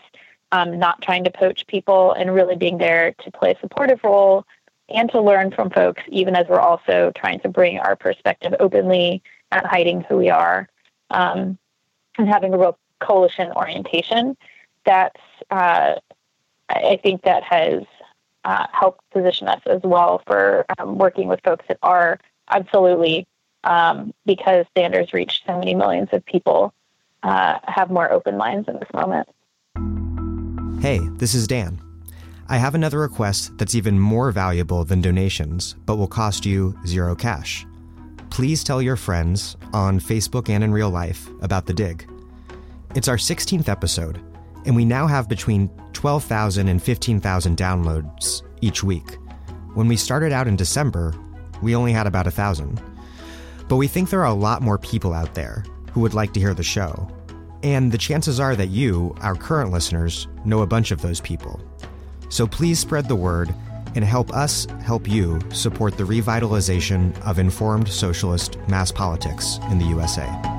um, 0.51 0.77
not 0.77 1.01
trying 1.01 1.23
to 1.23 1.31
poach 1.31 1.65
people, 1.67 2.11
and 2.13 2.33
really 2.33 2.55
being 2.55 2.77
there 2.77 3.13
to 3.23 3.31
play 3.31 3.51
a 3.51 3.59
supportive 3.59 4.03
role 4.03 4.45
and 4.89 5.09
to 5.11 5.21
learn 5.21 5.51
from 5.51 5.69
folks, 5.69 6.01
even 6.07 6.35
as 6.35 6.47
we're 6.47 6.59
also 6.59 7.11
trying 7.15 7.39
to 7.41 7.49
bring 7.49 7.77
our 7.79 7.95
perspective 7.95 8.53
openly, 8.59 9.21
not 9.51 9.65
hiding 9.65 10.01
who 10.01 10.17
we 10.17 10.29
are, 10.29 10.69
um, 11.11 11.57
and 12.17 12.27
having 12.27 12.53
a 12.53 12.57
real 12.57 12.77
coalition 12.99 13.51
orientation. 13.53 14.35
That's 14.85 15.21
uh, 15.51 15.95
I 16.69 16.99
think 17.01 17.23
that 17.23 17.43
has 17.43 17.83
uh, 18.47 18.65
help 18.71 19.01
position 19.11 19.49
us 19.49 19.61
as 19.65 19.81
well 19.83 20.21
for 20.25 20.65
um, 20.79 20.97
working 20.97 21.27
with 21.27 21.41
folks 21.43 21.65
that 21.67 21.77
are 21.83 22.17
absolutely 22.49 23.27
um, 23.65 24.13
because 24.25 24.65
Sanders 24.75 25.11
reached 25.11 25.45
so 25.45 25.59
many 25.59 25.75
millions 25.75 26.07
of 26.13 26.25
people 26.25 26.73
uh, 27.23 27.59
have 27.67 27.91
more 27.91 28.09
open 28.09 28.37
minds 28.37 28.69
in 28.69 28.79
this 28.79 28.87
moment. 28.93 29.27
Hey, 30.81 30.99
this 31.17 31.35
is 31.35 31.45
Dan. 31.45 31.81
I 32.47 32.55
have 32.55 32.73
another 32.73 32.99
request 32.99 33.57
that's 33.57 33.75
even 33.75 33.99
more 33.99 34.31
valuable 34.31 34.85
than 34.85 35.01
donations, 35.01 35.75
but 35.85 35.97
will 35.97 36.07
cost 36.07 36.45
you 36.45 36.79
zero 36.87 37.15
cash. 37.15 37.65
Please 38.29 38.63
tell 38.63 38.81
your 38.81 38.95
friends 38.95 39.57
on 39.73 39.99
Facebook 39.99 40.47
and 40.49 40.63
in 40.63 40.71
real 40.71 40.89
life 40.89 41.27
about 41.41 41.65
The 41.65 41.73
Dig. 41.73 42.09
It's 42.95 43.09
our 43.09 43.17
16th 43.17 43.67
episode, 43.67 44.21
and 44.67 44.75
we 44.75 44.85
now 44.85 45.07
have 45.07 45.27
between 45.27 45.69
12,000 45.93 46.67
and 46.67 46.83
15,000 46.83 47.57
downloads 47.57 48.43
each 48.61 48.83
week. 48.83 49.17
When 49.73 49.87
we 49.87 49.95
started 49.95 50.33
out 50.33 50.47
in 50.47 50.57
December, 50.57 51.15
we 51.61 51.75
only 51.75 51.93
had 51.93 52.05
about 52.05 52.27
a 52.27 52.31
thousand. 52.31 52.81
But 53.69 53.77
we 53.77 53.87
think 53.87 54.09
there 54.09 54.21
are 54.21 54.25
a 54.25 54.33
lot 54.33 54.61
more 54.61 54.77
people 54.77 55.13
out 55.13 55.33
there 55.35 55.63
who 55.91 56.01
would 56.01 56.13
like 56.13 56.33
to 56.33 56.39
hear 56.39 56.53
the 56.53 56.63
show. 56.63 57.07
And 57.63 57.91
the 57.91 57.97
chances 57.97 58.39
are 58.39 58.55
that 58.55 58.67
you, 58.67 59.15
our 59.21 59.35
current 59.35 59.71
listeners, 59.71 60.27
know 60.45 60.61
a 60.61 60.67
bunch 60.67 60.91
of 60.91 61.01
those 61.01 61.21
people. 61.21 61.59
So 62.29 62.45
please 62.45 62.77
spread 62.77 63.07
the 63.07 63.15
word 63.15 63.53
and 63.95 64.03
help 64.03 64.33
us 64.33 64.67
help 64.83 65.09
you 65.09 65.39
support 65.51 65.97
the 65.97 66.03
revitalization 66.03 67.19
of 67.25 67.39
informed 67.39 67.87
socialist 67.87 68.57
mass 68.67 68.91
politics 68.91 69.59
in 69.71 69.79
the 69.79 69.85
USA. 69.85 70.56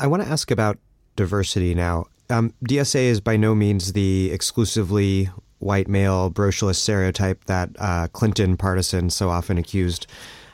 I 0.00 0.06
want 0.06 0.22
to 0.22 0.28
ask 0.28 0.50
about 0.50 0.78
diversity 1.16 1.74
now. 1.74 2.06
Um, 2.30 2.52
DSA 2.66 3.04
is 3.04 3.20
by 3.20 3.36
no 3.36 3.54
means 3.54 3.92
the 3.92 4.30
exclusively 4.32 5.30
white 5.58 5.88
male 5.88 6.30
brocialist 6.30 6.76
stereotype 6.76 7.44
that 7.44 7.70
uh, 7.78 8.08
Clinton 8.08 8.56
partisans 8.56 9.14
so 9.14 9.30
often 9.30 9.56
accused 9.56 10.06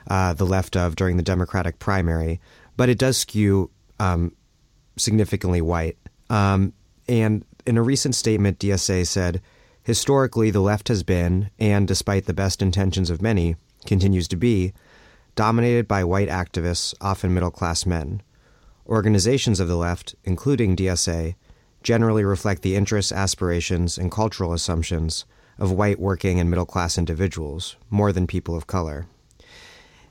uh, 0.09 0.35
the 0.35 0.47
left 0.47 0.77
of 0.77 0.97
during 0.97 1.17
the 1.17 1.23
Democratic 1.23 1.79
primary, 1.79 2.41
but 2.77 2.89
it 2.89 2.99
does 2.99 3.17
skew 3.17 3.71
um, 3.99 4.35
significantly 4.97 5.61
white. 5.61 5.97
Um, 6.29 6.73
and 7.09 7.45
in 7.67 7.77
a 7.77 7.83
recent 7.83 8.15
statement, 8.15 8.59
DSA 8.59 9.07
said, 9.07 9.41
historically, 9.83 10.51
the 10.51 10.61
left 10.61 10.89
has 10.89 11.03
been, 11.03 11.51
and 11.59 11.89
despite 11.89 12.27
the 12.27 12.35
best 12.35 12.63
intentions 12.63 13.11
of 13.11 13.23
many, 13.23 13.57
continues 13.87 14.29
to 14.29 14.37
be, 14.37 14.73
dominated 15.35 15.89
by 15.89 16.05
white 16.05 16.29
activists, 16.29 16.95
often 17.01 17.33
middle 17.33 17.51
class 17.51 17.87
men. 17.87 18.23
Organizations 18.87 19.61
of 19.61 19.69
the 19.69 19.77
left, 19.77 20.15
including 20.25 20.77
DSA, 20.77 21.35
generally 21.83 22.25
reflect 22.25 22.63
the 22.63 22.77
interests, 22.77 23.13
aspirations, 23.13 23.97
and 23.97 24.11
cultural 24.11 24.53
assumptions 24.53 25.25
of 25.59 25.73
white 25.73 25.99
working 25.99 26.41
and 26.41 26.51
middle 26.51 26.67
class 26.67 26.99
individuals, 26.99 27.77
more 27.91 28.13
than 28.13 28.27
people 28.27 28.57
of 28.57 28.67
color. 28.67 29.07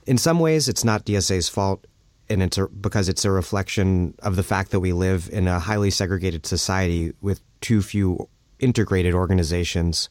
In 0.06 0.18
some 0.18 0.40
ways, 0.40 0.68
it's 0.68 0.84
not 0.84 1.06
DSA's 1.06 1.50
fault, 1.50 1.86
and 2.30 2.42
it's 2.42 2.58
a, 2.58 2.68
because 2.68 3.10
it's 3.10 3.26
a 3.26 3.32
reflection 3.32 4.14
of 4.20 4.36
the 4.36 4.44
fact 4.44 4.72
that 4.72 4.80
we 4.80 4.94
live 4.94 5.30
in 5.32 5.48
a 5.48 5.60
highly 5.60 5.90
segregated 5.90 6.46
society 6.46 7.14
with 7.22 7.42
too 7.62 7.82
few 7.82 8.30
integrated 8.60 9.14
organizations 9.14 10.10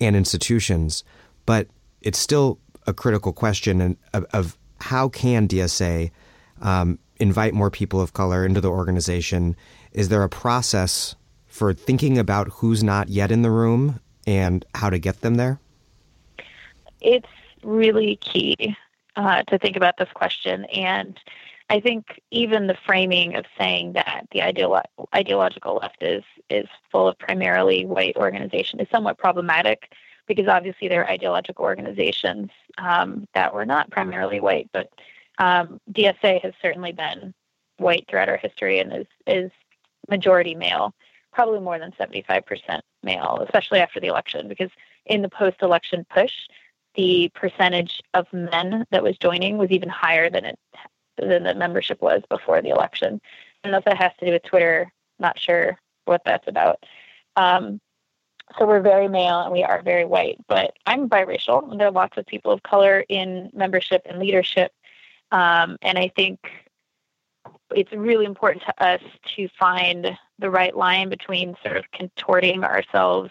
and 0.00 0.14
institutions. 0.14 1.04
But 1.46 1.68
it's 2.02 2.18
still 2.18 2.58
a 2.86 2.92
critical 2.92 3.32
question 3.32 3.96
of, 4.12 4.26
of 4.32 4.58
how 4.80 5.08
can 5.08 5.48
DSA 5.48 6.10
um, 6.60 6.98
invite 7.20 7.54
more 7.54 7.70
people 7.70 8.00
of 8.00 8.12
color 8.12 8.44
into 8.44 8.60
the 8.60 8.70
organization? 8.70 9.56
Is 9.92 10.08
there 10.08 10.22
a 10.22 10.28
process 10.28 11.14
for 11.46 11.72
thinking 11.74 12.18
about 12.18 12.48
who's 12.48 12.84
not 12.84 13.08
yet 13.08 13.30
in 13.30 13.42
the 13.42 13.50
room 13.50 14.00
and 14.26 14.64
how 14.74 14.90
to 14.90 14.98
get 14.98 15.20
them 15.22 15.36
there? 15.36 15.58
It's 17.00 17.28
really 17.62 18.16
key 18.16 18.76
uh, 19.16 19.42
to 19.44 19.58
think 19.58 19.76
about 19.76 19.96
this 19.98 20.08
question. 20.14 20.64
And 20.66 21.18
I 21.70 21.80
think 21.80 22.20
even 22.30 22.66
the 22.66 22.76
framing 22.86 23.34
of 23.34 23.44
saying 23.58 23.92
that 23.94 24.26
the 24.32 24.40
ideolo- 24.40 24.84
ideological 25.14 25.76
left 25.82 26.02
is, 26.02 26.24
is 26.48 26.66
full 26.90 27.08
of 27.08 27.18
primarily 27.18 27.84
white 27.84 28.16
organization 28.16 28.80
is 28.80 28.88
somewhat 28.90 29.18
problematic 29.18 29.92
because 30.26 30.46
obviously 30.46 30.88
there 30.88 31.02
are 31.02 31.10
ideological 31.10 31.64
organizations 31.64 32.50
um, 32.76 33.26
that 33.34 33.52
were 33.52 33.66
not 33.66 33.90
primarily 33.90 34.40
white, 34.40 34.68
but 34.72 34.90
um, 35.38 35.80
DSA 35.92 36.42
has 36.42 36.52
certainly 36.60 36.92
been 36.92 37.34
white 37.78 38.04
throughout 38.08 38.28
our 38.28 38.36
history 38.36 38.80
and 38.80 38.92
is, 38.92 39.06
is 39.26 39.50
majority 40.08 40.54
male, 40.54 40.94
probably 41.32 41.60
more 41.60 41.78
than 41.78 41.92
75% 41.92 42.80
male, 43.02 43.40
especially 43.44 43.80
after 43.80 44.00
the 44.00 44.08
election, 44.08 44.48
because 44.48 44.70
in 45.06 45.22
the 45.22 45.28
post 45.28 45.62
election 45.62 46.04
push, 46.10 46.32
the 46.94 47.30
percentage 47.34 48.02
of 48.14 48.26
men 48.32 48.84
that 48.90 49.02
was 49.02 49.16
joining 49.18 49.56
was 49.58 49.70
even 49.70 49.88
higher 49.88 50.28
than 50.28 50.44
it 50.44 50.58
than 51.16 51.42
the 51.42 51.54
membership 51.54 52.00
was 52.00 52.22
before 52.28 52.62
the 52.62 52.68
election. 52.68 53.20
I 53.64 53.70
know 53.70 53.80
that 53.84 53.96
has 53.96 54.12
to 54.20 54.26
do 54.26 54.32
with 54.32 54.44
Twitter. 54.44 54.92
Not 55.18 55.38
sure 55.38 55.78
what 56.04 56.22
that's 56.24 56.46
about. 56.46 56.84
Um, 57.34 57.80
so 58.56 58.66
we're 58.66 58.80
very 58.80 59.08
male 59.08 59.40
and 59.40 59.52
we 59.52 59.62
are 59.62 59.82
very 59.82 60.04
white, 60.04 60.38
but 60.48 60.74
I'm 60.86 61.08
biracial 61.08 61.70
and 61.70 61.78
there 61.78 61.88
are 61.88 61.92
lots 61.92 62.16
of 62.16 62.26
people 62.26 62.52
of 62.52 62.62
color 62.62 63.04
in 63.08 63.50
membership 63.52 64.02
and 64.06 64.18
leadership 64.18 64.72
um, 65.32 65.76
and 65.82 65.98
I 65.98 66.10
think 66.14 66.40
it's 67.74 67.92
really 67.92 68.24
important 68.24 68.64
to 68.64 68.84
us 68.84 69.02
to 69.36 69.48
find 69.58 70.16
the 70.38 70.50
right 70.50 70.76
line 70.76 71.08
between 71.08 71.56
sort 71.62 71.76
of 71.76 71.84
contorting 71.92 72.64
ourselves 72.64 73.30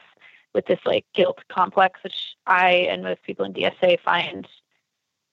with 0.53 0.65
this 0.65 0.79
like 0.85 1.05
guilt 1.13 1.39
complex, 1.49 1.99
which 2.03 2.35
I 2.45 2.87
and 2.89 3.03
most 3.03 3.23
people 3.23 3.45
in 3.45 3.53
DSA 3.53 3.99
find 4.01 4.47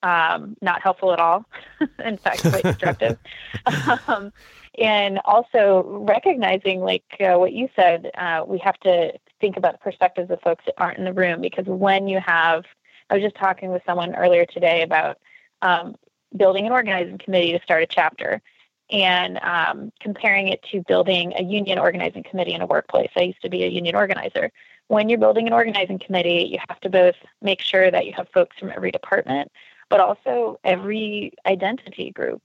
um, 0.03 0.57
not 0.61 0.83
helpful 0.83 1.13
at 1.13 1.19
all. 1.19 1.47
In 2.05 2.19
fact, 2.19 2.43
quite 2.43 2.63
destructive. 2.63 3.19
um, 4.07 4.33
and 4.79 5.21
also 5.25 5.83
recognizing, 5.87 6.81
like 6.81 7.05
uh, 7.21 7.35
what 7.39 7.53
you 7.53 7.69
said, 7.75 8.11
uh, 8.19 8.45
we 8.47 8.59
have 8.59 8.79
to 8.81 9.13
think 9.41 9.57
about 9.57 9.73
the 9.73 9.79
perspectives 9.79 10.31
of 10.31 10.41
folks 10.43 10.65
that 10.67 10.75
aren't 10.79 10.99
in 10.99 11.05
the 11.05 11.13
room 11.13 11.41
because 11.41 11.67
when 11.67 12.07
you 12.07 12.21
have, 12.21 12.65
I 13.09 13.15
was 13.15 13.23
just 13.23 13.37
talking 13.37 13.71
with 13.71 13.83
someone 13.87 14.15
earlier 14.15 14.45
today 14.45 14.83
about 14.83 15.19
um, 15.63 15.95
building 16.37 16.67
an 16.67 16.73
organizing 16.73 17.19
committee 17.19 17.53
to 17.53 17.63
start 17.63 17.83
a 17.83 17.87
chapter 17.87 18.43
and 18.91 19.39
um, 19.43 19.93
comparing 20.01 20.49
it 20.49 20.63
to 20.71 20.83
building 20.87 21.33
a 21.37 21.43
union 21.43 21.79
organizing 21.79 22.23
committee 22.23 22.53
in 22.53 22.61
a 22.61 22.67
workplace. 22.67 23.11
I 23.17 23.23
used 23.23 23.43
to 23.43 23.49
be 23.49 23.65
a 23.65 23.69
union 23.69 23.97
organizer. 23.97 24.51
When 24.89 25.09
you're 25.09 25.19
building 25.19 25.47
an 25.47 25.53
organizing 25.53 25.99
committee, 25.99 26.49
you 26.51 26.59
have 26.69 26.81
to 26.81 26.91
both 26.91 27.15
make 27.41 27.61
sure 27.61 27.91
that 27.91 28.07
you 28.07 28.13
have 28.13 28.29
folks 28.29 28.59
from 28.59 28.71
every 28.71 28.91
department, 28.91 29.51
but 29.89 30.01
also 30.01 30.59
every 30.65 31.33
identity 31.47 32.11
group. 32.11 32.43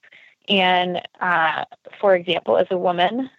And 0.47 1.01
uh, 1.19 1.65
for 1.99 2.15
example, 2.15 2.57
as 2.57 2.67
a 2.71 2.77
woman, 2.77 3.29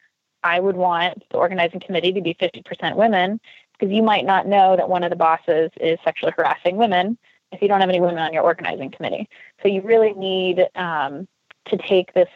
I 0.43 0.61
would 0.61 0.77
want 0.77 1.23
the 1.31 1.39
organizing 1.39 1.81
committee 1.81 2.13
to 2.13 2.21
be 2.21 2.35
50% 2.35 2.97
women 2.97 3.41
because 3.73 3.93
you 3.93 4.03
might 4.03 4.27
not 4.27 4.47
know 4.47 4.77
that 4.77 4.89
one 4.89 5.03
of 5.03 5.11
the 5.11 5.17
bosses 5.17 5.71
is 5.81 5.99
sexually 6.05 6.33
harassing 6.37 6.77
women 6.77 7.19
if 7.53 7.63
you 7.63 7.69
don't 7.69 7.81
have 7.81 7.89
any 7.89 8.01
women 8.01 8.19
on 8.19 8.33
your 8.33 8.43
organizing 8.43 8.91
committee. 8.91 9.29
So 9.63 9.69
you 9.69 9.83
really 9.83 10.13
need 10.13 10.67
um, 10.75 11.27
to 11.67 11.77
take 11.77 12.13
this 12.15 12.29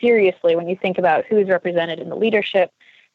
seriously 0.00 0.56
when 0.56 0.68
you 0.68 0.76
think 0.80 0.98
about 0.98 1.24
who's 1.26 1.48
represented 1.48 1.98
in 1.98 2.08
the 2.08 2.16
leadership. 2.16 2.70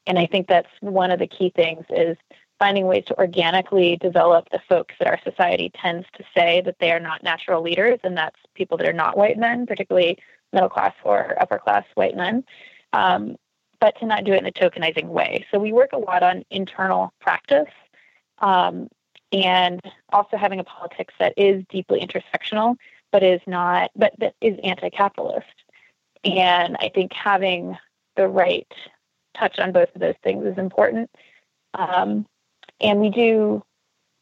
And 0.06 0.20
I 0.20 0.26
think 0.26 0.48
that's 0.48 0.70
one 0.82 1.12
of 1.12 1.20
the 1.20 1.28
key 1.28 1.52
things 1.56 1.86
is 1.90 2.18
finding 2.60 2.86
ways 2.86 3.04
to 3.08 3.18
organically 3.18 3.98
develop 3.98 4.48
the 4.52 4.62
folks 4.70 4.96
that 5.00 5.08
our 5.08 5.20
society 5.24 5.72
tends 5.82 6.06
to 6.16 6.24
say 6.36 6.62
that 6.62 6.76
they 6.80 6.92
are 6.92 7.00
not 7.00 7.24
natural 7.24 7.62
leaders, 7.62 8.00
and 8.04 8.18
that's 8.18 8.40
people 8.54 8.78
that 8.78 8.88
are 8.88 8.94
not 8.94 9.18
white 9.18 9.38
men, 9.38 9.66
particularly 9.66 10.18
middle 10.52 10.70
class 10.70 10.94
or 11.04 11.36
upper 11.42 11.58
class 11.58 11.84
white 11.96 12.16
men, 12.16 12.44
um, 12.94 13.36
but 13.80 13.98
to 14.00 14.06
not 14.06 14.24
do 14.24 14.34
it 14.34 14.38
in 14.38 14.46
a 14.46 14.52
tokenizing 14.52 15.08
way. 15.08 15.46
So 15.52 15.60
we 15.60 15.74
work 15.74 15.94
a 15.94 15.98
lot 15.98 16.24
on 16.24 16.46
internal 16.52 17.12
practice 17.20 17.68
um, 18.40 18.88
and 19.34 19.82
also 20.12 20.38
having 20.38 20.60
a 20.60 20.64
politics 20.64 21.14
that 21.20 21.34
is 21.36 21.64
deeply 21.70 22.00
intersectional, 22.00 22.76
but 23.12 23.24
is 23.24 23.42
not, 23.48 23.92
but 23.96 24.14
that 24.20 24.36
is 24.42 24.58
anti-capitalist. 24.64 25.48
And 26.24 26.78
I 26.80 26.90
think 26.94 27.12
having 27.14 27.78
the 28.16 28.28
right 28.28 28.72
touch 29.38 29.60
on 29.60 29.72
both 29.72 29.90
of 29.96 30.02
those 30.02 30.16
things 30.24 30.46
is 30.46 30.58
important. 30.58 31.10
Um, 31.74 32.28
and 32.80 33.00
we 33.00 33.10
do, 33.10 33.64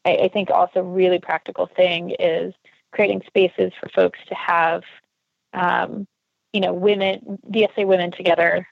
I, 0.05 0.15
I, 0.15 0.27
think, 0.29 0.49
also 0.49 0.81
really 0.81 1.19
practical 1.19 1.67
thing 1.67 2.15
is 2.17 2.53
creating 2.91 3.21
spaces 3.27 3.73
for 3.79 3.89
folks 3.89 4.19
to 4.29 4.35
have, 4.35 4.83
um, 5.53 6.07
you 6.53 6.61
know, 6.61 6.73
women, 6.73 7.39
DSA 7.49 7.85
women 7.85 8.11
together, 8.11 8.65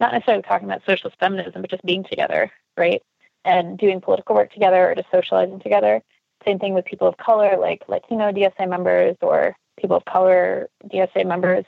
not 0.00 0.12
necessarily 0.12 0.42
talking 0.42 0.66
about 0.66 0.82
socialist 0.86 1.18
feminism, 1.20 1.60
but 1.60 1.70
just 1.70 1.84
being 1.84 2.04
together, 2.04 2.50
right? 2.76 3.02
And 3.44 3.78
doing 3.78 4.00
political 4.00 4.34
work 4.34 4.52
together 4.52 4.90
or 4.90 4.94
just 4.94 5.10
socializing 5.10 5.60
together. 5.60 6.02
Same 6.44 6.58
thing 6.58 6.74
with 6.74 6.84
people 6.84 7.06
of 7.06 7.16
color, 7.16 7.56
like 7.58 7.82
Latino 7.88 8.32
DSA 8.32 8.68
members 8.68 9.16
or 9.20 9.56
people 9.78 9.96
of 9.96 10.04
color 10.04 10.68
DSA 10.90 11.26
members 11.26 11.64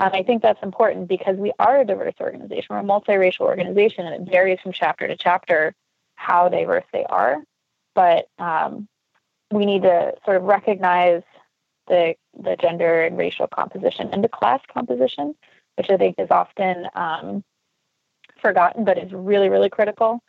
um, 0.00 0.10
I 0.12 0.22
think 0.22 0.42
that's 0.42 0.62
important 0.62 1.08
because 1.08 1.36
we 1.36 1.52
are 1.58 1.80
a 1.80 1.84
diverse 1.84 2.14
organization. 2.20 2.66
We're 2.70 2.78
a 2.78 2.82
multiracial 2.82 3.40
organization, 3.40 4.06
and 4.06 4.28
it 4.28 4.30
varies 4.30 4.60
from 4.60 4.72
chapter 4.72 5.08
to 5.08 5.16
chapter 5.16 5.74
how 6.14 6.48
diverse 6.48 6.84
they 6.92 7.04
are. 7.04 7.38
But 7.94 8.28
um, 8.38 8.88
we 9.50 9.66
need 9.66 9.82
to 9.82 10.14
sort 10.24 10.36
of 10.36 10.44
recognize 10.44 11.22
the 11.88 12.14
the 12.40 12.56
gender 12.56 13.02
and 13.02 13.18
racial 13.18 13.48
composition 13.48 14.10
and 14.12 14.22
the 14.22 14.28
class 14.28 14.60
composition, 14.72 15.34
which 15.76 15.90
I 15.90 15.96
think 15.96 16.16
is 16.18 16.30
often 16.30 16.86
um, 16.94 17.42
forgotten, 18.40 18.84
but 18.84 18.98
is 18.98 19.12
really 19.12 19.48
really 19.48 19.70
critical. 19.70 20.20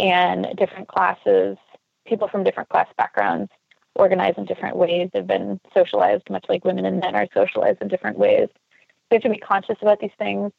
And 0.00 0.56
different 0.56 0.88
classes, 0.88 1.58
people 2.06 2.26
from 2.26 2.42
different 2.42 2.70
class 2.70 2.88
backgrounds, 2.96 3.52
organize 3.94 4.34
in 4.38 4.46
different 4.46 4.76
ways. 4.76 5.10
They've 5.12 5.26
been 5.26 5.60
socialized 5.74 6.30
much 6.30 6.46
like 6.48 6.64
women 6.64 6.86
and 6.86 7.00
men 7.00 7.14
are 7.14 7.28
socialized 7.34 7.82
in 7.82 7.88
different 7.88 8.18
ways 8.18 8.48
we 9.10 9.16
have 9.16 9.22
to 9.22 9.28
be 9.28 9.38
conscious 9.38 9.76
about 9.82 10.00
these 10.00 10.10
things 10.18 10.52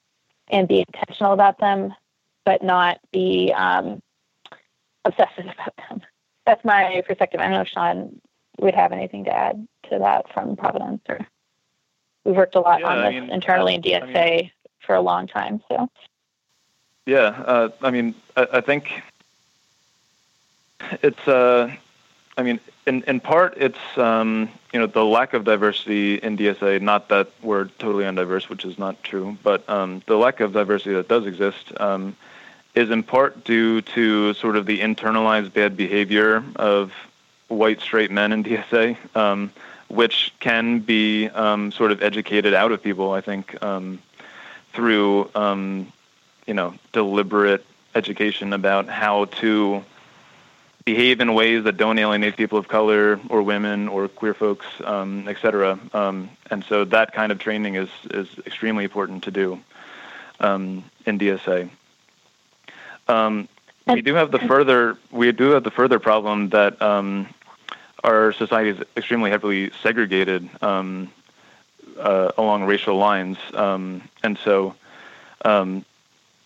and 0.50 0.68
be 0.68 0.84
intentional 0.88 1.34
about 1.34 1.60
them, 1.60 1.94
but 2.46 2.64
not 2.64 3.00
be 3.12 3.54
um, 3.56 4.02
obsessive 5.06 5.46
about 5.54 5.74
them. 5.90 6.02
That's 6.46 6.64
my 6.66 7.02
perspective. 7.08 7.40
I 7.40 7.44
don't 7.44 7.54
know 7.54 7.62
if 7.62 7.68
Sean 7.68 8.20
would 8.60 8.76
have 8.76 8.92
anything 8.92 9.26
to 9.26 9.36
add 9.36 9.68
to 9.90 10.00
that 10.00 10.32
from 10.34 10.56
Providence, 10.56 11.02
or 11.08 11.20
we've 12.26 12.36
worked 12.36 12.56
a 12.56 12.60
lot 12.60 12.82
yeah, 12.82 12.88
on 12.88 12.98
this 12.98 13.06
I 13.06 13.20
mean, 13.20 13.30
internally 13.30 13.76
in 13.76 13.82
DSA 13.82 14.16
I 14.16 14.36
mean, 14.42 14.52
for 14.80 14.96
a 14.96 15.02
long 15.02 15.28
time. 15.28 15.62
So, 15.70 15.88
yeah, 17.06 17.44
uh, 17.46 17.70
I 17.82 17.92
mean, 17.92 18.16
I, 18.36 18.48
I 18.54 18.62
think 18.62 19.02
it's. 21.02 21.28
Uh, 21.28 21.76
I 22.38 22.44
mean, 22.44 22.60
in 22.86 23.04
in 23.04 23.20
part, 23.20 23.56
it's 23.58 23.98
um, 23.98 24.50
you 24.74 24.80
know 24.80 24.88
the 24.88 25.04
lack 25.04 25.34
of 25.34 25.44
diversity 25.44 26.16
in 26.16 26.38
DSA. 26.38 26.82
Not 26.82 27.10
that 27.10 27.30
we're 27.42 27.66
totally 27.66 28.06
undiverse, 28.06 28.50
which 28.50 28.66
is 28.66 28.80
not 28.80 29.04
true, 29.04 29.38
but 29.44 29.68
um, 29.70 30.02
the 30.08 30.16
lack 30.16 30.40
of 30.40 30.54
diversity 30.54 30.96
that 30.96 31.08
does 31.08 31.26
exist 31.26 31.72
um, 31.80 32.16
is 32.74 32.90
in 32.90 33.04
part 33.04 33.44
due 33.44 33.82
to 33.82 34.34
sort 34.34 34.56
of 34.56 34.66
the 34.66 34.80
internalized 34.80 35.54
bad 35.54 35.76
behavior 35.76 36.44
of 36.56 36.94
white 37.50 37.82
straight 37.82 38.12
men 38.12 38.32
in 38.32 38.44
DSA, 38.44 38.98
um, 39.16 39.52
which 39.90 40.34
can 40.40 40.80
be 40.80 41.28
um, 41.28 41.72
sort 41.72 41.92
of 41.92 42.02
educated 42.02 42.54
out 42.54 42.72
of 42.72 42.82
people. 42.82 43.12
I 43.12 43.22
think 43.22 43.62
um, 43.62 44.00
through 44.74 45.30
you 46.48 46.54
know 46.54 46.74
deliberate 46.94 47.66
education 47.94 48.54
about 48.54 48.88
how 48.88 49.26
to 49.26 49.84
behave 50.86 51.20
in 51.22 51.34
ways 51.34 51.64
that 51.66 51.78
don't 51.78 51.98
alienate 52.00 52.38
people 52.38 52.58
of 52.58 52.68
color 52.68 53.20
or 53.30 53.44
women 53.44 53.88
or 53.88 54.08
queer 54.08 54.34
folks, 54.34 54.66
um, 54.84 55.28
et 55.28 55.38
cetera. 55.42 55.80
Um, 55.94 56.30
and 56.50 56.64
so 56.64 56.86
that 56.86 57.14
kind 57.14 57.32
of 57.32 57.40
training 57.40 57.76
is, 57.76 57.90
is 58.10 58.28
extremely 58.46 58.84
important 58.84 59.24
to 59.24 59.32
do 59.32 59.60
um, 60.40 60.84
in 61.06 61.20
DSA. 61.20 61.70
Um, 63.08 63.48
we 63.88 64.02
do 64.02 64.16
have 64.16 64.32
the 64.32 64.40
further 64.40 64.98
we 65.12 65.32
do 65.32 65.50
have 65.52 65.64
the 65.64 65.72
further 65.72 66.00
problem 66.00 66.50
that 66.50 66.82
um, 66.82 67.28
our 68.04 68.32
society 68.32 68.70
is 68.70 68.80
extremely 68.96 69.32
heavily 69.32 69.72
segregated 69.82 70.50
um, 70.62 71.12
uh, 72.00 72.32
along 72.38 72.64
racial 72.64 72.98
lines, 72.98 73.38
and 73.54 74.38
so 74.44 74.76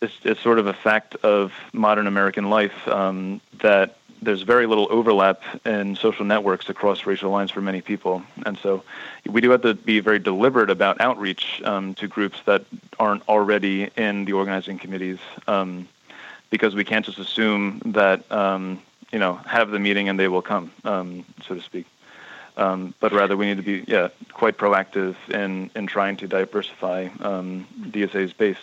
it's, 0.01 0.13
it's, 0.23 0.41
sort 0.41 0.59
of 0.59 0.67
a 0.67 0.73
fact 0.73 1.15
of 1.23 1.53
modern 1.73 2.07
American 2.07 2.49
life 2.49 2.73
that 2.85 3.97
there's 4.25 4.41
very 4.41 4.65
little 4.65 4.87
overlap 4.89 5.41
in 5.65 5.95
social 5.95 6.25
networks 6.25 6.67
across 6.67 7.05
racial 7.05 7.31
lines 7.31 7.51
for 7.51 7.61
many 7.61 7.81
people, 7.81 8.23
and 8.45 8.57
so 8.57 8.83
we 9.29 9.39
do 9.39 9.51
have 9.51 9.61
to 9.61 9.73
be 9.73 9.99
very 9.99 10.19
deliberate 10.19 10.69
about 10.69 10.99
outreach 10.99 11.61
um, 11.63 11.93
to 11.95 12.07
groups 12.07 12.39
that 12.45 12.65
aren't 12.99 13.27
already 13.29 13.89
in 13.95 14.25
the 14.25 14.33
organizing 14.33 14.77
committees, 14.77 15.19
um, 15.47 15.87
because 16.49 16.75
we 16.75 16.83
can't 16.83 17.05
just 17.05 17.19
assume 17.19 17.81
that 17.85 18.29
um, 18.31 18.81
you 19.11 19.19
know 19.19 19.35
have 19.45 19.69
the 19.69 19.79
meeting 19.79 20.09
and 20.09 20.19
they 20.19 20.27
will 20.27 20.41
come, 20.41 20.71
um, 20.83 21.23
so 21.47 21.55
to 21.55 21.61
speak. 21.61 21.85
Um, 22.57 22.93
but 22.99 23.11
rather, 23.11 23.37
we 23.37 23.45
need 23.45 23.57
to 23.57 23.63
be 23.63 23.85
yeah 23.87 24.09
quite 24.33 24.57
proactive 24.57 25.15
in 25.29 25.69
in 25.75 25.87
trying 25.87 26.17
to 26.17 26.27
diversify 26.27 27.09
um, 27.19 27.67
DSA's 27.91 28.33
base 28.33 28.57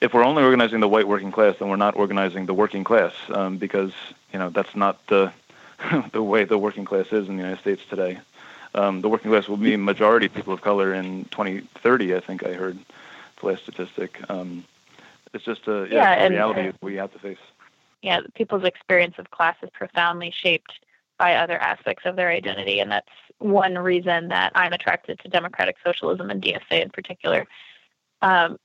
if 0.00 0.14
we're 0.14 0.24
only 0.24 0.42
organizing 0.42 0.80
the 0.80 0.88
white 0.88 1.08
working 1.08 1.32
class, 1.32 1.56
then 1.58 1.68
we're 1.68 1.76
not 1.76 1.96
organizing 1.96 2.46
the 2.46 2.54
working 2.54 2.84
class 2.84 3.12
um, 3.30 3.58
because 3.58 3.92
you 4.32 4.38
know 4.38 4.50
that's 4.50 4.74
not 4.76 5.04
the 5.08 5.32
the 6.12 6.22
way 6.22 6.44
the 6.44 6.58
working 6.58 6.84
class 6.84 7.06
is 7.06 7.28
in 7.28 7.36
the 7.36 7.42
United 7.42 7.60
States 7.60 7.82
today. 7.88 8.18
Um, 8.74 9.00
the 9.00 9.08
working 9.08 9.30
class 9.30 9.48
will 9.48 9.56
be 9.56 9.76
majority 9.76 10.28
people 10.28 10.52
of 10.52 10.60
color 10.60 10.92
in 10.92 11.24
2030. 11.26 12.14
I 12.14 12.20
think 12.20 12.44
I 12.44 12.52
heard 12.52 12.78
the 13.40 13.46
last 13.46 13.62
statistic. 13.62 14.20
Um, 14.28 14.64
it's 15.32 15.44
just 15.44 15.66
a 15.66 15.88
yeah, 15.90 16.22
yeah 16.22 16.28
reality 16.28 16.68
uh, 16.68 16.72
we 16.80 16.96
have 16.96 17.12
to 17.12 17.18
face. 17.18 17.38
Yeah, 18.02 18.20
people's 18.34 18.64
experience 18.64 19.14
of 19.18 19.30
class 19.30 19.56
is 19.62 19.70
profoundly 19.70 20.30
shaped 20.30 20.72
by 21.18 21.36
other 21.36 21.58
aspects 21.58 22.04
of 22.06 22.14
their 22.14 22.28
identity, 22.28 22.78
and 22.78 22.90
that's 22.90 23.08
one 23.38 23.76
reason 23.76 24.28
that 24.28 24.52
I'm 24.54 24.72
attracted 24.72 25.18
to 25.20 25.28
democratic 25.28 25.76
socialism 25.84 26.30
and 26.30 26.42
DSA 26.42 26.82
in 26.82 26.90
particular. 26.90 27.46
Um, 28.22 28.58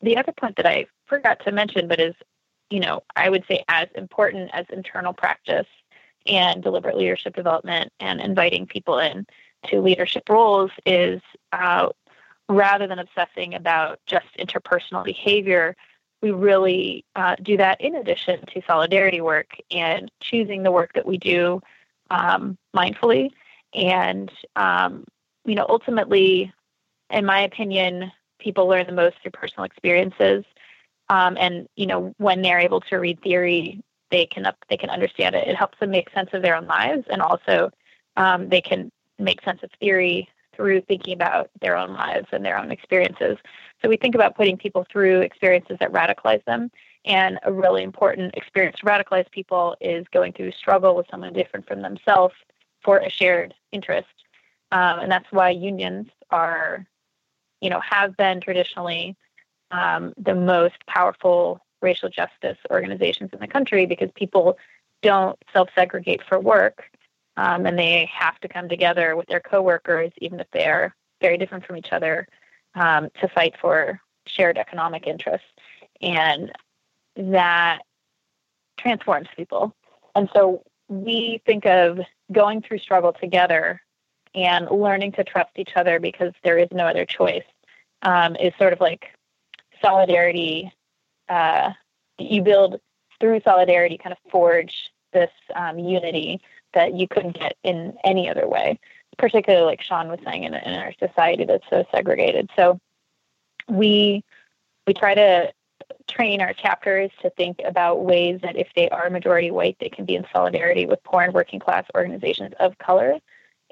the 0.00 0.16
other 0.16 0.32
point 0.32 0.56
that 0.56 0.66
I 0.66 0.86
forgot 1.06 1.44
to 1.44 1.52
mention, 1.52 1.88
but 1.88 2.00
is, 2.00 2.14
you 2.70 2.80
know, 2.80 3.02
I 3.16 3.28
would 3.28 3.44
say 3.48 3.64
as 3.68 3.88
important 3.94 4.50
as 4.52 4.66
internal 4.70 5.12
practice 5.12 5.66
and 6.26 6.62
deliberate 6.62 6.96
leadership 6.96 7.34
development 7.34 7.92
and 8.00 8.20
inviting 8.20 8.66
people 8.66 8.98
in 8.98 9.26
to 9.66 9.80
leadership 9.80 10.28
roles 10.28 10.70
is 10.86 11.20
uh, 11.52 11.88
rather 12.48 12.86
than 12.86 12.98
obsessing 12.98 13.54
about 13.54 13.98
just 14.06 14.26
interpersonal 14.38 15.04
behavior, 15.04 15.76
we 16.22 16.30
really 16.30 17.04
uh, 17.16 17.36
do 17.42 17.56
that 17.56 17.80
in 17.80 17.94
addition 17.94 18.44
to 18.46 18.62
solidarity 18.66 19.20
work 19.20 19.56
and 19.70 20.10
choosing 20.20 20.62
the 20.62 20.72
work 20.72 20.92
that 20.94 21.06
we 21.06 21.18
do 21.18 21.60
um, 22.10 22.56
mindfully. 22.74 23.30
And 23.74 24.30
um, 24.56 25.04
you 25.44 25.54
know, 25.54 25.66
ultimately, 25.68 26.52
in 27.10 27.24
my 27.24 27.40
opinion, 27.40 28.12
people 28.38 28.66
learn 28.66 28.86
the 28.86 28.92
most 28.92 29.16
through 29.22 29.32
personal 29.32 29.64
experiences. 29.64 30.44
Um, 31.08 31.36
and 31.38 31.68
you 31.76 31.86
know, 31.86 32.14
when 32.18 32.42
they're 32.42 32.60
able 32.60 32.80
to 32.82 32.96
read 32.96 33.20
theory, 33.22 33.82
they 34.10 34.26
can 34.26 34.46
up, 34.46 34.56
they 34.68 34.76
can 34.76 34.90
understand 34.90 35.34
it. 35.34 35.48
It 35.48 35.56
helps 35.56 35.78
them 35.78 35.90
make 35.90 36.10
sense 36.10 36.30
of 36.32 36.42
their 36.42 36.56
own 36.56 36.66
lives, 36.66 37.04
and 37.10 37.22
also 37.22 37.70
um, 38.16 38.48
they 38.48 38.60
can 38.60 38.90
make 39.18 39.42
sense 39.42 39.62
of 39.62 39.70
theory 39.80 40.28
through 40.54 40.80
thinking 40.82 41.14
about 41.14 41.50
their 41.60 41.76
own 41.76 41.94
lives 41.94 42.26
and 42.32 42.44
their 42.44 42.58
own 42.58 42.70
experiences. 42.72 43.38
So 43.80 43.88
we 43.88 43.96
think 43.96 44.14
about 44.16 44.36
putting 44.36 44.56
people 44.56 44.84
through 44.90 45.20
experiences 45.20 45.76
that 45.78 45.92
radicalize 45.92 46.44
them. 46.44 46.70
And 47.04 47.38
a 47.44 47.52
really 47.52 47.84
important 47.84 48.34
experience 48.34 48.76
to 48.80 48.86
radicalize 48.86 49.30
people 49.30 49.76
is 49.80 50.04
going 50.12 50.32
through 50.32 50.50
struggle 50.52 50.96
with 50.96 51.06
someone 51.10 51.32
different 51.32 51.66
from 51.66 51.80
themselves 51.80 52.34
for 52.82 52.98
a 52.98 53.08
shared 53.08 53.54
interest. 53.70 54.08
Um, 54.72 54.98
and 54.98 55.12
that's 55.12 55.30
why 55.30 55.50
unions 55.50 56.08
are, 56.30 56.84
you 57.60 57.70
know, 57.70 57.80
have 57.80 58.16
been 58.16 58.40
traditionally 58.40 59.16
um, 59.70 60.14
the 60.16 60.34
most 60.34 60.76
powerful 60.86 61.60
racial 61.80 62.08
justice 62.08 62.58
organizations 62.70 63.30
in 63.32 63.40
the 63.40 63.46
country 63.46 63.86
because 63.86 64.10
people 64.14 64.58
don't 65.02 65.38
self 65.52 65.68
segregate 65.74 66.22
for 66.28 66.38
work 66.38 66.90
um, 67.36 67.66
and 67.66 67.78
they 67.78 68.10
have 68.12 68.38
to 68.40 68.48
come 68.48 68.68
together 68.68 69.14
with 69.14 69.28
their 69.28 69.40
coworkers, 69.40 70.10
even 70.18 70.40
if 70.40 70.48
they're 70.52 70.94
very 71.20 71.38
different 71.38 71.64
from 71.64 71.76
each 71.76 71.92
other, 71.92 72.26
um, 72.74 73.08
to 73.20 73.28
fight 73.28 73.54
for 73.60 74.00
shared 74.26 74.58
economic 74.58 75.06
interests. 75.06 75.46
And 76.00 76.52
that 77.16 77.80
transforms 78.76 79.28
people. 79.36 79.74
And 80.16 80.28
so 80.34 80.62
we 80.88 81.40
think 81.46 81.64
of 81.64 82.00
going 82.32 82.62
through 82.62 82.78
struggle 82.78 83.12
together 83.12 83.80
and 84.38 84.70
learning 84.70 85.12
to 85.12 85.24
trust 85.24 85.50
each 85.56 85.72
other 85.76 85.98
because 85.98 86.32
there 86.44 86.58
is 86.58 86.68
no 86.72 86.86
other 86.86 87.04
choice 87.04 87.44
um, 88.02 88.36
is 88.36 88.52
sort 88.58 88.72
of 88.72 88.80
like 88.80 89.10
solidarity. 89.82 90.72
Uh, 91.28 91.72
you 92.18 92.42
build 92.42 92.80
through 93.20 93.40
solidarity, 93.40 93.98
kind 93.98 94.12
of 94.12 94.30
forge 94.30 94.90
this 95.12 95.30
um, 95.54 95.78
unity 95.78 96.40
that 96.74 96.94
you 96.94 97.08
couldn't 97.08 97.38
get 97.38 97.56
in 97.64 97.96
any 98.04 98.28
other 98.28 98.46
way, 98.46 98.78
particularly 99.18 99.64
like 99.64 99.82
Sean 99.82 100.08
was 100.08 100.20
saying 100.24 100.44
in, 100.44 100.54
in 100.54 100.74
our 100.74 100.92
society 100.98 101.44
that's 101.44 101.68
so 101.70 101.84
segregated. 101.92 102.50
So 102.56 102.78
we 103.68 104.22
we 104.86 104.94
try 104.94 105.14
to 105.14 105.52
train 106.06 106.40
our 106.40 106.52
chapters 106.52 107.10
to 107.22 107.30
think 107.30 107.60
about 107.64 108.04
ways 108.04 108.40
that 108.42 108.56
if 108.56 108.68
they 108.74 108.88
are 108.88 109.10
majority 109.10 109.50
white, 109.50 109.76
they 109.80 109.88
can 109.88 110.04
be 110.04 110.14
in 110.14 110.26
solidarity 110.32 110.86
with 110.86 111.02
poor 111.02 111.22
and 111.22 111.34
working 111.34 111.60
class 111.60 111.84
organizations 111.94 112.54
of 112.60 112.78
color 112.78 113.18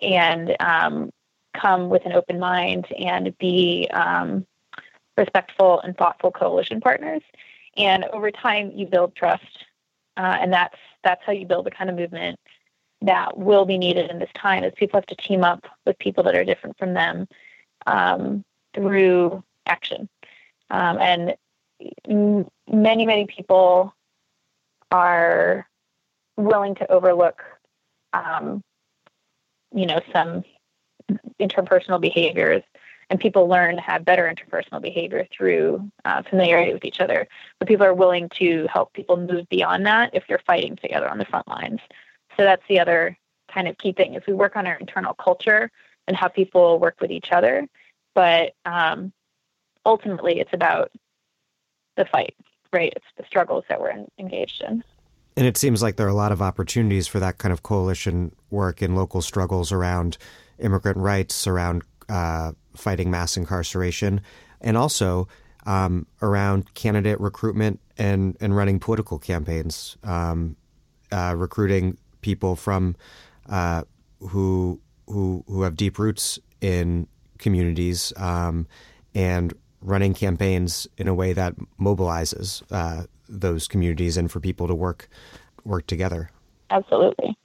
and 0.00 0.56
um, 0.60 1.10
come 1.54 1.88
with 1.88 2.04
an 2.06 2.12
open 2.12 2.38
mind 2.38 2.86
and 2.98 3.36
be 3.38 3.88
um, 3.92 4.46
respectful 5.16 5.80
and 5.80 5.96
thoughtful 5.96 6.30
coalition 6.30 6.80
partners. 6.80 7.22
And 7.76 8.04
over 8.06 8.30
time, 8.30 8.72
you 8.74 8.86
build 8.86 9.14
trust, 9.14 9.64
uh, 10.16 10.36
and 10.40 10.52
that's 10.52 10.78
that's 11.04 11.22
how 11.24 11.32
you 11.32 11.46
build 11.46 11.66
the 11.66 11.70
kind 11.70 11.90
of 11.90 11.96
movement 11.96 12.38
that 13.02 13.36
will 13.36 13.64
be 13.64 13.78
needed 13.78 14.10
in 14.10 14.18
this 14.18 14.30
time 14.34 14.64
is 14.64 14.72
people 14.76 14.98
have 14.98 15.06
to 15.06 15.16
team 15.16 15.44
up 15.44 15.66
with 15.84 15.98
people 15.98 16.24
that 16.24 16.34
are 16.34 16.44
different 16.44 16.76
from 16.78 16.94
them 16.94 17.28
um, 17.86 18.44
through 18.74 19.42
action. 19.66 20.08
Um, 20.70 20.98
and 20.98 21.34
many, 22.68 23.06
many 23.06 23.26
people 23.26 23.94
are 24.90 25.68
willing 26.36 26.74
to 26.76 26.90
overlook, 26.90 27.42
um, 28.12 28.62
you 29.76 29.86
know, 29.86 30.00
some 30.12 30.42
interpersonal 31.38 32.00
behaviors, 32.00 32.62
and 33.10 33.20
people 33.20 33.46
learn 33.46 33.76
to 33.76 33.82
have 33.82 34.04
better 34.04 34.32
interpersonal 34.32 34.82
behavior 34.82 35.28
through 35.30 35.88
uh, 36.04 36.22
familiarity 36.22 36.72
with 36.72 36.84
each 36.84 37.00
other. 37.00 37.28
But 37.58 37.68
people 37.68 37.86
are 37.86 37.94
willing 37.94 38.28
to 38.30 38.66
help 38.72 38.92
people 38.94 39.16
move 39.16 39.48
beyond 39.48 39.86
that 39.86 40.10
if 40.14 40.24
they're 40.26 40.42
fighting 40.44 40.74
together 40.76 41.08
on 41.08 41.18
the 41.18 41.24
front 41.26 41.46
lines. 41.46 41.80
So 42.36 42.42
that's 42.42 42.64
the 42.68 42.80
other 42.80 43.16
kind 43.48 43.68
of 43.68 43.78
key 43.78 43.92
thing 43.92 44.14
is 44.14 44.22
we 44.26 44.32
work 44.32 44.56
on 44.56 44.66
our 44.66 44.74
internal 44.74 45.14
culture 45.14 45.70
and 46.08 46.16
how 46.16 46.28
people 46.28 46.80
work 46.80 46.96
with 47.00 47.10
each 47.10 47.30
other. 47.30 47.68
But 48.14 48.54
um, 48.64 49.12
ultimately, 49.84 50.40
it's 50.40 50.52
about 50.52 50.90
the 51.96 52.06
fight, 52.06 52.34
right? 52.72 52.92
It's 52.96 53.06
the 53.16 53.24
struggles 53.26 53.64
that 53.68 53.80
we're 53.80 54.04
engaged 54.18 54.62
in. 54.62 54.82
And 55.36 55.46
it 55.46 55.56
seems 55.56 55.82
like 55.82 55.96
there 55.96 56.06
are 56.06 56.10
a 56.10 56.14
lot 56.14 56.32
of 56.32 56.40
opportunities 56.40 57.06
for 57.06 57.20
that 57.20 57.38
kind 57.38 57.52
of 57.52 57.62
coalition 57.62 58.34
work 58.50 58.80
in 58.80 58.94
local 58.94 59.20
struggles 59.20 59.70
around 59.70 60.16
immigrant 60.58 60.96
rights, 60.96 61.46
around 61.46 61.82
uh, 62.08 62.52
fighting 62.74 63.10
mass 63.10 63.36
incarceration, 63.36 64.22
and 64.62 64.76
also 64.78 65.28
um, 65.66 66.06
around 66.22 66.72
candidate 66.74 67.20
recruitment 67.20 67.80
and, 67.98 68.36
and 68.40 68.56
running 68.56 68.78
political 68.78 69.18
campaigns, 69.18 69.98
um, 70.04 70.56
uh, 71.12 71.34
recruiting 71.36 71.98
people 72.22 72.56
from 72.56 72.96
uh, 73.48 73.82
who 74.20 74.80
who 75.06 75.44
who 75.46 75.62
have 75.62 75.76
deep 75.76 75.98
roots 75.98 76.38
in 76.60 77.06
communities 77.38 78.12
um, 78.16 78.66
and 79.14 79.52
running 79.80 80.14
campaigns 80.14 80.88
in 80.96 81.06
a 81.06 81.14
way 81.14 81.32
that 81.32 81.54
mobilizes 81.78 82.62
uh, 82.70 83.04
those 83.28 83.68
communities 83.68 84.16
and 84.16 84.30
for 84.30 84.40
people 84.40 84.66
to 84.68 84.74
work 84.74 85.08
work 85.64 85.86
together. 85.86 86.30
Absolutely. 86.70 87.36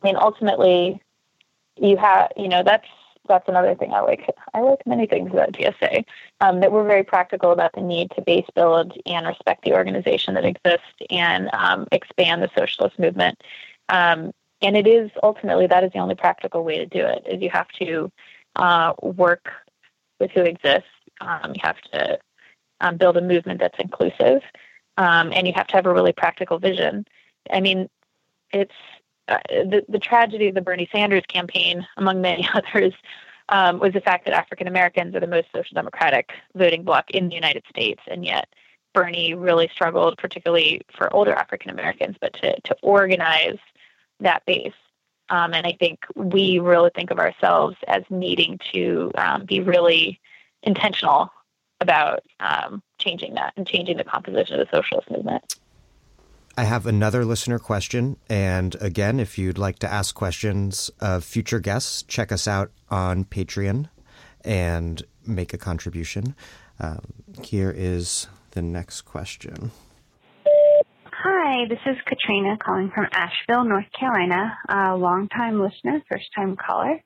I 0.00 0.06
mean, 0.06 0.16
ultimately, 0.16 1.02
you 1.76 1.96
have 1.96 2.32
you 2.36 2.48
know 2.48 2.62
that's 2.62 2.86
that's 3.28 3.48
another 3.48 3.74
thing 3.74 3.92
I 3.92 4.00
like. 4.00 4.28
I 4.54 4.60
like 4.60 4.86
many 4.86 5.06
things 5.06 5.30
about 5.30 5.52
DSA. 5.52 6.04
Um, 6.40 6.60
that 6.60 6.72
we're 6.72 6.86
very 6.86 7.04
practical 7.04 7.52
about 7.52 7.72
the 7.74 7.82
need 7.82 8.10
to 8.12 8.22
base 8.22 8.46
build 8.54 8.96
and 9.06 9.26
respect 9.26 9.64
the 9.64 9.74
organization 9.74 10.34
that 10.34 10.44
exists 10.44 10.86
and 11.10 11.50
um, 11.52 11.86
expand 11.92 12.42
the 12.42 12.50
socialist 12.56 12.98
movement. 12.98 13.40
Um, 13.88 14.32
and 14.60 14.76
it 14.76 14.86
is 14.86 15.10
ultimately 15.22 15.66
that 15.66 15.84
is 15.84 15.92
the 15.92 15.98
only 15.98 16.14
practical 16.14 16.64
way 16.64 16.78
to 16.78 16.86
do 16.86 17.04
it. 17.04 17.22
Is 17.26 17.42
you 17.42 17.50
have 17.50 17.68
to 17.80 18.10
uh, 18.56 18.94
work 19.02 19.48
with 20.18 20.30
who 20.32 20.42
exists. 20.42 20.88
Um, 21.20 21.52
you 21.54 21.60
have 21.62 21.80
to 21.92 22.18
um, 22.80 22.96
build 22.96 23.16
a 23.16 23.20
movement 23.20 23.60
that's 23.60 23.78
inclusive, 23.78 24.42
um, 24.98 25.32
and 25.32 25.46
you 25.46 25.52
have 25.54 25.68
to 25.68 25.76
have 25.76 25.86
a 25.86 25.94
really 25.94 26.12
practical 26.12 26.58
vision. 26.58 27.06
I 27.50 27.60
mean, 27.60 27.88
it's 28.52 28.74
uh, 29.28 29.38
the 29.48 29.84
the 29.88 29.98
tragedy 29.98 30.48
of 30.48 30.54
the 30.54 30.60
Bernie 30.60 30.88
Sanders 30.92 31.24
campaign, 31.28 31.86
among 31.96 32.20
many 32.20 32.46
others, 32.54 32.92
um, 33.48 33.78
was 33.78 33.94
the 33.94 34.00
fact 34.00 34.26
that 34.26 34.34
African 34.34 34.66
Americans 34.66 35.14
are 35.14 35.20
the 35.20 35.26
most 35.26 35.48
social 35.54 35.74
democratic 35.74 36.32
voting 36.54 36.82
bloc 36.82 37.10
in 37.12 37.28
the 37.28 37.34
United 37.34 37.62
States, 37.70 38.02
and 38.08 38.24
yet 38.24 38.48
Bernie 38.92 39.34
really 39.34 39.68
struggled, 39.72 40.18
particularly 40.18 40.82
for 40.94 41.14
older 41.14 41.32
African 41.32 41.70
Americans, 41.70 42.16
but 42.20 42.34
to 42.34 42.60
to 42.60 42.76
organize 42.82 43.58
that 44.20 44.44
base. 44.46 44.74
Um, 45.30 45.54
and 45.54 45.66
I 45.66 45.76
think 45.78 46.00
we 46.16 46.58
really 46.58 46.90
think 46.94 47.10
of 47.10 47.18
ourselves 47.18 47.76
as 47.86 48.02
needing 48.10 48.58
to 48.72 49.12
um, 49.16 49.44
be 49.44 49.60
really 49.60 50.20
intentional 50.62 51.30
about 51.80 52.20
um, 52.40 52.82
changing 53.08 53.34
that 53.34 53.52
and 53.56 53.66
changing 53.66 53.96
the 53.96 54.04
composition 54.04 54.60
of 54.60 54.66
the 54.66 54.76
socialist 54.76 55.10
movement. 55.10 55.54
I 56.56 56.64
have 56.64 56.86
another 56.86 57.24
listener 57.24 57.58
question. 57.58 58.16
And 58.28 58.74
again, 58.80 59.20
if 59.20 59.38
you'd 59.38 59.58
like 59.58 59.78
to 59.78 59.92
ask 59.92 60.14
questions 60.14 60.90
of 61.00 61.24
future 61.24 61.60
guests, 61.60 62.02
check 62.02 62.32
us 62.32 62.48
out 62.48 62.72
on 62.90 63.24
Patreon 63.24 63.88
and 64.44 65.02
make 65.26 65.54
a 65.54 65.58
contribution. 65.58 66.34
Um, 66.80 67.00
here 67.42 67.72
is 67.74 68.26
the 68.52 68.62
next 68.62 69.02
question. 69.02 69.70
Hi, 71.12 71.66
this 71.68 71.78
is 71.86 71.96
Katrina 72.06 72.56
calling 72.64 72.90
from 72.94 73.06
Asheville, 73.12 73.64
North 73.64 73.86
Carolina, 73.98 74.56
a 74.68 74.96
longtime 74.96 75.60
listener, 75.60 76.02
first 76.08 76.26
time 76.34 76.56
caller. 76.56 77.00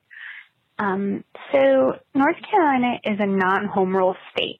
Um, 0.79 1.23
so, 1.51 1.93
North 2.15 2.37
Carolina 2.49 2.99
is 3.03 3.19
a 3.19 3.25
non 3.25 3.65
home 3.65 3.95
rule 3.95 4.15
state, 4.31 4.59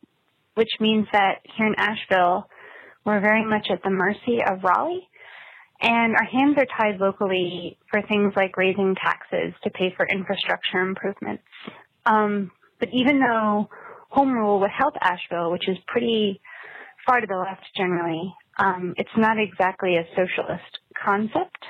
which 0.55 0.69
means 0.79 1.07
that 1.11 1.39
here 1.55 1.67
in 1.67 1.75
Asheville, 1.77 2.47
we're 3.05 3.19
very 3.19 3.45
much 3.45 3.67
at 3.71 3.83
the 3.83 3.89
mercy 3.89 4.39
of 4.45 4.63
Raleigh, 4.63 5.07
and 5.81 6.15
our 6.15 6.23
hands 6.23 6.57
are 6.57 6.67
tied 6.77 6.99
locally 6.99 7.77
for 7.91 8.01
things 8.03 8.33
like 8.35 8.55
raising 8.55 8.95
taxes 8.95 9.53
to 9.63 9.69
pay 9.69 9.93
for 9.95 10.07
infrastructure 10.07 10.79
improvements. 10.79 11.43
Um, 12.05 12.51
but 12.79 12.89
even 12.93 13.19
though 13.19 13.69
home 14.09 14.31
rule 14.31 14.59
would 14.61 14.71
help 14.71 14.93
Asheville, 15.01 15.51
which 15.51 15.67
is 15.67 15.77
pretty 15.87 16.39
far 17.05 17.19
to 17.19 17.27
the 17.27 17.35
left 17.35 17.65
generally, 17.75 18.33
um, 18.57 18.93
it's 18.97 19.09
not 19.17 19.37
exactly 19.39 19.97
a 19.97 20.05
socialist 20.15 20.79
concept. 21.03 21.65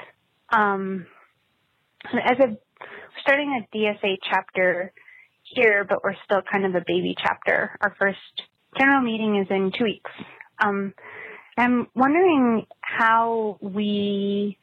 Um, 0.52 1.08
as 2.06 2.38
a 2.40 2.58
starting 3.22 3.64
a 3.64 3.76
DSA 3.76 4.18
chapter 4.30 4.92
here, 5.44 5.86
but 5.88 6.04
we're 6.04 6.16
still 6.26 6.42
kind 6.52 6.66
of 6.66 6.76
a 6.76 6.84
baby 6.86 7.16
chapter. 7.18 7.78
Our 7.82 7.96
first 7.98 8.20
general 8.78 9.02
meeting 9.02 9.38
is 9.42 9.48
in 9.50 9.72
two 9.78 9.86
weeks. 9.86 10.12
Um, 10.64 10.94
I'm 11.58 11.88
wondering 11.96 12.66
how 12.82 13.58
we 13.62 14.58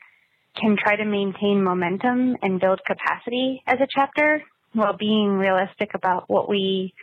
can 0.61 0.76
try 0.76 0.96
to 0.96 1.04
maintain 1.04 1.62
momentum 1.62 2.36
and 2.42 2.61
build 2.61 2.80
capacity 2.86 3.62
as 3.66 3.78
a 3.80 3.86
chapter 3.94 4.42
while 4.72 4.96
being 4.96 5.30
realistic 5.32 5.90
about 5.94 6.28
what 6.28 6.48
we 6.48 6.94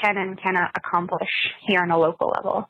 can 0.00 0.16
and 0.16 0.40
cannot 0.40 0.70
accomplish 0.76 1.28
here 1.66 1.80
on 1.80 1.90
a 1.90 1.98
local 1.98 2.28
level. 2.28 2.68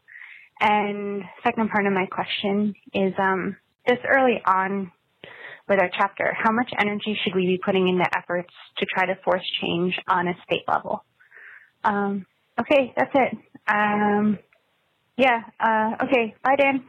And 0.61 1.23
second 1.43 1.71
part 1.71 1.87
of 1.87 1.93
my 1.93 2.07
question 2.07 2.75
is 2.95 3.13
um, 3.19 3.57
this 3.87 3.99
early 4.09 4.41
on 4.45 4.91
with 5.69 5.81
our 5.81 5.91
chapter, 5.97 6.35
how 6.37 6.53
much 6.53 6.71
energy 6.79 7.19
should 7.23 7.35
we 7.35 7.47
be 7.47 7.61
putting 7.65 7.89
into 7.89 8.05
efforts 8.17 8.53
to 8.79 8.87
try 8.87 9.07
to 9.07 9.15
force 9.25 9.45
change 9.61 9.95
on 10.09 10.29
a 10.29 10.35
state 10.45 10.65
level? 10.69 11.05
Um, 11.85 12.27
okay, 12.61 12.93
that's 12.97 13.13
it. 13.15 13.39
Um, 13.67 14.39
yeah, 15.17 15.43
uh, 15.61 15.97
okay, 16.03 16.35
bye, 16.43 16.57
Dan. 16.57 16.85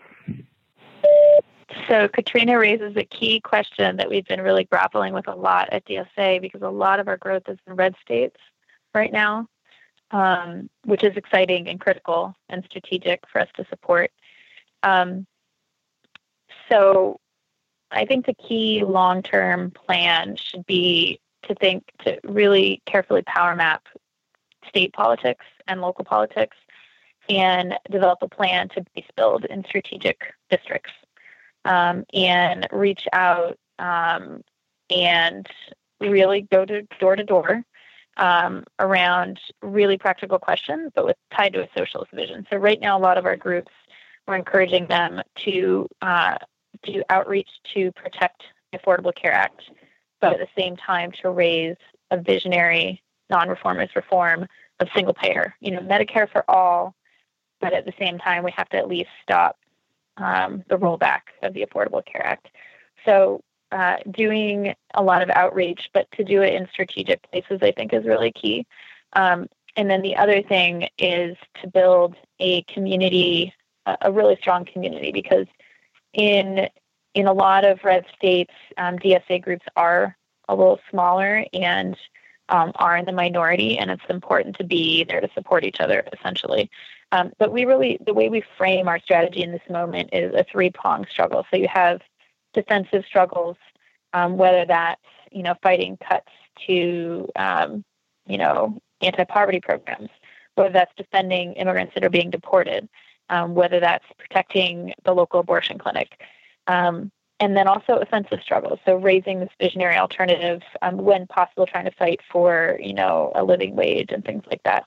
So 1.88 2.08
Katrina 2.08 2.58
raises 2.58 2.96
a 2.96 3.04
key 3.04 3.40
question 3.40 3.98
that 3.98 4.10
we've 4.10 4.26
been 4.26 4.42
really 4.42 4.64
grappling 4.66 5.14
with 5.14 5.28
a 5.28 5.36
lot 5.36 5.70
at 5.72 5.86
DSA 5.86 6.42
because 6.42 6.62
a 6.62 6.70
lot 6.70 7.00
of 7.00 7.08
our 7.08 7.18
growth 7.18 7.44
is 7.48 7.58
in 7.68 7.76
red 7.76 7.96
states 8.02 8.38
right 8.94 9.12
now, 9.12 9.48
um, 10.12 10.70
which 10.86 11.04
is 11.04 11.18
exciting 11.18 11.68
and 11.68 11.80
critical 11.80 12.36
and 12.50 12.64
strategic 12.66 13.28
for 13.28 13.42
us 13.42 13.50
to 13.56 13.66
support. 13.70 14.12
Um, 14.84 15.26
so 16.70 17.20
I 17.92 18.06
think 18.06 18.26
the 18.26 18.36
key 18.36 18.84
long-term 18.86 19.72
plan 19.72 20.36
should 20.36 20.66
be 20.66 21.20
to 21.44 21.56
think 21.56 21.84
to 22.06 22.20
really 22.24 22.82
carefully 22.86 23.22
power 23.24 23.56
map 23.56 23.88
state 24.68 24.94
politics 24.94 25.46
and 25.68 25.82
local 25.82 26.06
politics 26.06 26.58
and 27.30 27.76
develop 27.90 28.20
a 28.22 28.28
plan 28.28 28.70
to 28.70 28.86
base 28.96 29.06
build 29.16 29.46
in 29.46 29.64
strategic 29.66 30.22
districts 30.50 30.92
um, 31.66 32.04
and 32.14 32.68
reach 32.72 33.08
out 33.14 33.58
um, 33.80 34.44
and 34.90 35.48
really 36.00 36.42
go 36.52 36.66
to 36.66 36.82
door 37.00 37.16
to 37.16 37.24
door 37.24 37.64
um, 38.18 38.64
around 38.80 39.40
really 39.62 39.98
practical 39.98 40.38
questions, 40.38 40.92
but 40.94 41.06
with 41.06 41.18
tied 41.36 41.54
to 41.54 41.64
a 41.64 41.70
socialist 41.76 42.12
vision. 42.12 42.46
So 42.50 42.58
right 42.58 42.80
now, 42.80 42.98
a 42.98 43.00
lot 43.00 43.18
of 43.18 43.26
our 43.26 43.38
groups 43.38 43.72
we're 44.28 44.36
encouraging 44.36 44.88
them 44.88 45.22
to 45.36 45.88
uh, 46.02 46.38
do 46.84 47.04
outreach 47.10 47.50
to 47.74 47.92
protect 47.92 48.44
the 48.72 48.80
Affordable 48.80 49.14
Care 49.14 49.34
Act, 49.34 49.64
but 50.22 50.34
at 50.34 50.40
the 50.40 50.62
same 50.62 50.78
time 50.78 51.12
to 51.22 51.30
raise 51.30 51.76
a 52.12 52.18
visionary 52.18 53.02
non-reformist 53.34 53.96
reform 53.96 54.48
of 54.80 54.88
single 54.96 55.14
payer. 55.14 55.56
You 55.60 55.72
know, 55.72 55.80
Medicare 55.80 56.32
for 56.32 56.50
all, 56.50 56.96
but 57.60 57.74
at 57.74 57.86
the 57.86 57.94
same 58.00 58.20
time, 58.20 58.44
we 58.44 58.52
have 58.56 58.70
to 58.70 58.78
at 58.78 58.88
least 58.88 59.10
stop 59.24 59.58
um, 60.18 60.64
the 60.70 60.78
rollback 60.78 61.22
of 61.42 61.54
the 61.54 61.66
Affordable 61.66 62.06
Care 62.06 62.26
Act. 62.26 62.50
So, 63.06 63.42
uh, 63.72 63.98
doing 64.12 64.76
a 64.94 65.02
lot 65.02 65.24
of 65.24 65.32
outreach, 65.32 65.90
but 65.96 66.06
to 66.12 66.24
do 66.24 66.44
it 66.44 66.54
in 66.54 66.68
strategic 66.72 67.20
places, 67.32 67.60
I 67.64 67.72
think 67.72 67.92
is 67.92 68.06
really 68.06 68.32
key. 68.32 68.68
Um, 69.14 69.48
and 69.76 69.90
then 69.90 70.04
the 70.04 70.16
other 70.16 70.44
thing 70.44 70.88
is 71.00 71.36
to 71.62 71.68
build 71.68 72.16
a 72.40 72.62
community, 72.64 73.52
a 73.88 74.12
really 74.12 74.36
strong 74.36 74.66
community, 74.66 75.12
because 75.12 75.48
in 76.14 76.70
in 77.16 77.28
a 77.28 77.34
lot 77.34 77.66
of 77.66 77.84
red 77.84 78.06
states, 78.16 78.54
um, 78.78 78.98
DSA 78.98 79.42
groups 79.42 79.66
are 79.76 80.16
a 80.50 80.56
little 80.56 80.80
smaller 80.90 81.46
and 81.54 81.96
um, 82.50 82.72
are 82.76 82.98
in 82.98 83.06
the 83.06 83.12
minority, 83.12 83.78
and 83.78 83.90
it's 83.90 84.04
important 84.10 84.58
to 84.58 84.64
be 84.64 85.04
there 85.04 85.22
to 85.22 85.30
support 85.34 85.64
each 85.64 85.80
other, 85.80 86.06
essentially. 86.18 86.70
Um, 87.12 87.32
but 87.38 87.52
we 87.52 87.66
really, 87.66 87.98
the 88.06 88.14
way 88.14 88.30
we 88.30 88.44
frame 88.58 88.88
our 88.88 89.00
strategy 89.00 89.44
in 89.44 89.52
this 89.52 89.62
moment 89.70 90.10
is 90.14 90.34
a 90.34 90.44
three 90.44 90.70
pronged 90.70 91.08
struggle. 91.10 91.46
So 91.50 91.58
you 91.58 91.68
have 91.68 92.02
defensive 92.54 93.06
struggles, 93.06 93.58
um, 94.14 94.38
whether 94.38 94.66
that's 94.66 95.02
you 95.32 95.44
know 95.44 95.56
fighting 95.62 95.98
cuts 95.98 96.30
to 96.68 97.28
um, 97.36 97.84
you 98.28 98.38
know 98.38 98.80
anti 99.02 99.24
poverty 99.26 99.60
programs, 99.60 100.10
whether 100.56 100.72
that's 100.72 100.94
defending 100.96 101.54
immigrants 101.54 101.94
that 101.94 102.04
are 102.04 102.10
being 102.10 102.30
deported, 102.30 102.90
um, 103.30 103.56
whether 103.56 103.80
that's 103.80 104.06
protecting 104.18 104.94
the 105.06 105.14
local 105.14 105.40
abortion 105.40 105.78
clinic. 105.78 106.22
Um, 106.68 107.12
and 107.40 107.58
then 107.58 107.68
also 107.68 107.98
offensive 107.98 108.40
struggles. 108.42 108.80
So 108.86 108.96
raising 108.96 109.40
this 109.40 109.50
visionary 109.60 109.98
alternative 109.98 110.62
um, 110.82 110.98
when 110.98 111.28
possible, 111.28 111.66
trying 111.66 111.86
to 111.86 111.92
fight 111.92 112.22
for 112.32 112.78
you 112.82 112.94
know 112.94 113.32
a 113.36 113.44
living 113.44 113.76
wage 113.76 114.12
and 114.12 114.24
things 114.24 114.44
like 114.50 114.62
that. 114.64 114.86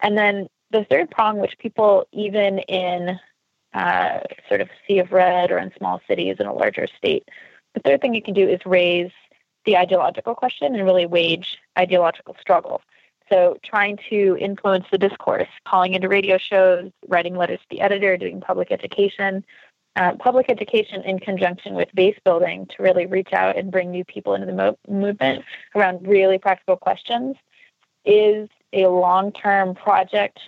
And 0.00 0.16
then 0.16 0.48
the 0.70 0.84
third 0.84 1.10
prong, 1.10 1.38
which 1.38 1.58
people 1.58 2.06
even 2.12 2.60
in 2.60 3.18
uh, 3.74 4.20
sort 4.48 4.60
of 4.60 4.68
sea 4.86 4.98
of 4.98 5.12
red 5.12 5.50
or 5.50 5.58
in 5.58 5.72
small 5.76 6.00
cities 6.08 6.36
in 6.40 6.46
a 6.46 6.54
larger 6.54 6.86
state, 6.96 7.28
the 7.74 7.80
third 7.80 8.00
thing 8.00 8.14
you 8.14 8.22
can 8.22 8.34
do 8.34 8.48
is 8.48 8.60
raise 8.66 9.12
the 9.64 9.76
ideological 9.76 10.34
question 10.34 10.74
and 10.74 10.84
really 10.84 11.06
wage 11.06 11.58
ideological 11.78 12.36
struggle. 12.40 12.80
So 13.30 13.58
trying 13.64 13.98
to 14.08 14.36
influence 14.40 14.86
the 14.90 14.98
discourse, 14.98 15.48
calling 15.66 15.94
into 15.94 16.08
radio 16.08 16.36
shows, 16.36 16.90
writing 17.06 17.36
letters 17.36 17.60
to 17.60 17.66
the 17.70 17.80
editor, 17.80 18.16
doing 18.16 18.40
public 18.40 18.72
education, 18.72 19.44
uh, 19.96 20.14
public 20.16 20.46
education 20.48 21.02
in 21.02 21.18
conjunction 21.18 21.74
with 21.74 21.88
base 21.94 22.18
building 22.24 22.66
to 22.66 22.82
really 22.82 23.06
reach 23.06 23.32
out 23.32 23.56
and 23.56 23.70
bring 23.72 23.90
new 23.90 24.04
people 24.04 24.34
into 24.34 24.46
the 24.46 24.52
mo- 24.52 24.78
movement 24.88 25.44
around 25.74 26.06
really 26.06 26.38
practical 26.38 26.76
questions 26.76 27.36
is 28.04 28.48
a 28.72 28.86
long-term 28.86 29.74
project 29.74 30.38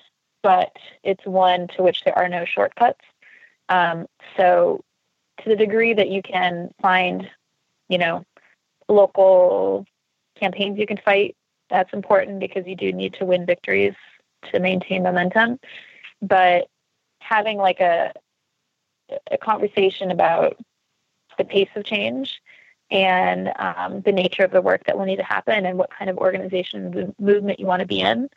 but 0.43 0.77
it's 1.03 1.25
one 1.25 1.69
to 1.69 1.83
which 1.83 2.05
there 2.05 2.17
are 2.19 2.29
no 2.29 2.45
shortcuts. 2.45 3.01
Um, 3.69 4.07
so, 4.37 4.85
to 5.43 5.49
the 5.49 5.57
degree 5.57 5.95
that 5.95 6.09
you 6.09 6.21
can 6.23 6.73
find, 6.81 7.29
you 7.89 7.99
know, 7.99 8.25
local 8.89 9.87
campaigns 10.39 10.79
you 10.79 10.87
can 10.87 10.99
fight, 10.99 11.37
that's 11.71 11.93
important 11.93 12.41
because 12.41 12.67
you 12.67 12.77
do 12.77 12.93
need 12.93 13.15
to 13.15 13.25
win 13.25 13.47
victories 13.47 13.95
to 14.53 14.61
maintain 14.61 15.03
momentum. 15.03 15.59
But 16.21 16.69
having 17.21 17.57
like 17.57 17.81
a 17.81 18.13
a 19.31 19.39
conversation 19.39 20.11
about 20.11 20.57
the 21.39 21.45
pace 21.45 21.69
of 21.77 21.85
change 21.85 22.41
and 22.91 23.51
um, 23.57 24.03
the 24.03 24.13
nature 24.13 24.45
of 24.45 24.51
the 24.51 24.61
work 24.61 24.85
that 24.85 24.99
will 24.99 25.07
need 25.07 25.17
to 25.17 25.23
happen 25.23 25.65
and 25.65 25.79
what 25.79 25.91
kind 25.91 26.11
of 26.11 26.19
organization 26.19 27.15
movement 27.19 27.59
you 27.59 27.67
want 27.67 27.81
to 27.81 27.87
be 27.87 28.01
in 28.01 28.29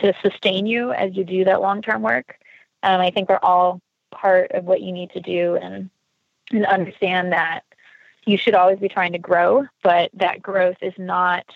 to 0.00 0.12
sustain 0.22 0.66
you 0.66 0.92
as 0.92 1.16
you 1.16 1.24
do 1.24 1.44
that 1.44 1.60
long 1.60 1.80
term 1.80 2.02
work. 2.02 2.36
Um, 2.82 3.00
I 3.00 3.10
think 3.10 3.28
we're 3.28 3.38
all 3.42 3.80
part 4.10 4.52
of 4.52 4.64
what 4.64 4.82
you 4.82 4.92
need 4.92 5.10
to 5.10 5.20
do 5.20 5.56
and 5.56 5.90
and 6.52 6.66
understand 6.66 7.32
that 7.32 7.62
you 8.26 8.36
should 8.36 8.54
always 8.54 8.78
be 8.78 8.88
trying 8.88 9.12
to 9.12 9.18
grow, 9.18 9.64
but 9.82 10.10
that 10.14 10.42
growth 10.42 10.76
is 10.82 10.94
not 10.98 11.46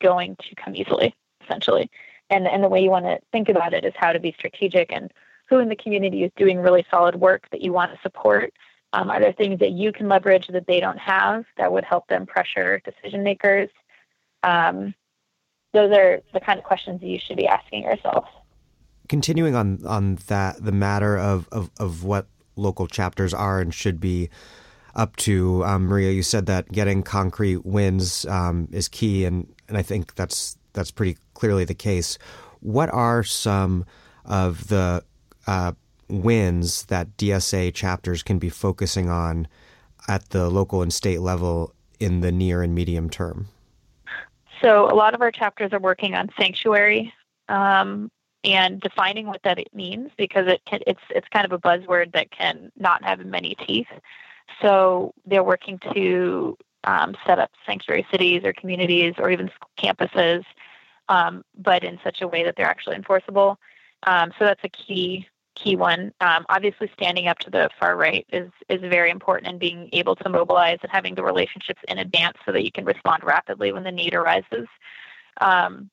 going 0.00 0.36
to 0.36 0.54
come 0.54 0.74
easily, 0.74 1.14
essentially. 1.44 1.90
And 2.30 2.46
and 2.46 2.64
the 2.64 2.68
way 2.68 2.82
you 2.82 2.90
want 2.90 3.04
to 3.04 3.20
think 3.32 3.48
about 3.48 3.74
it 3.74 3.84
is 3.84 3.92
how 3.96 4.12
to 4.12 4.18
be 4.18 4.32
strategic 4.32 4.90
and 4.92 5.12
who 5.48 5.58
in 5.58 5.68
the 5.68 5.76
community 5.76 6.24
is 6.24 6.32
doing 6.36 6.58
really 6.58 6.84
solid 6.90 7.16
work 7.16 7.48
that 7.50 7.62
you 7.62 7.72
want 7.72 7.92
to 7.92 7.98
support. 8.02 8.52
Um, 8.92 9.10
are 9.10 9.20
there 9.20 9.32
things 9.32 9.58
that 9.60 9.72
you 9.72 9.92
can 9.92 10.08
leverage 10.08 10.46
that 10.48 10.66
they 10.66 10.80
don't 10.80 10.98
have 10.98 11.44
that 11.56 11.72
would 11.72 11.84
help 11.84 12.06
them 12.08 12.26
pressure 12.26 12.80
decision 12.84 13.22
makers? 13.22 13.68
Um, 14.42 14.94
those 15.72 15.92
are 15.92 16.22
the 16.32 16.40
kind 16.40 16.58
of 16.58 16.64
questions 16.64 17.00
that 17.00 17.06
you 17.06 17.18
should 17.18 17.36
be 17.36 17.46
asking 17.46 17.82
yourself. 17.82 18.24
Continuing 19.08 19.54
on 19.54 19.84
on 19.86 20.16
that, 20.26 20.64
the 20.64 20.72
matter 20.72 21.16
of 21.16 21.48
of, 21.52 21.70
of 21.78 22.04
what 22.04 22.26
local 22.56 22.86
chapters 22.86 23.34
are 23.34 23.60
and 23.60 23.72
should 23.72 24.00
be 24.00 24.30
up 24.94 25.14
to, 25.16 25.62
um, 25.64 25.84
Maria, 25.84 26.10
you 26.10 26.22
said 26.22 26.46
that 26.46 26.72
getting 26.72 27.02
concrete 27.02 27.66
wins 27.66 28.24
um, 28.26 28.66
is 28.72 28.88
key, 28.88 29.24
and 29.26 29.46
and 29.68 29.76
I 29.76 29.82
think 29.82 30.14
that's 30.14 30.56
that's 30.72 30.90
pretty 30.90 31.18
clearly 31.34 31.64
the 31.64 31.74
case. 31.74 32.18
What 32.60 32.88
are 32.90 33.22
some 33.22 33.84
of 34.24 34.68
the 34.68 35.04
uh, 35.46 35.72
wins 36.08 36.84
that 36.84 37.16
DSA 37.16 37.74
chapters 37.74 38.22
can 38.22 38.38
be 38.38 38.48
focusing 38.48 39.08
on 39.08 39.48
at 40.08 40.30
the 40.30 40.48
local 40.48 40.82
and 40.82 40.92
state 40.92 41.20
level 41.20 41.74
in 41.98 42.20
the 42.20 42.32
near 42.32 42.62
and 42.62 42.74
medium 42.74 43.10
term? 43.10 43.48
So 44.60 44.90
a 44.90 44.94
lot 44.94 45.14
of 45.14 45.20
our 45.20 45.30
chapters 45.30 45.72
are 45.72 45.78
working 45.78 46.14
on 46.14 46.30
sanctuary 46.38 47.12
um, 47.48 48.10
and 48.44 48.80
defining 48.80 49.26
what 49.26 49.42
that 49.42 49.58
means 49.74 50.10
because 50.16 50.46
it 50.46 50.62
can, 50.66 50.80
it's 50.86 51.00
it's 51.10 51.28
kind 51.28 51.44
of 51.44 51.52
a 51.52 51.58
buzzword 51.58 52.12
that 52.12 52.30
can 52.30 52.70
not 52.76 53.04
have 53.04 53.24
many 53.24 53.54
teeth. 53.66 53.88
So 54.62 55.12
they're 55.26 55.42
working 55.42 55.78
to 55.92 56.56
um, 56.84 57.16
set 57.26 57.38
up 57.38 57.50
sanctuary 57.66 58.06
cities 58.10 58.44
or 58.44 58.52
communities 58.52 59.14
or 59.18 59.30
even 59.30 59.50
campuses, 59.78 60.44
um, 61.08 61.44
but 61.58 61.84
in 61.84 61.98
such 62.02 62.22
a 62.22 62.28
way 62.28 62.44
that 62.44 62.54
they're 62.56 62.66
actually 62.66 62.96
enforceable. 62.96 63.58
Um, 64.06 64.32
so 64.38 64.44
that's 64.44 64.62
a 64.64 64.68
key 64.68 65.26
key 65.56 65.74
one. 65.74 66.12
Um, 66.20 66.46
obviously, 66.48 66.90
standing 66.92 67.26
up 67.26 67.38
to 67.40 67.50
the 67.50 67.68
far 67.80 67.96
right 67.96 68.24
is 68.32 68.50
is 68.68 68.80
very 68.80 69.10
important, 69.10 69.50
and 69.50 69.58
being 69.58 69.88
able 69.92 70.14
to 70.16 70.28
mobilize 70.28 70.78
and 70.82 70.92
having 70.92 71.14
the 71.14 71.24
relationships 71.24 71.80
in 71.88 71.98
advance 71.98 72.36
so 72.44 72.52
that 72.52 72.64
you 72.64 72.70
can 72.70 72.84
respond 72.84 73.24
rapidly 73.24 73.72
when 73.72 73.82
the 73.82 73.90
need 73.90 74.14
arises. 74.14 74.68
Um, 75.40 75.90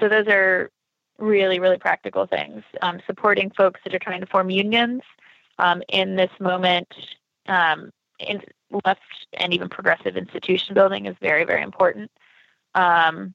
so 0.00 0.08
those 0.08 0.26
are 0.28 0.70
really 1.18 1.58
really 1.58 1.78
practical 1.78 2.26
things. 2.26 2.62
Um, 2.80 3.00
supporting 3.06 3.50
folks 3.50 3.80
that 3.84 3.94
are 3.94 3.98
trying 3.98 4.20
to 4.20 4.26
form 4.26 4.48
unions 4.48 5.02
um, 5.58 5.82
in 5.88 6.16
this 6.16 6.30
moment. 6.40 6.88
Um, 7.46 7.90
in 8.18 8.40
left 8.84 9.02
and 9.34 9.52
even 9.52 9.68
progressive 9.68 10.16
institution 10.16 10.74
building 10.74 11.04
is 11.06 11.16
very 11.20 11.44
very 11.44 11.62
important. 11.62 12.10
Um, 12.74 13.34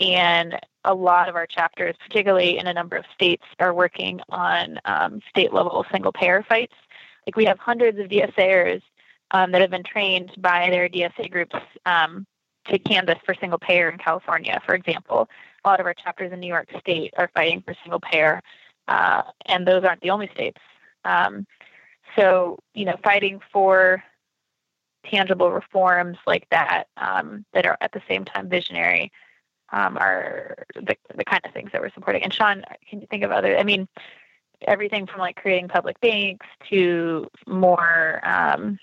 and 0.00 0.58
a 0.84 0.94
lot 0.94 1.28
of 1.28 1.36
our 1.36 1.46
chapters, 1.46 1.94
particularly 2.06 2.58
in 2.58 2.66
a 2.66 2.72
number 2.72 2.96
of 2.96 3.04
states, 3.14 3.44
are 3.58 3.74
working 3.74 4.20
on 4.30 4.78
um, 4.84 5.20
state 5.28 5.52
level 5.52 5.84
single 5.90 6.12
payer 6.12 6.44
fights. 6.48 6.74
Like 7.26 7.36
we 7.36 7.44
have 7.44 7.58
hundreds 7.58 7.98
of 7.98 8.08
DSAers 8.08 8.82
um, 9.32 9.52
that 9.52 9.60
have 9.60 9.70
been 9.70 9.84
trained 9.84 10.32
by 10.38 10.70
their 10.70 10.88
DSA 10.88 11.30
groups 11.30 11.56
um, 11.86 12.26
to 12.66 12.78
canvass 12.78 13.18
for 13.24 13.34
single 13.34 13.58
payer 13.58 13.90
in 13.90 13.98
California, 13.98 14.60
for 14.64 14.74
example. 14.74 15.28
A 15.64 15.68
lot 15.68 15.80
of 15.80 15.86
our 15.86 15.94
chapters 15.94 16.32
in 16.32 16.40
New 16.40 16.46
York 16.46 16.68
State 16.78 17.12
are 17.16 17.30
fighting 17.34 17.62
for 17.62 17.74
single 17.82 18.00
payer, 18.00 18.42
uh, 18.88 19.22
and 19.46 19.66
those 19.66 19.84
aren't 19.84 20.00
the 20.00 20.10
only 20.10 20.28
states. 20.34 20.60
Um, 21.04 21.46
so, 22.16 22.58
you 22.74 22.84
know, 22.84 22.96
fighting 23.04 23.40
for 23.52 24.02
tangible 25.04 25.50
reforms 25.50 26.18
like 26.26 26.46
that 26.50 26.84
um, 26.96 27.44
that 27.52 27.66
are 27.66 27.76
at 27.80 27.92
the 27.92 28.02
same 28.08 28.24
time 28.24 28.48
visionary 28.48 29.12
um, 29.72 29.96
are 29.98 30.64
the, 30.74 30.96
the 31.14 31.24
kind 31.24 31.40
of 31.44 31.52
things 31.52 31.70
that 31.72 31.80
we're 31.80 31.92
supporting. 31.92 32.22
And 32.22 32.32
Sean, 32.32 32.64
can 32.88 33.00
you 33.00 33.06
think 33.08 33.22
of 33.22 33.30
other? 33.30 33.56
I 33.56 33.62
mean, 33.62 33.88
everything 34.66 35.06
from 35.06 35.20
like 35.20 35.36
creating 35.36 35.68
public 35.68 36.00
banks 36.00 36.46
to 36.70 37.28
more 37.46 38.20
um, 38.24 38.78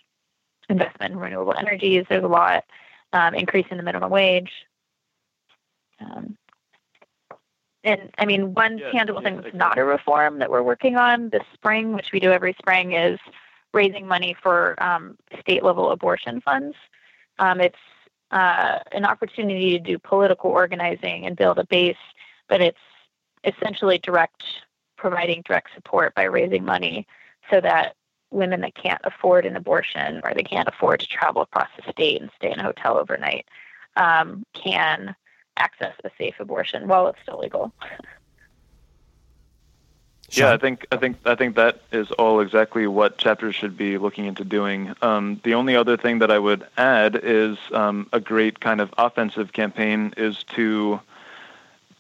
investment 0.70 1.14
in 1.14 1.20
renewable 1.20 1.54
energies. 1.58 2.06
There's 2.10 2.24
a 2.24 2.28
lot 2.28 2.64
um, 3.14 3.36
increasing 3.36 3.78
the 3.78 3.84
minimum 3.84 4.10
wage. 4.10 4.52
Um, 6.00 6.38
and 7.84 8.12
I 8.18 8.26
mean, 8.26 8.54
one 8.54 8.78
yeah, 8.78 8.92
tangible 8.92 9.22
yeah, 9.22 9.30
thing 9.30 9.42
that's 9.42 9.56
not 9.56 9.78
a 9.78 9.84
reform 9.84 10.40
that 10.40 10.50
we're 10.52 10.64
working 10.64 10.98
on 10.98 11.30
this 11.30 11.44
spring, 11.54 11.94
which 11.94 12.12
we 12.12 12.20
do 12.20 12.32
every 12.32 12.54
spring, 12.60 12.94
is 12.94 13.20
raising 13.74 14.08
money 14.08 14.36
for 14.42 14.82
um, 14.84 15.18
state 15.40 15.64
level 15.64 15.92
abortion 15.92 16.42
funds. 16.42 16.76
Um, 17.40 17.62
it's 17.62 17.78
uh, 18.32 18.80
an 18.92 19.06
opportunity 19.06 19.72
to 19.72 19.80
do 19.80 19.98
political 19.98 20.50
organizing 20.50 21.26
and 21.26 21.36
build 21.36 21.58
a 21.58 21.66
base, 21.66 21.96
but 22.50 22.62
it's 22.62 22.78
essentially 23.44 23.98
direct 23.98 24.44
providing 24.98 25.42
direct 25.46 25.70
support 25.76 26.14
by 26.16 26.24
raising 26.24 26.66
money 26.66 27.08
so 27.50 27.62
that 27.62 27.96
women 28.32 28.62
that 28.62 28.76
can't 28.76 29.02
afford 29.04 29.46
an 29.46 29.56
abortion 29.56 30.20
or 30.24 30.34
they 30.34 30.44
can't 30.44 30.68
afford 30.68 31.00
to 31.00 31.08
travel 31.08 31.42
across 31.42 31.70
the 31.78 31.92
state 31.92 32.22
and 32.22 32.32
stay 32.36 32.52
in 32.52 32.60
a 32.60 32.64
hotel 32.64 32.98
overnight 32.98 33.48
um, 33.96 34.44
can 34.54 35.16
access 35.58 35.94
a 36.04 36.10
safe 36.18 36.36
abortion 36.40 36.88
while 36.88 37.08
it's 37.08 37.20
still 37.22 37.40
legal. 37.40 37.72
Yeah, 40.30 40.52
I 40.52 40.58
think 40.58 40.86
I 40.92 40.98
think 40.98 41.18
I 41.26 41.36
think 41.36 41.56
that 41.56 41.82
is 41.92 42.12
all 42.12 42.42
exactly 42.42 42.86
what 42.86 43.18
chapters 43.18 43.56
should 43.56 43.78
be 43.78 43.98
looking 43.98 44.26
into 44.26 44.44
doing. 44.44 44.94
Um, 45.02 45.40
the 45.44 45.54
only 45.54 45.76
other 45.76 45.96
thing 45.96 46.20
that 46.20 46.32
I 46.32 46.38
would 46.38 46.68
add 46.78 47.18
is 47.24 47.58
um, 47.72 48.10
a 48.12 48.20
great 48.20 48.60
kind 48.60 48.82
of 48.82 48.94
offensive 48.98 49.54
campaign 49.54 50.14
is 50.18 50.44
to 50.56 51.00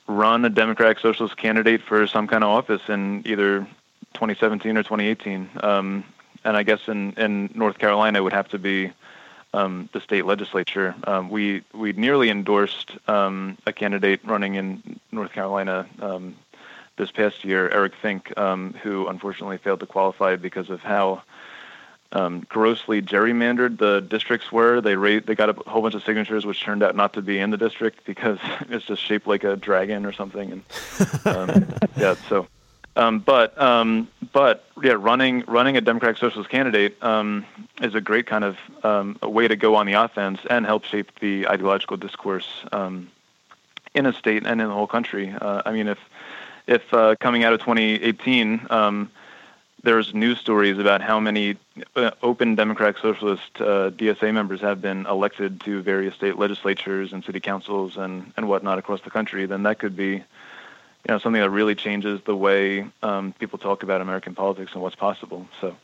run 0.08 0.44
a 0.44 0.50
Democratic 0.50 1.00
Socialist 1.00 1.38
candidate 1.38 1.82
for 1.82 2.06
some 2.06 2.28
kind 2.28 2.44
of 2.44 2.50
office 2.50 2.82
in 2.90 3.24
either 3.26 3.60
2017 4.14 4.78
or 4.78 4.84
2018. 4.84 5.50
Um, 5.62 6.04
and 6.44 6.58
I 6.58 6.64
guess 6.64 6.88
in, 6.88 7.14
in 7.14 7.50
North 7.54 7.78
Carolina 7.78 8.20
it 8.20 8.22
would 8.24 8.34
have 8.34 8.48
to 8.50 8.60
be 8.60 8.92
um, 9.54 9.90
the 9.94 10.02
state 10.02 10.26
legislature. 10.26 10.96
Um, 11.06 11.30
we 11.30 11.64
we 11.74 11.94
nearly 11.94 12.30
endorsed 12.30 12.92
um, 13.08 13.58
a 13.66 13.72
candidate 13.72 14.20
running 14.26 14.56
in 14.56 15.00
North 15.12 15.32
Carolina 15.32 15.88
um, 16.02 16.36
this 16.98 17.12
past 17.12 17.46
year, 17.46 17.70
Eric 17.70 17.94
Fink, 17.96 18.38
um, 18.38 18.74
who 18.84 19.08
unfortunately 19.08 19.58
failed 19.58 19.80
to 19.80 19.86
qualify 19.86 20.36
because 20.36 20.70
of 20.70 20.82
how 20.82 21.22
um, 22.12 22.46
grossly 22.50 23.02
gerrymandered 23.02 23.78
the 23.78 24.02
districts 24.02 24.52
were. 24.52 24.82
They 24.82 24.96
ra- 24.96 25.20
they 25.26 25.36
got 25.36 25.50
a 25.50 25.70
whole 25.70 25.82
bunch 25.82 25.96
of 25.96 26.04
signatures, 26.04 26.46
which 26.46 26.62
turned 26.62 26.84
out 26.84 26.96
not 26.96 27.14
to 27.14 27.22
be 27.22 27.40
in 27.40 27.50
the 27.50 27.58
district 27.58 28.06
because 28.06 28.40
it's 28.70 28.86
just 28.86 29.02
shaped 29.02 29.28
like 29.28 29.44
a 29.44 29.56
dragon 29.56 30.06
or 30.06 30.12
something. 30.12 30.52
And 30.52 30.64
um, 31.26 31.68
yeah, 31.98 32.16
so. 32.28 32.48
Um, 32.96 33.20
but 33.20 33.60
um, 33.62 34.08
but 34.34 34.66
yeah, 34.82 34.96
running 34.98 35.44
running 35.48 35.78
a 35.78 35.82
Democratic 35.82 36.18
Socialist 36.18 36.50
candidate 36.50 36.98
um, 37.04 37.46
is 37.80 37.94
a 37.94 38.02
great 38.02 38.26
kind 38.26 38.44
of 38.44 38.58
um, 38.84 39.20
a 39.22 39.30
way 39.30 39.48
to 39.48 39.56
go 39.56 39.76
on 39.76 39.86
the 39.86 39.94
offense 39.94 40.40
and 40.50 40.66
help 40.66 40.84
shape 40.84 41.12
the 41.20 41.48
ideological 41.48 41.98
discourse 41.98 42.48
um, 42.72 43.12
in 43.94 44.08
a 44.08 44.14
state 44.14 44.48
and 44.48 44.60
in 44.60 44.68
the 44.68 44.74
whole 44.74 44.88
country. 44.88 45.30
Uh, 45.30 45.62
I 45.64 45.74
mean, 45.74 45.88
if 45.88 46.00
if 46.68 46.94
uh, 46.94 47.16
coming 47.20 47.44
out 47.44 47.54
of 47.54 47.62
2018, 47.62 48.68
um, 48.70 49.10
there's 49.84 50.14
news 50.14 50.40
stories 50.40 50.78
about 50.78 51.02
how 51.02 51.20
many 51.20 51.56
uh, 51.96 52.12
open 52.22 52.56
Democratic 52.56 52.98
Socialist 52.98 53.62
uh, 53.62 53.90
DSA 53.92 54.34
members 54.34 54.60
have 54.62 54.82
been 54.82 55.06
elected 55.06 55.62
to 55.62 55.82
various 55.82 56.14
state 56.14 56.38
legislatures 56.38 57.14
and 57.14 57.24
city 57.24 57.40
councils 57.40 57.96
and, 57.96 58.34
and 58.36 58.50
whatnot 58.50 58.80
across 58.80 59.02
the 59.02 59.10
country, 59.10 59.46
then 59.46 59.64
that 59.64 59.80
could 59.80 59.96
be, 59.96 60.16
you 60.16 60.24
know, 61.08 61.20
something 61.20 61.42
that 61.42 61.50
really 61.50 61.76
changes 61.76 62.20
the 62.26 62.36
way 62.36 62.86
um, 63.02 63.34
people 63.40 63.58
talk 63.58 63.84
about 63.84 64.02
American 64.02 64.36
politics 64.36 64.74
and 64.74 64.82
what's 64.82 64.96
possible. 64.96 65.48
So 65.62 65.76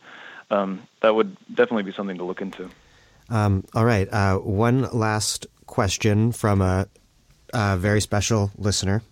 um, 0.50 0.82
that 1.00 1.14
would 1.14 1.36
definitely 1.48 1.84
be 1.84 1.92
something 1.92 2.18
to 2.18 2.24
look 2.24 2.42
into. 2.42 2.68
Um, 3.30 3.64
all 3.74 3.86
right. 3.86 4.06
Uh, 4.12 4.36
one 4.36 4.82
last 4.92 5.46
question 5.66 6.30
from 6.32 6.60
a, 6.60 6.86
a 7.54 7.78
very 7.78 8.02
special 8.02 8.50
listener. 8.58 9.02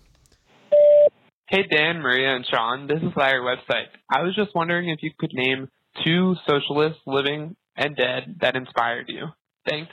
Hey 1.52 1.64
Dan, 1.70 2.00
Maria, 2.00 2.34
and 2.34 2.46
Sean, 2.46 2.86
this 2.86 3.02
is 3.02 3.14
Larry 3.14 3.40
Website. 3.40 3.88
I 4.08 4.22
was 4.22 4.34
just 4.34 4.54
wondering 4.54 4.88
if 4.88 5.02
you 5.02 5.10
could 5.18 5.34
name 5.34 5.68
two 6.02 6.34
socialists 6.48 7.02
living 7.06 7.56
and 7.76 7.94
dead 7.94 8.36
that 8.40 8.56
inspired 8.56 9.10
you. 9.10 9.26
Thanks. 9.68 9.92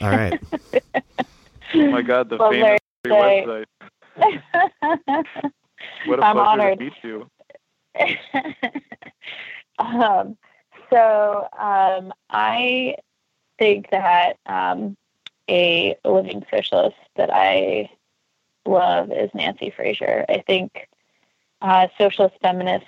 All 0.00 0.10
right. 0.10 0.40
oh 1.74 1.86
my 1.86 2.02
God, 2.02 2.30
the 2.30 2.38
well, 2.38 2.50
famous 2.50 2.80
Larry 3.06 3.46
website. 3.46 3.66
what 6.06 6.18
a 6.18 6.24
I'm 6.24 6.34
pleasure 6.34 6.48
honored. 6.48 6.78
to 6.80 6.84
meet 6.84 6.92
you. 7.04 7.30
um, 9.78 10.36
so 10.90 11.46
um, 11.56 12.12
I 12.28 12.96
think 13.56 13.86
that 13.92 14.36
um, 14.46 14.96
a 15.48 15.96
living 16.04 16.44
socialist 16.50 16.96
that 17.14 17.30
I 17.32 17.88
love 18.66 19.10
is 19.12 19.30
Nancy 19.34 19.70
Fraser. 19.74 20.24
I 20.28 20.42
think 20.46 20.88
uh, 21.62 21.88
socialist 21.98 22.36
feminist 22.40 22.86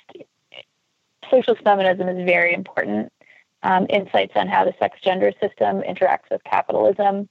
socialist 1.30 1.62
feminism 1.62 2.08
is 2.08 2.24
very 2.26 2.52
important. 2.54 3.12
Um, 3.64 3.86
insights 3.88 4.32
on 4.34 4.48
how 4.48 4.64
the 4.64 4.74
sex 4.80 4.98
gender 5.04 5.32
system 5.40 5.82
interacts 5.82 6.28
with 6.32 6.42
capitalism 6.42 7.28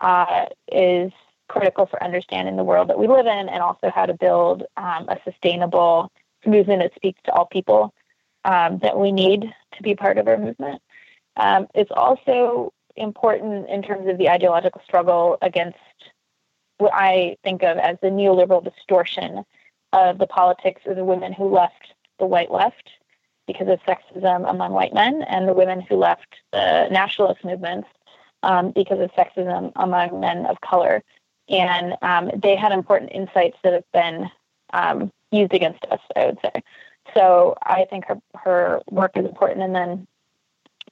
uh, 0.00 0.46
is 0.72 1.12
critical 1.46 1.86
for 1.86 2.02
understanding 2.02 2.56
the 2.56 2.64
world 2.64 2.88
that 2.88 2.98
we 2.98 3.06
live 3.06 3.26
in 3.26 3.48
and 3.48 3.62
also 3.62 3.90
how 3.94 4.04
to 4.04 4.14
build 4.14 4.64
um, 4.76 5.08
a 5.08 5.16
sustainable 5.24 6.10
movement 6.44 6.82
that 6.82 6.94
speaks 6.94 7.20
to 7.24 7.32
all 7.32 7.46
people 7.46 7.94
um, 8.44 8.78
that 8.78 8.98
we 8.98 9.12
need 9.12 9.44
to 9.76 9.82
be 9.82 9.94
part 9.94 10.18
of 10.18 10.28
our 10.28 10.36
movement. 10.36 10.82
Um, 11.36 11.68
it's 11.74 11.90
also 11.94 12.72
important 12.96 13.68
in 13.68 13.82
terms 13.82 14.08
of 14.08 14.18
the 14.18 14.28
ideological 14.28 14.80
struggle 14.84 15.38
against 15.42 15.78
what 16.78 16.92
I 16.94 17.36
think 17.42 17.62
of 17.62 17.76
as 17.78 17.96
the 18.00 18.08
neoliberal 18.08 18.64
distortion 18.64 19.44
of 19.92 20.18
the 20.18 20.26
politics 20.26 20.82
of 20.86 20.96
the 20.96 21.04
women 21.04 21.32
who 21.32 21.52
left 21.52 21.94
the 22.18 22.26
white 22.26 22.50
left 22.50 22.90
because 23.46 23.68
of 23.68 23.80
sexism 23.82 24.48
among 24.48 24.72
white 24.72 24.92
men, 24.92 25.22
and 25.22 25.48
the 25.48 25.54
women 25.54 25.80
who 25.80 25.96
left 25.96 26.36
the 26.52 26.86
nationalist 26.90 27.44
movements 27.44 27.88
um, 28.42 28.70
because 28.72 29.00
of 29.00 29.10
sexism 29.12 29.72
among 29.76 30.20
men 30.20 30.46
of 30.46 30.60
color. 30.60 31.02
And 31.48 31.96
um, 32.02 32.30
they 32.36 32.56
had 32.56 32.72
important 32.72 33.10
insights 33.12 33.56
that 33.64 33.72
have 33.72 33.90
been 33.92 34.30
um, 34.74 35.10
used 35.32 35.54
against 35.54 35.84
us, 35.90 36.00
I 36.14 36.26
would 36.26 36.38
say. 36.42 36.62
So 37.14 37.56
I 37.62 37.86
think 37.88 38.04
her 38.04 38.20
her 38.34 38.82
work 38.90 39.12
is 39.16 39.24
important. 39.24 39.62
And 39.62 39.74
then 39.74 40.06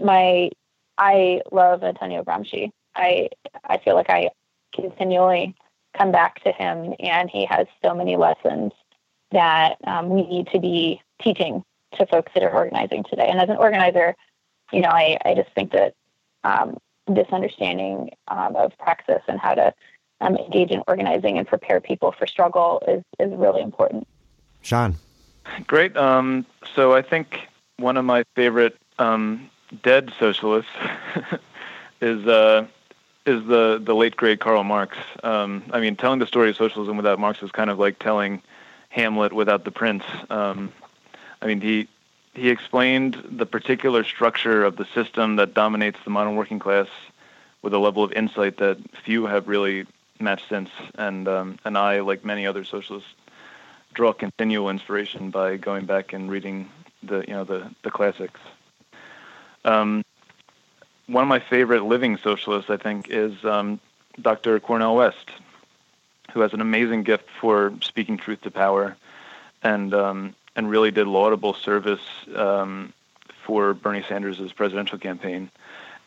my 0.00 0.50
I 0.96 1.42
love 1.52 1.84
Antonio 1.84 2.24
Gramsci. 2.24 2.70
I 2.94 3.28
I 3.64 3.78
feel 3.78 3.94
like 3.94 4.08
I 4.08 4.30
continually 4.74 5.54
come 5.96 6.12
back 6.12 6.42
to 6.44 6.52
him, 6.52 6.94
and 7.00 7.30
he 7.30 7.46
has 7.46 7.66
so 7.84 7.94
many 7.94 8.16
lessons 8.16 8.72
that 9.32 9.76
um, 9.86 10.08
we 10.08 10.22
need 10.26 10.48
to 10.48 10.60
be 10.60 11.00
teaching 11.22 11.64
to 11.94 12.06
folks 12.06 12.32
that 12.34 12.42
are 12.42 12.52
organizing 12.52 13.04
today. 13.04 13.26
And 13.28 13.40
as 13.40 13.48
an 13.48 13.56
organizer, 13.56 14.14
you 14.72 14.80
know, 14.80 14.88
I, 14.88 15.18
I 15.24 15.34
just 15.34 15.50
think 15.54 15.72
that 15.72 15.94
um, 16.44 16.78
this 17.06 17.26
understanding 17.32 18.10
um, 18.28 18.56
of 18.56 18.76
praxis 18.78 19.22
and 19.28 19.38
how 19.38 19.54
to 19.54 19.74
um, 20.20 20.36
engage 20.36 20.70
in 20.70 20.82
organizing 20.88 21.38
and 21.38 21.46
prepare 21.46 21.80
people 21.80 22.12
for 22.12 22.26
struggle 22.26 22.82
is, 22.88 23.02
is 23.18 23.32
really 23.36 23.62
important. 23.62 24.06
Sean. 24.62 24.96
Great. 25.66 25.96
Um, 25.96 26.44
so 26.74 26.94
I 26.94 27.02
think 27.02 27.48
one 27.78 27.96
of 27.96 28.04
my 28.04 28.24
favorite 28.34 28.76
um, 28.98 29.50
dead 29.82 30.12
socialists 30.18 30.70
is 32.00 32.26
uh, 32.26 32.66
is 33.26 33.44
the 33.46 33.80
the 33.82 33.94
late 33.94 34.16
great 34.16 34.40
Karl 34.40 34.64
Marx. 34.64 34.96
Um, 35.22 35.64
I 35.72 35.80
mean, 35.80 35.96
telling 35.96 36.20
the 36.20 36.26
story 36.26 36.50
of 36.50 36.56
socialism 36.56 36.96
without 36.96 37.18
Marx 37.18 37.42
is 37.42 37.50
kind 37.50 37.68
of 37.68 37.78
like 37.78 37.98
telling 37.98 38.40
Hamlet 38.88 39.32
without 39.32 39.64
the 39.64 39.70
prince. 39.72 40.04
Um, 40.30 40.72
I 41.42 41.46
mean, 41.46 41.60
he 41.60 41.88
he 42.34 42.50
explained 42.50 43.22
the 43.28 43.46
particular 43.46 44.04
structure 44.04 44.64
of 44.64 44.76
the 44.76 44.86
system 44.94 45.36
that 45.36 45.54
dominates 45.54 45.98
the 46.04 46.10
modern 46.10 46.36
working 46.36 46.58
class 46.58 46.88
with 47.62 47.74
a 47.74 47.78
level 47.78 48.04
of 48.04 48.12
insight 48.12 48.58
that 48.58 48.78
few 49.04 49.26
have 49.26 49.48
really 49.48 49.86
matched 50.20 50.48
since. 50.48 50.70
And 50.94 51.26
um, 51.26 51.58
and 51.64 51.76
I, 51.76 52.00
like 52.00 52.24
many 52.24 52.46
other 52.46 52.64
socialists, 52.64 53.10
draw 53.92 54.12
continual 54.12 54.70
inspiration 54.70 55.30
by 55.30 55.56
going 55.56 55.84
back 55.84 56.12
and 56.12 56.30
reading 56.30 56.70
the 57.02 57.24
you 57.26 57.34
know 57.34 57.44
the 57.44 57.70
the 57.82 57.90
classics. 57.90 58.40
Um, 59.64 60.04
one 61.06 61.22
of 61.22 61.28
my 61.28 61.38
favorite 61.38 61.84
living 61.84 62.16
socialists, 62.16 62.70
I 62.70 62.76
think, 62.76 63.08
is 63.08 63.44
um, 63.44 63.80
Dr. 64.20 64.58
Cornel 64.60 64.96
West, 64.96 65.30
who 66.32 66.40
has 66.40 66.52
an 66.52 66.60
amazing 66.60 67.04
gift 67.04 67.28
for 67.40 67.72
speaking 67.80 68.16
truth 68.16 68.40
to 68.42 68.50
power, 68.50 68.96
and 69.62 69.94
um, 69.94 70.34
and 70.54 70.70
really 70.70 70.90
did 70.90 71.06
laudable 71.06 71.54
service 71.54 72.00
um, 72.34 72.92
for 73.44 73.74
Bernie 73.74 74.04
Sanders' 74.08 74.52
presidential 74.52 74.98
campaign. 74.98 75.50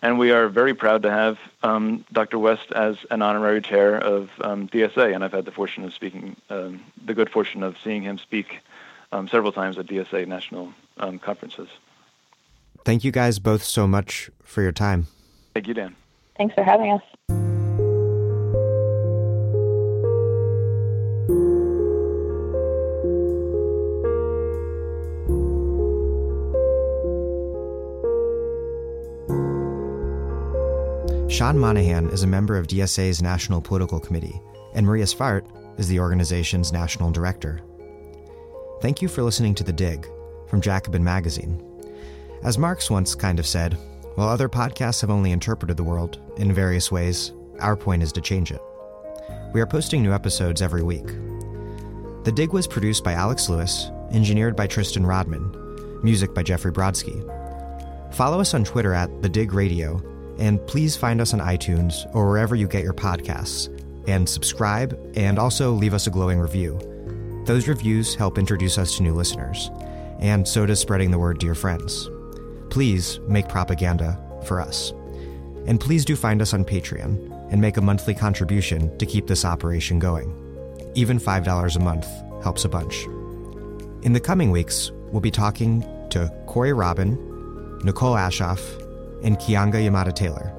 And 0.01 0.17
we 0.17 0.31
are 0.31 0.47
very 0.47 0.73
proud 0.73 1.03
to 1.03 1.11
have 1.11 1.37
um, 1.61 2.05
Dr. 2.11 2.39
West 2.39 2.71
as 2.71 2.97
an 3.11 3.21
honorary 3.21 3.61
chair 3.61 3.97
of 3.97 4.29
um, 4.41 4.67
DSA, 4.69 5.13
and 5.13 5.23
I've 5.23 5.33
had 5.33 5.45
the 5.45 5.51
fortune 5.51 5.83
of 5.83 5.93
speaking, 5.93 6.37
um, 6.49 6.81
the 7.05 7.13
good 7.13 7.29
fortune 7.29 7.63
of 7.63 7.77
seeing 7.83 8.03
him 8.03 8.17
speak 8.17 8.59
several 9.29 9.51
times 9.51 9.77
at 9.77 9.87
DSA 9.87 10.27
national 10.27 10.71
conferences. 11.21 11.67
Thank 12.85 13.03
you 13.03 13.11
guys 13.11 13.39
both 13.39 13.63
so 13.63 13.87
much 13.87 14.29
for 14.43 14.61
your 14.61 14.71
time. 14.71 15.07
Thank 15.53 15.67
you, 15.67 15.73
Dan. 15.73 15.95
Thanks 16.37 16.55
for 16.55 16.63
having 16.63 16.91
us. 16.91 17.01
Sean 31.29 31.57
Monahan 31.57 32.09
is 32.09 32.23
a 32.23 32.27
member 32.27 32.57
of 32.57 32.67
DSA's 32.67 33.21
National 33.21 33.61
Political 33.61 34.01
Committee, 34.01 34.41
and 34.73 34.85
Maria 34.85 35.05
Svart 35.05 35.45
is 35.79 35.87
the 35.87 35.99
organization's 35.99 36.73
national 36.73 37.11
director. 37.11 37.61
Thank 38.81 39.01
you 39.01 39.07
for 39.07 39.23
listening 39.23 39.55
to 39.55 39.63
The 39.63 39.71
Dig 39.71 40.05
from 40.47 40.59
Jacobin 40.59 41.03
Magazine. 41.03 41.68
As 42.43 42.57
Marx 42.57 42.89
once 42.89 43.15
kind 43.15 43.39
of 43.39 43.45
said, 43.45 43.77
while 44.15 44.29
other 44.29 44.49
podcasts 44.49 45.01
have 45.01 45.09
only 45.09 45.31
interpreted 45.31 45.77
the 45.77 45.83
world 45.83 46.19
in 46.37 46.53
various 46.53 46.91
ways, 46.91 47.33
our 47.59 47.75
point 47.75 48.03
is 48.03 48.11
to 48.13 48.21
change 48.21 48.51
it. 48.51 48.61
We 49.53 49.61
are 49.61 49.67
posting 49.67 50.01
new 50.01 50.13
episodes 50.13 50.61
every 50.61 50.83
week. 50.83 51.07
The 52.23 52.31
Dig 52.33 52.53
was 52.53 52.67
produced 52.67 53.03
by 53.03 53.13
Alex 53.13 53.49
Lewis, 53.49 53.91
engineered 54.11 54.55
by 54.55 54.67
Tristan 54.67 55.05
Rodman, 55.05 56.01
music 56.03 56.33
by 56.33 56.43
Jeffrey 56.43 56.71
Brodsky. 56.71 57.25
Follow 58.13 58.39
us 58.39 58.53
on 58.53 58.63
Twitter 58.63 58.93
at 58.93 59.21
The 59.21 59.29
Dig 59.29 59.53
Radio 59.53 60.01
and 60.39 60.65
please 60.67 60.95
find 60.95 61.21
us 61.21 61.33
on 61.33 61.41
iTunes 61.41 62.09
or 62.15 62.27
wherever 62.27 62.55
you 62.55 62.67
get 62.67 62.83
your 62.83 62.93
podcasts, 62.93 63.67
and 64.07 64.27
subscribe 64.27 64.97
and 65.15 65.37
also 65.37 65.71
leave 65.71 65.93
us 65.93 66.07
a 66.07 66.11
glowing 66.11 66.39
review. 66.39 66.79
Those 67.45 67.67
reviews 67.67 68.15
help 68.15 68.37
introduce 68.37 68.77
us 68.77 68.95
to 68.97 69.03
new 69.03 69.13
listeners, 69.13 69.69
and 70.19 70.47
so 70.47 70.65
does 70.65 70.79
spreading 70.79 71.11
the 71.11 71.19
word 71.19 71.39
to 71.41 71.45
your 71.45 71.55
friends. 71.55 72.09
Please 72.69 73.19
make 73.27 73.47
propaganda 73.47 74.19
for 74.45 74.61
us. 74.61 74.91
And 75.67 75.79
please 75.79 76.05
do 76.05 76.15
find 76.15 76.41
us 76.41 76.53
on 76.53 76.65
Patreon 76.65 77.51
and 77.51 77.61
make 77.61 77.77
a 77.77 77.81
monthly 77.81 78.13
contribution 78.13 78.95
to 78.97 79.05
keep 79.05 79.27
this 79.27 79.45
operation 79.45 79.99
going. 79.99 80.33
Even 80.95 81.19
$5 81.19 81.75
a 81.75 81.79
month 81.79 82.07
helps 82.43 82.65
a 82.65 82.69
bunch. 82.69 83.05
In 84.03 84.13
the 84.13 84.19
coming 84.19 84.51
weeks, 84.51 84.91
we'll 85.11 85.21
be 85.21 85.31
talking 85.31 85.81
to 86.09 86.33
Corey 86.47 86.73
Robin, 86.73 87.17
Nicole 87.83 88.15
Aschoff, 88.15 88.61
and 89.23 89.37
Keeanga-Yamahtta 89.37 90.15
Taylor. 90.15 90.55